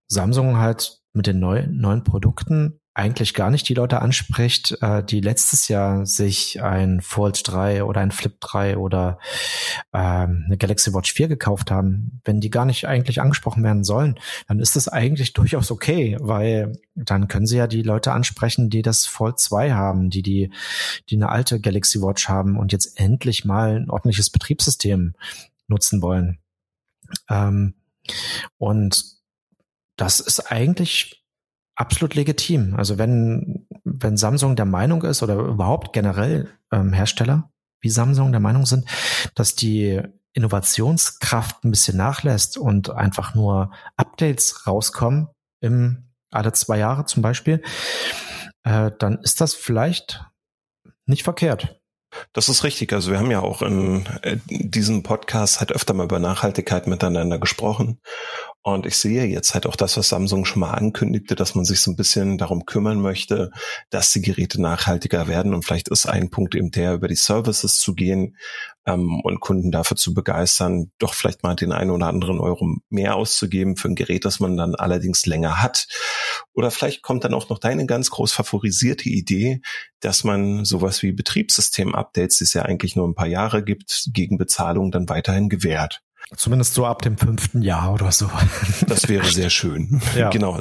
Samsung 0.07 0.59
halt 0.59 1.01
mit 1.15 1.27
den 1.27 1.41
neu, 1.41 1.67
neuen 1.69 2.05
Produkten 2.05 2.81
eigentlich 2.95 3.33
gar 3.33 3.51
nicht 3.51 3.69
die 3.69 3.75
Leute 3.75 4.03
anspricht, 4.03 4.77
äh, 4.83 5.03
die 5.03 5.21
letztes 5.21 5.69
Jahr 5.69 6.05
sich 6.05 6.63
ein 6.63 7.01
Fold 7.01 7.41
3 7.45 7.85
oder 7.85 8.03
ein 8.03 8.11
Flip 8.11 8.39
3 8.39 8.77
oder 8.77 9.19
ähm, 9.95 10.45
eine 10.47 10.59
Galaxy 10.59 10.93
Watch 10.93 11.13
4 11.15 11.29
gekauft 11.29 11.71
haben, 11.71 12.21
wenn 12.25 12.41
die 12.41 12.51
gar 12.51 12.67
nicht 12.67 12.87
eigentlich 12.87 13.23
angesprochen 13.23 13.65
werden 13.65 13.83
sollen, 13.83 14.19
dann 14.47 14.61
ist 14.61 14.77
das 14.77 14.89
eigentlich 14.89 15.33
durchaus 15.33 15.71
okay, 15.71 16.19
weil 16.21 16.79
dann 16.95 17.29
können 17.29 17.47
sie 17.47 17.57
ja 17.57 17.67
die 17.67 17.83
Leute 17.83 18.13
ansprechen, 18.13 18.69
die 18.69 18.83
das 18.83 19.07
Fold 19.07 19.39
2 19.39 19.73
haben, 19.73 20.11
die 20.11 20.23
die, 20.23 20.51
die 21.09 21.17
eine 21.17 21.31
alte 21.31 21.61
Galaxy 21.61 22.03
Watch 22.03 22.29
haben 22.29 22.59
und 22.59 22.73
jetzt 22.73 23.01
endlich 23.01 23.47
mal 23.47 23.77
ein 23.77 23.91
ordentliches 23.91 24.29
Betriebssystem 24.29 25.15
nutzen 25.67 26.03
wollen. 26.03 26.41
Ähm, 27.31 27.75
und 28.59 29.03
das 29.97 30.21
ist 30.21 30.41
eigentlich 30.53 31.22
absolut 31.83 32.15
legitim. 32.15 32.75
Also 32.77 32.97
wenn, 32.97 33.67
wenn 33.85 34.17
Samsung 34.17 34.55
der 34.55 34.65
Meinung 34.65 35.03
ist 35.03 35.23
oder 35.23 35.35
überhaupt 35.35 35.93
generell 35.93 36.49
ähm, 36.71 36.93
Hersteller 36.93 37.51
wie 37.81 37.91
Samsung 37.91 38.31
der 38.31 38.41
Meinung 38.41 38.65
sind, 38.65 38.87
dass 39.35 39.57
die 39.57 40.01
Innovationskraft 40.33 41.65
ein 41.65 41.71
bisschen 41.71 41.97
nachlässt 41.97 42.57
und 42.57 42.91
einfach 42.91 43.35
nur 43.35 43.73
Updates 43.97 44.67
rauskommen 44.67 45.29
im 45.61 46.09
alle 46.31 46.53
zwei 46.53 46.79
Jahre 46.79 47.05
zum 47.05 47.23
Beispiel, 47.23 47.63
äh, 48.63 48.91
dann 48.99 49.19
ist 49.19 49.41
das 49.41 49.55
vielleicht 49.55 50.25
nicht 51.05 51.25
verkehrt. 51.25 51.83
Das 52.33 52.49
ist 52.49 52.65
richtig. 52.65 52.93
Also 52.93 53.11
wir 53.11 53.19
haben 53.19 53.31
ja 53.31 53.41
auch 53.41 53.61
in, 53.63 54.07
in 54.23 54.23
äh, 54.23 54.39
diesem 54.49 55.03
Podcast 55.03 55.61
halt 55.61 55.73
öfter 55.73 55.95
mal 55.95 56.05
über 56.05 56.19
Nachhaltigkeit 56.19 56.87
miteinander 56.87 57.39
gesprochen. 57.39 58.01
Und 58.65 58.87
ich 58.87 58.97
sehe 58.97 59.25
jetzt 59.25 59.55
halt 59.55 59.67
auch 59.67 59.75
das, 59.75 59.97
was 59.97 60.09
Samsung 60.09 60.45
schon 60.45 60.61
mal 60.61 60.71
ankündigte, 60.71 61.35
dass 61.35 61.57
man 61.57 61.65
sich 61.65 61.81
so 61.81 61.91
ein 61.91 61.97
bisschen 61.97 62.39
darum 62.39 62.65
kümmern 62.65 63.01
möchte, 63.01 63.51
dass 63.91 64.13
die 64.13 64.23
Geräte 64.23 64.63
nachhaltiger 64.63 65.27
werden. 65.27 65.53
Und 65.53 65.65
vielleicht 65.65 65.89
ist 65.89 66.07
ein 66.07 66.31
Punkt 66.31 66.55
eben 66.55 66.71
der, 66.71 66.95
über 66.95 67.09
die 67.09 67.17
Services 67.17 67.79
zu 67.79 67.95
gehen. 67.95 68.37
ähm, 68.87 69.21
und 69.23 69.41
Kunden 69.41 69.71
dafür 69.71 69.97
zu 69.97 70.15
begeistern, 70.15 70.91
doch 70.99 71.15
vielleicht 71.15 71.43
mal 71.43 71.55
den 71.55 71.73
einen 71.73 71.91
oder 71.91 72.07
anderen 72.09 72.41
Euro 72.41 72.77
mehr 72.89 73.17
auszugeben 73.17 73.77
für 73.77 73.89
ein 73.89 73.95
Gerät, 73.95 74.25
das 74.25 74.41
man 74.41 74.57
dann 74.57 74.75
allerdings 74.75 75.27
länger 75.27 75.63
hat. 75.63 75.87
Oder 76.55 76.71
vielleicht 76.71 77.03
kommt 77.03 77.25
dann 77.25 77.35
auch 77.35 77.49
noch 77.49 77.59
deine 77.59 77.87
ganz 77.87 78.11
groß 78.11 78.33
favorisierte 78.33 79.09
Idee, 79.09 79.61
dass 80.01 80.25
man 80.25 80.65
sowas 80.65 81.03
wie 81.03 81.13
Betriebssystem-Updates, 81.13 82.39
die 82.39 82.45
es 82.45 82.55
ja 82.55 82.63
eigentlich 82.63 82.97
nur 82.97 83.07
ein 83.07 83.15
paar 83.15 83.29
Jahre 83.29 83.63
gibt, 83.65 84.09
gegen 84.13 84.39
Bezahlung 84.39 84.91
dann 84.91 85.09
weiterhin 85.09 85.49
gewährt. 85.49 86.03
Zumindest 86.37 86.75
so 86.75 86.87
ab 86.87 87.03
dem 87.03 87.19
fünften 87.19 87.63
Jahr 87.63 87.93
oder 87.93 88.11
so. 88.13 88.31
Das 88.87 89.09
wäre 89.09 89.27
sehr 89.27 89.51
schön. 89.51 90.01
Ja. 90.17 90.29
Genau. 90.29 90.61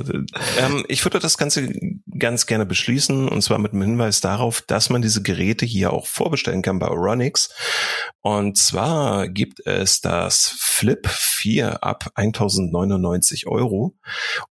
Ähm, 0.59 0.85
ich 0.87 1.03
würde 1.03 1.19
das 1.19 1.37
Ganze 1.37 1.69
ganz 2.17 2.45
gerne 2.45 2.65
beschließen 2.65 3.27
und 3.27 3.41
zwar 3.41 3.57
mit 3.57 3.73
dem 3.73 3.81
Hinweis 3.81 4.21
darauf, 4.21 4.61
dass 4.61 4.89
man 4.89 5.01
diese 5.01 5.21
Geräte 5.21 5.65
hier 5.65 5.91
auch 5.91 6.07
vorbestellen 6.07 6.61
kann 6.61 6.79
bei 6.79 6.87
Oronix. 6.87 7.49
Und 8.21 8.57
zwar 8.57 9.27
gibt 9.27 9.65
es 9.65 9.99
das 9.99 10.53
Flip 10.57 11.07
4 11.07 11.83
ab 11.83 12.11
1099 12.15 13.47
Euro. 13.47 13.95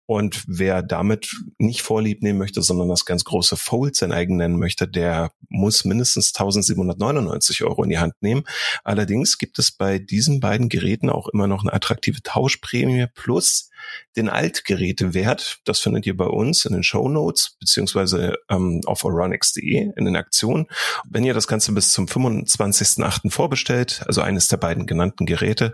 Und 0.07 0.43
wer 0.47 0.83
damit 0.83 1.31
nicht 1.59 1.83
Vorlieb 1.83 2.23
nehmen 2.23 2.39
möchte, 2.39 2.63
sondern 2.63 2.89
das 2.89 3.05
ganz 3.05 3.25
große 3.25 3.57
Fold 3.57 3.97
sein 3.97 4.13
eigen 4.13 4.37
nennen 4.37 4.59
möchte, 4.59 4.89
der 4.89 5.31
muss 5.49 5.85
mindestens 5.85 6.35
1799 6.35 7.63
Euro 7.65 7.85
in 7.85 7.91
die 7.91 7.99
Hand 7.99 8.15
nehmen. 8.21 8.45
Allerdings 8.83 9.39
gibt 9.39 9.59
es 9.59 9.71
bei 9.71 9.99
diesen 9.99 10.41
beiden 10.41 10.69
Geräten 10.69 11.10
auch 11.15 11.29
immer 11.29 11.47
noch 11.47 11.63
eine 11.63 11.73
attraktive 11.73 12.23
Tauschprämie 12.23 13.07
plus 13.15 13.71
den 14.17 14.29
Altgerätewert. 14.29 15.61
Das 15.65 15.81
findet 15.81 16.07
ihr 16.07 16.17
bei 16.17 16.27
uns 16.27 16.65
in 16.65 16.73
den 16.73 16.83
Show 16.83 17.09
Notes 17.09 17.57
beziehungsweise 17.59 18.37
ähm, 18.49 18.81
auf 18.87 19.05
oronix.de 19.05 19.93
in 19.97 20.05
den 20.05 20.17
Aktionen. 20.17 20.67
Wenn 21.09 21.25
ihr 21.25 21.35
das 21.35 21.47
Ganze 21.49 21.73
bis 21.73 21.93
zum 21.93 22.07
25.08. 22.07 23.31
vorbestellt, 23.31 24.03
also 24.07 24.21
eines 24.21 24.49
der 24.49 24.59
beiden 24.59 24.87
genannten 24.87 25.27
Geräte, 25.27 25.73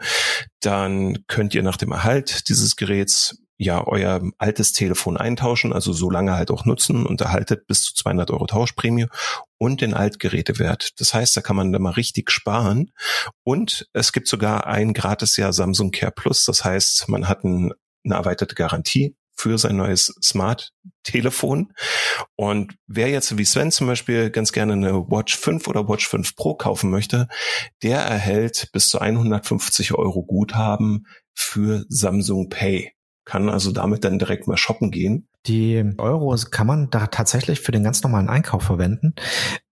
dann 0.61 1.25
könnt 1.27 1.55
ihr 1.55 1.63
nach 1.63 1.77
dem 1.77 1.93
Erhalt 1.93 2.49
dieses 2.49 2.77
Geräts 2.77 3.39
ja 3.59 3.87
euer 3.87 4.23
altes 4.39 4.73
Telefon 4.73 5.17
eintauschen, 5.17 5.73
also 5.73 5.93
so 5.93 6.11
lange 6.11 6.35
halt 6.35 6.51
auch 6.51 6.65
nutzen 6.65 7.07
und 7.07 7.21
erhaltet 7.21 7.67
bis 7.67 7.83
zu 7.83 7.95
200 7.95 8.31
Euro 8.31 8.47
Tauschprämie 8.47 9.07
und 9.59 9.81
den 9.81 9.95
Altgerätewert. 9.95 11.01
Das 11.01 11.15
heißt, 11.15 11.37
da 11.37 11.41
kann 11.41 11.57
man 11.57 11.73
da 11.73 11.79
mal 11.79 11.91
richtig 11.91 12.31
sparen 12.31 12.93
und 13.45 13.89
es 13.93 14.13
gibt 14.13 14.29
sogar 14.29 14.67
ein 14.67 14.93
Gratisjahr 14.93 15.53
Samsung 15.53 15.91
Care 15.91 16.13
Plus. 16.13 16.45
Das 16.45 16.65
heißt, 16.65 17.09
man 17.09 17.29
hat 17.29 17.45
ein, 17.45 17.73
eine 18.05 18.15
erweiterte 18.15 18.55
Garantie 18.55 19.17
für 19.37 19.59
sein 19.59 19.77
neues 19.77 20.15
Smart-Telefon. 20.23 21.73
Und 22.37 22.75
wer 22.87 23.09
jetzt 23.09 23.37
wie 23.37 23.45
Sven 23.45 23.71
zum 23.71 23.87
Beispiel 23.87 24.31
ganz 24.31 24.53
gerne 24.53 24.73
eine 24.73 25.11
Watch 25.11 25.37
5 25.37 25.69
oder 25.69 25.89
Watch 25.89 26.09
5 26.09 26.37
Pro 26.37 26.55
kaufen 26.55 26.91
möchte, 26.91 27.29
der 27.83 28.01
erhält 28.01 28.71
bis 28.73 28.89
zu 28.89 28.99
150 28.99 29.93
Euro 29.95 30.25
Guthaben 30.25 31.07
für 31.35 31.85
Samsung 31.89 32.49
Pay 32.49 32.93
kann 33.27 33.51
also 33.51 33.73
damit 33.73 34.05
dann 34.05 34.19
direkt 34.19 34.47
mal 34.47 34.57
shoppen 34.57 34.91
gehen. 34.91 35.27
Die 35.47 35.85
Euros 35.99 36.51
kann 36.51 36.67
man 36.67 36.91
da 36.91 37.09
tatsächlich 37.09 37.61
für 37.61 37.73
den 37.73 37.85
ganz 37.85 38.03
normalen 38.03 38.29
Einkauf 38.29 38.63
verwenden. 38.63 39.15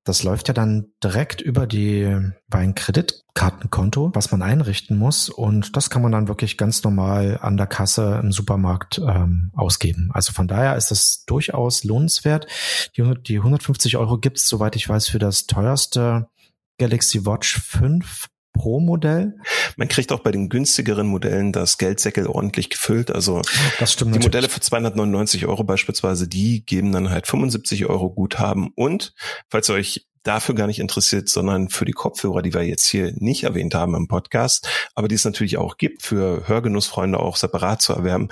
Das 0.02 0.22
läuft 0.22 0.48
ja 0.48 0.54
dann 0.54 0.88
direkt 1.02 1.40
über 1.40 1.66
die 1.66 2.14
bei 2.48 2.58
ein 2.58 2.74
Kreditkartenkonto, 2.74 4.10
was 4.12 4.30
man 4.32 4.42
einrichten 4.42 4.98
muss. 4.98 5.30
Und 5.30 5.76
das 5.76 5.88
kann 5.88 6.02
man 6.02 6.12
dann 6.12 6.28
wirklich 6.28 6.58
ganz 6.58 6.82
normal 6.82 7.38
an 7.40 7.56
der 7.56 7.66
Kasse 7.66 8.20
im 8.22 8.32
Supermarkt 8.32 8.98
ähm, 8.98 9.50
ausgeben. 9.54 10.10
Also 10.12 10.32
von 10.32 10.46
daher 10.46 10.76
ist 10.76 10.90
das 10.90 11.24
durchaus 11.24 11.84
lohnenswert. 11.84 12.46
Die, 12.96 13.14
die 13.22 13.38
150 13.38 13.96
Euro 13.96 14.18
gibt's, 14.18 14.48
soweit 14.48 14.76
ich 14.76 14.88
weiß, 14.88 15.08
für 15.08 15.20
das 15.20 15.46
teuerste 15.46 16.28
Galaxy 16.78 17.24
Watch 17.24 17.60
5 17.60 18.28
Pro-Modell. 18.54 19.36
Man 19.76 19.88
kriegt 19.88 20.12
auch 20.12 20.20
bei 20.20 20.30
den 20.30 20.48
günstigeren 20.48 21.06
Modellen 21.06 21.52
das 21.52 21.76
Geldsäckel 21.76 22.26
ordentlich 22.26 22.70
gefüllt. 22.70 23.10
Also 23.10 23.42
das 23.78 23.92
stimmt 23.92 24.14
die 24.14 24.18
natürlich. 24.18 24.26
Modelle 24.26 24.48
für 24.48 24.60
299 24.60 25.46
Euro 25.46 25.64
beispielsweise, 25.64 26.26
die 26.26 26.64
geben 26.64 26.92
dann 26.92 27.10
halt 27.10 27.26
75 27.26 27.84
Euro 27.86 28.10
Guthaben. 28.10 28.70
Und 28.74 29.12
falls 29.50 29.68
ihr 29.68 29.74
euch 29.74 30.06
dafür 30.22 30.54
gar 30.54 30.66
nicht 30.66 30.78
interessiert, 30.78 31.28
sondern 31.28 31.68
für 31.68 31.84
die 31.84 31.92
Kopfhörer, 31.92 32.40
die 32.40 32.54
wir 32.54 32.62
jetzt 32.62 32.86
hier 32.86 33.12
nicht 33.16 33.44
erwähnt 33.44 33.74
haben 33.74 33.94
im 33.94 34.08
Podcast, 34.08 34.66
aber 34.94 35.08
die 35.08 35.16
es 35.16 35.24
natürlich 35.24 35.58
auch 35.58 35.76
gibt, 35.76 36.02
für 36.02 36.48
Hörgenussfreunde 36.48 37.20
auch 37.20 37.36
separat 37.36 37.82
zu 37.82 37.92
erwerben, 37.92 38.28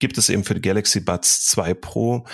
gibt 0.00 0.18
es 0.18 0.28
eben 0.28 0.44
für 0.44 0.54
die 0.54 0.60
Galaxy 0.60 1.00
Buds 1.00 1.46
2 1.46 1.74
Pro 1.74 2.24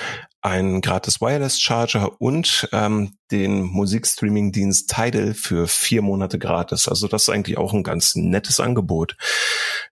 einen 0.41 0.81
gratis 0.81 1.21
Wireless 1.21 1.61
Charger 1.61 2.21
und 2.21 2.69
ähm, 2.73 3.17
den 3.33 3.63
Musikstreaming-Dienst 3.63 4.89
Tidal 4.89 5.35
für 5.35 5.67
vier 5.67 6.03
Monate 6.03 6.39
gratis. 6.39 6.89
Also 6.89 7.09
das 7.09 7.25
ist 7.25 7.29
eigentlich 7.31 7.59
auch 7.59 7.75
ein 7.75 7.83
ganz 7.83 8.15
nettes 8.15 8.61
Angebot. 8.61 9.17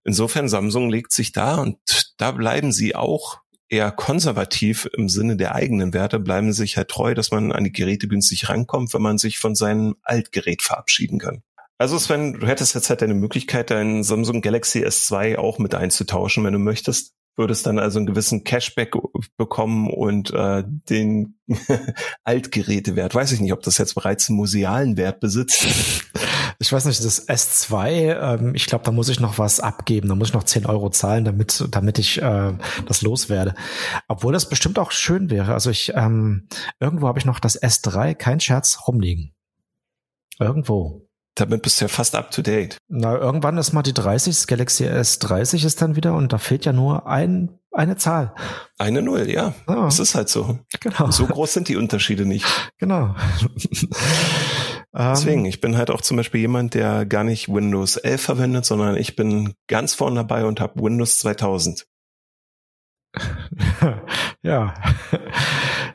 Insofern 0.04 0.48
Samsung 0.48 0.90
legt 0.90 1.12
sich 1.12 1.32
da 1.32 1.56
und 1.56 1.78
da 2.18 2.30
bleiben 2.30 2.70
sie 2.70 2.94
auch 2.94 3.40
eher 3.68 3.90
konservativ 3.90 4.88
im 4.96 5.08
Sinne 5.08 5.36
der 5.36 5.54
eigenen 5.56 5.92
Werte, 5.92 6.20
bleiben 6.20 6.52
sich 6.52 6.76
halt 6.76 6.88
treu, 6.88 7.14
dass 7.14 7.32
man 7.32 7.50
an 7.50 7.64
die 7.64 7.72
Geräte 7.72 8.06
günstig 8.06 8.48
rankommt, 8.48 8.94
wenn 8.94 9.02
man 9.02 9.18
sich 9.18 9.38
von 9.38 9.56
seinem 9.56 9.96
Altgerät 10.02 10.62
verabschieden 10.62 11.18
kann. 11.18 11.42
Also 11.78 11.98
Sven, 11.98 12.34
du 12.34 12.46
hättest 12.46 12.76
jetzt 12.76 12.88
halt 12.88 13.02
eine 13.02 13.14
Möglichkeit, 13.14 13.70
deinen 13.70 14.04
Samsung 14.04 14.42
Galaxy 14.42 14.84
S2 14.84 15.36
auch 15.36 15.58
mit 15.58 15.74
einzutauschen, 15.74 16.44
wenn 16.44 16.52
du 16.52 16.60
möchtest 16.60 17.14
würdest 17.36 17.66
dann 17.66 17.78
also 17.78 17.98
einen 17.98 18.06
gewissen 18.06 18.44
Cashback 18.44 18.94
bekommen 19.36 19.90
und 19.90 20.30
äh, 20.32 20.64
den 20.66 21.38
Altgerätewert. 22.24 23.14
Weiß 23.14 23.32
ich 23.32 23.40
nicht, 23.40 23.52
ob 23.52 23.62
das 23.62 23.78
jetzt 23.78 23.94
bereits 23.94 24.28
einen 24.28 24.36
musealen 24.36 24.96
Wert 24.96 25.20
besitzt. 25.20 25.66
Ich 26.60 26.72
weiß 26.72 26.84
nicht, 26.84 27.04
das 27.04 27.28
S2, 27.28 28.38
ähm, 28.38 28.54
ich 28.54 28.66
glaube, 28.66 28.84
da 28.84 28.92
muss 28.92 29.08
ich 29.08 29.18
noch 29.18 29.38
was 29.38 29.58
abgeben, 29.58 30.08
da 30.08 30.14
muss 30.14 30.28
ich 30.28 30.34
noch 30.34 30.44
10 30.44 30.66
Euro 30.66 30.88
zahlen, 30.88 31.24
damit, 31.24 31.66
damit 31.70 31.98
ich 31.98 32.22
äh, 32.22 32.52
das 32.86 33.02
loswerde. 33.02 33.54
Obwohl 34.06 34.32
das 34.32 34.48
bestimmt 34.48 34.78
auch 34.78 34.92
schön 34.92 35.30
wäre. 35.30 35.52
Also 35.52 35.70
ich, 35.70 35.92
ähm, 35.96 36.48
irgendwo 36.78 37.08
habe 37.08 37.18
ich 37.18 37.24
noch 37.24 37.40
das 37.40 37.60
S3, 37.60 38.14
kein 38.14 38.38
Scherz, 38.38 38.78
rumliegen. 38.86 39.34
Irgendwo. 40.38 41.08
Damit 41.36 41.62
bist 41.62 41.80
du 41.80 41.86
ja 41.86 41.88
fast 41.88 42.14
up 42.14 42.30
to 42.30 42.42
date. 42.42 42.78
Na, 42.88 43.16
irgendwann 43.16 43.58
ist 43.58 43.72
mal 43.72 43.82
die 43.82 43.92
30, 43.92 44.34
das 44.34 44.46
Galaxy 44.46 44.84
S30 44.84 45.66
ist 45.66 45.82
dann 45.82 45.96
wieder 45.96 46.14
und 46.14 46.32
da 46.32 46.38
fehlt 46.38 46.64
ja 46.64 46.72
nur 46.72 47.08
ein, 47.08 47.58
eine 47.72 47.96
Zahl. 47.96 48.34
Eine 48.78 49.02
Null, 49.02 49.28
ja. 49.28 49.52
ja. 49.68 49.84
Das 49.84 49.98
ist 49.98 50.14
halt 50.14 50.28
so. 50.28 50.60
Genau. 50.80 51.10
So 51.10 51.26
groß 51.26 51.52
sind 51.52 51.68
die 51.68 51.76
Unterschiede 51.76 52.24
nicht. 52.24 52.46
Genau. 52.78 53.16
Deswegen, 54.96 55.40
ähm. 55.40 55.46
ich 55.46 55.60
bin 55.60 55.76
halt 55.76 55.90
auch 55.90 56.02
zum 56.02 56.16
Beispiel 56.16 56.40
jemand, 56.40 56.74
der 56.74 57.04
gar 57.04 57.24
nicht 57.24 57.48
Windows 57.48 57.96
11 57.96 58.22
verwendet, 58.22 58.64
sondern 58.64 58.96
ich 58.96 59.16
bin 59.16 59.54
ganz 59.66 59.94
vorne 59.94 60.16
dabei 60.16 60.44
und 60.44 60.60
habe 60.60 60.80
Windows 60.80 61.18
2000. 61.18 61.86
ja, 64.42 64.74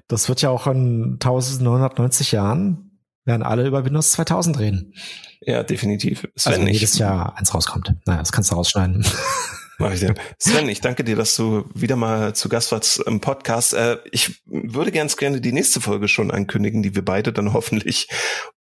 das 0.08 0.28
wird 0.28 0.42
ja 0.42 0.50
auch 0.50 0.68
in 0.68 1.14
1990 1.14 2.34
Jahren 2.34 2.89
werden 3.30 3.44
alle 3.44 3.66
über 3.66 3.86
Windows 3.86 4.12
2000 4.12 4.60
reden. 4.60 4.94
Ja, 5.42 5.64
definitiv. 5.64 6.28
Sven, 6.36 6.54
also 6.54 6.68
jedes 6.68 6.98
Jahr 6.98 7.38
eins 7.38 7.54
rauskommt. 7.54 7.96
Naja, 8.06 8.20
das 8.20 8.34
kannst 8.34 8.52
du 8.52 8.56
rausschneiden. 8.56 9.06
Mach 9.80 9.94
ich 9.94 10.02
dir. 10.02 10.14
Sven, 10.38 10.68
ich 10.68 10.82
danke 10.82 11.06
dir, 11.06 11.16
dass 11.16 11.38
du 11.38 11.64
wieder 11.74 11.96
mal 11.96 12.36
zu 12.36 12.50
Gast 12.50 12.74
warst 12.74 13.00
im 13.00 13.22
Podcast. 13.22 13.74
Äh, 13.74 13.98
ich 14.12 14.42
würde 14.46 14.92
ganz 14.92 15.16
gerne 15.16 15.40
die 15.40 15.54
nächste 15.54 15.80
Folge 15.80 16.10
schon 16.10 16.32
ankündigen, 16.32 16.84
die 16.84 16.96
wir 16.96 17.06
beide 17.06 17.32
dann 17.32 17.54
hoffentlich 17.54 18.10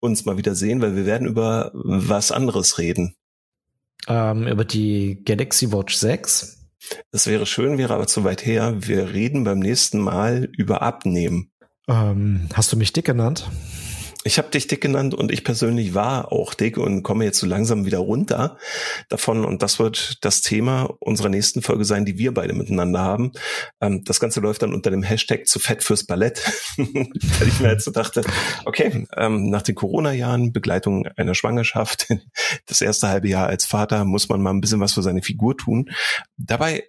uns 0.00 0.24
mal 0.24 0.36
wieder 0.36 0.56
sehen, 0.56 0.82
weil 0.82 0.96
wir 0.96 1.06
werden 1.06 1.28
über 1.28 1.70
was 1.74 2.32
anderes 2.32 2.78
reden. 2.78 3.14
Ähm, 4.08 4.48
über 4.48 4.64
die 4.64 5.22
Galaxy 5.24 5.72
Watch 5.72 5.94
6. 5.94 6.58
Das 7.12 7.28
wäre 7.28 7.46
schön, 7.46 7.78
wäre 7.78 7.94
aber 7.94 8.08
zu 8.08 8.24
weit 8.24 8.44
her. 8.44 8.74
Wir 8.78 9.12
reden 9.12 9.44
beim 9.44 9.60
nächsten 9.60 10.00
Mal 10.00 10.48
über 10.56 10.82
Abnehmen. 10.82 11.52
Ähm, 11.88 12.48
hast 12.52 12.72
du 12.72 12.76
mich 12.76 12.92
dick 12.92 13.04
genannt? 13.04 13.48
Ich 14.26 14.38
habe 14.38 14.48
dich 14.48 14.66
dick 14.66 14.80
genannt 14.80 15.12
und 15.12 15.30
ich 15.30 15.44
persönlich 15.44 15.92
war 15.92 16.32
auch 16.32 16.54
dick 16.54 16.78
und 16.78 17.02
komme 17.02 17.26
jetzt 17.26 17.38
so 17.38 17.46
langsam 17.46 17.84
wieder 17.84 17.98
runter 17.98 18.56
davon. 19.10 19.44
Und 19.44 19.62
das 19.62 19.78
wird 19.78 20.24
das 20.24 20.40
Thema 20.40 20.94
unserer 20.98 21.28
nächsten 21.28 21.60
Folge 21.60 21.84
sein, 21.84 22.06
die 22.06 22.16
wir 22.16 22.32
beide 22.32 22.54
miteinander 22.54 23.00
haben. 23.00 23.32
Ähm, 23.82 24.02
das 24.04 24.20
Ganze 24.20 24.40
läuft 24.40 24.62
dann 24.62 24.72
unter 24.72 24.90
dem 24.90 25.02
Hashtag 25.02 25.46
zu 25.46 25.58
fett 25.58 25.84
fürs 25.84 26.06
Ballett, 26.06 26.42
weil 26.78 27.48
ich 27.48 27.60
mir 27.60 27.72
jetzt 27.72 27.84
so 27.84 27.90
dachte, 27.90 28.24
okay, 28.64 29.06
ähm, 29.14 29.50
nach 29.50 29.62
den 29.62 29.74
Corona-Jahren, 29.74 30.54
Begleitung 30.54 31.06
einer 31.16 31.34
Schwangerschaft, 31.34 32.08
das 32.66 32.80
erste 32.80 33.08
halbe 33.08 33.28
Jahr 33.28 33.48
als 33.48 33.66
Vater, 33.66 34.06
muss 34.06 34.30
man 34.30 34.40
mal 34.40 34.54
ein 34.54 34.62
bisschen 34.62 34.80
was 34.80 34.94
für 34.94 35.02
seine 35.02 35.22
Figur 35.22 35.54
tun. 35.58 35.90
Dabei 36.38 36.84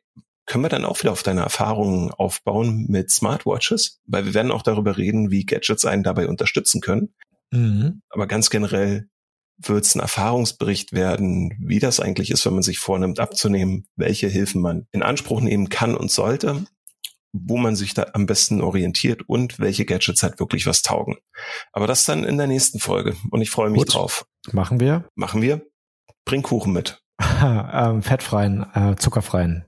können 0.45 0.63
wir 0.63 0.69
dann 0.69 0.85
auch 0.85 0.99
wieder 0.99 1.11
auf 1.11 1.23
deine 1.23 1.41
Erfahrungen 1.41 2.11
aufbauen 2.11 2.85
mit 2.87 3.09
Smartwatches, 3.09 3.99
weil 4.05 4.25
wir 4.25 4.33
werden 4.33 4.51
auch 4.51 4.61
darüber 4.61 4.97
reden, 4.97 5.31
wie 5.31 5.45
Gadgets 5.45 5.85
einen 5.85 6.03
dabei 6.03 6.27
unterstützen 6.27 6.81
können. 6.81 7.13
Mhm. 7.51 8.01
Aber 8.09 8.27
ganz 8.27 8.49
generell 8.49 9.07
wird 9.57 9.85
es 9.85 9.95
ein 9.95 10.01
Erfahrungsbericht 10.01 10.91
werden, 10.91 11.57
wie 11.59 11.79
das 11.79 11.99
eigentlich 11.99 12.31
ist, 12.31 12.45
wenn 12.45 12.53
man 12.53 12.63
sich 12.63 12.79
vornimmt 12.79 13.19
abzunehmen, 13.19 13.87
welche 13.95 14.27
Hilfen 14.27 14.61
man 14.61 14.87
in 14.91 15.01
Anspruch 15.01 15.41
nehmen 15.41 15.69
kann 15.69 15.95
und 15.95 16.11
sollte, 16.11 16.65
wo 17.31 17.57
man 17.57 17.75
sich 17.75 17.93
da 17.93 18.07
am 18.13 18.25
besten 18.25 18.61
orientiert 18.61 19.23
und 19.27 19.59
welche 19.59 19.85
Gadgets 19.85 20.23
halt 20.23 20.39
wirklich 20.39 20.65
was 20.65 20.81
taugen. 20.81 21.17
Aber 21.71 21.87
das 21.87 22.05
dann 22.05 22.23
in 22.23 22.37
der 22.37 22.47
nächsten 22.47 22.79
Folge 22.79 23.15
und 23.31 23.41
ich 23.41 23.49
freue 23.49 23.69
mich 23.69 23.79
Gut. 23.79 23.93
drauf. 23.93 24.25
Machen 24.51 24.79
wir? 24.79 25.07
Machen 25.15 25.41
wir. 25.41 25.65
Bring 26.25 26.41
Kuchen 26.41 26.73
mit. 26.73 27.01
ähm, 27.41 28.01
fettfreien, 28.01 28.65
äh, 28.73 28.95
zuckerfreien. 28.97 29.65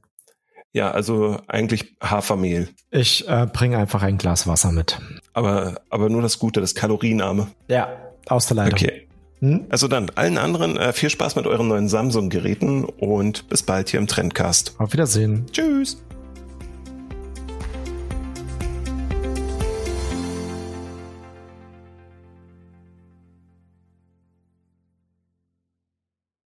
Ja, 0.74 0.92
also 0.92 1.40
eigentlich 1.48 1.96
Hafermehl. 2.02 2.70
Ich 2.92 3.28
äh, 3.28 3.48
bringe 3.52 3.78
einfach 3.78 4.04
ein 4.04 4.18
Glas 4.18 4.48
Wasser 4.48 4.72
mit. 4.72 5.00
Aber, 5.34 5.82
aber 5.90 6.10
nur 6.10 6.22
das 6.22 6.40
Gute, 6.40 6.62
das 6.62 6.76
Kalorienarme. 6.76 7.48
Ja, 7.68 7.90
aus 8.28 8.48
der 8.48 8.58
Leitung. 8.58 8.80
Okay. 8.80 9.08
Hm? 9.40 9.66
Also 9.70 9.88
dann, 9.88 10.10
allen 10.16 10.38
anderen 10.38 10.78
äh, 10.78 10.94
viel 10.94 11.10
Spaß 11.10 11.36
mit 11.36 11.46
euren 11.46 11.68
neuen 11.68 11.90
Samsung-Geräten 11.90 12.86
und 12.86 13.48
bis 13.50 13.64
bald 13.64 13.90
hier 13.90 14.00
im 14.00 14.08
Trendcast. 14.08 14.76
Auf 14.80 14.94
Wiedersehen. 14.94 15.46
Tschüss. 15.52 15.98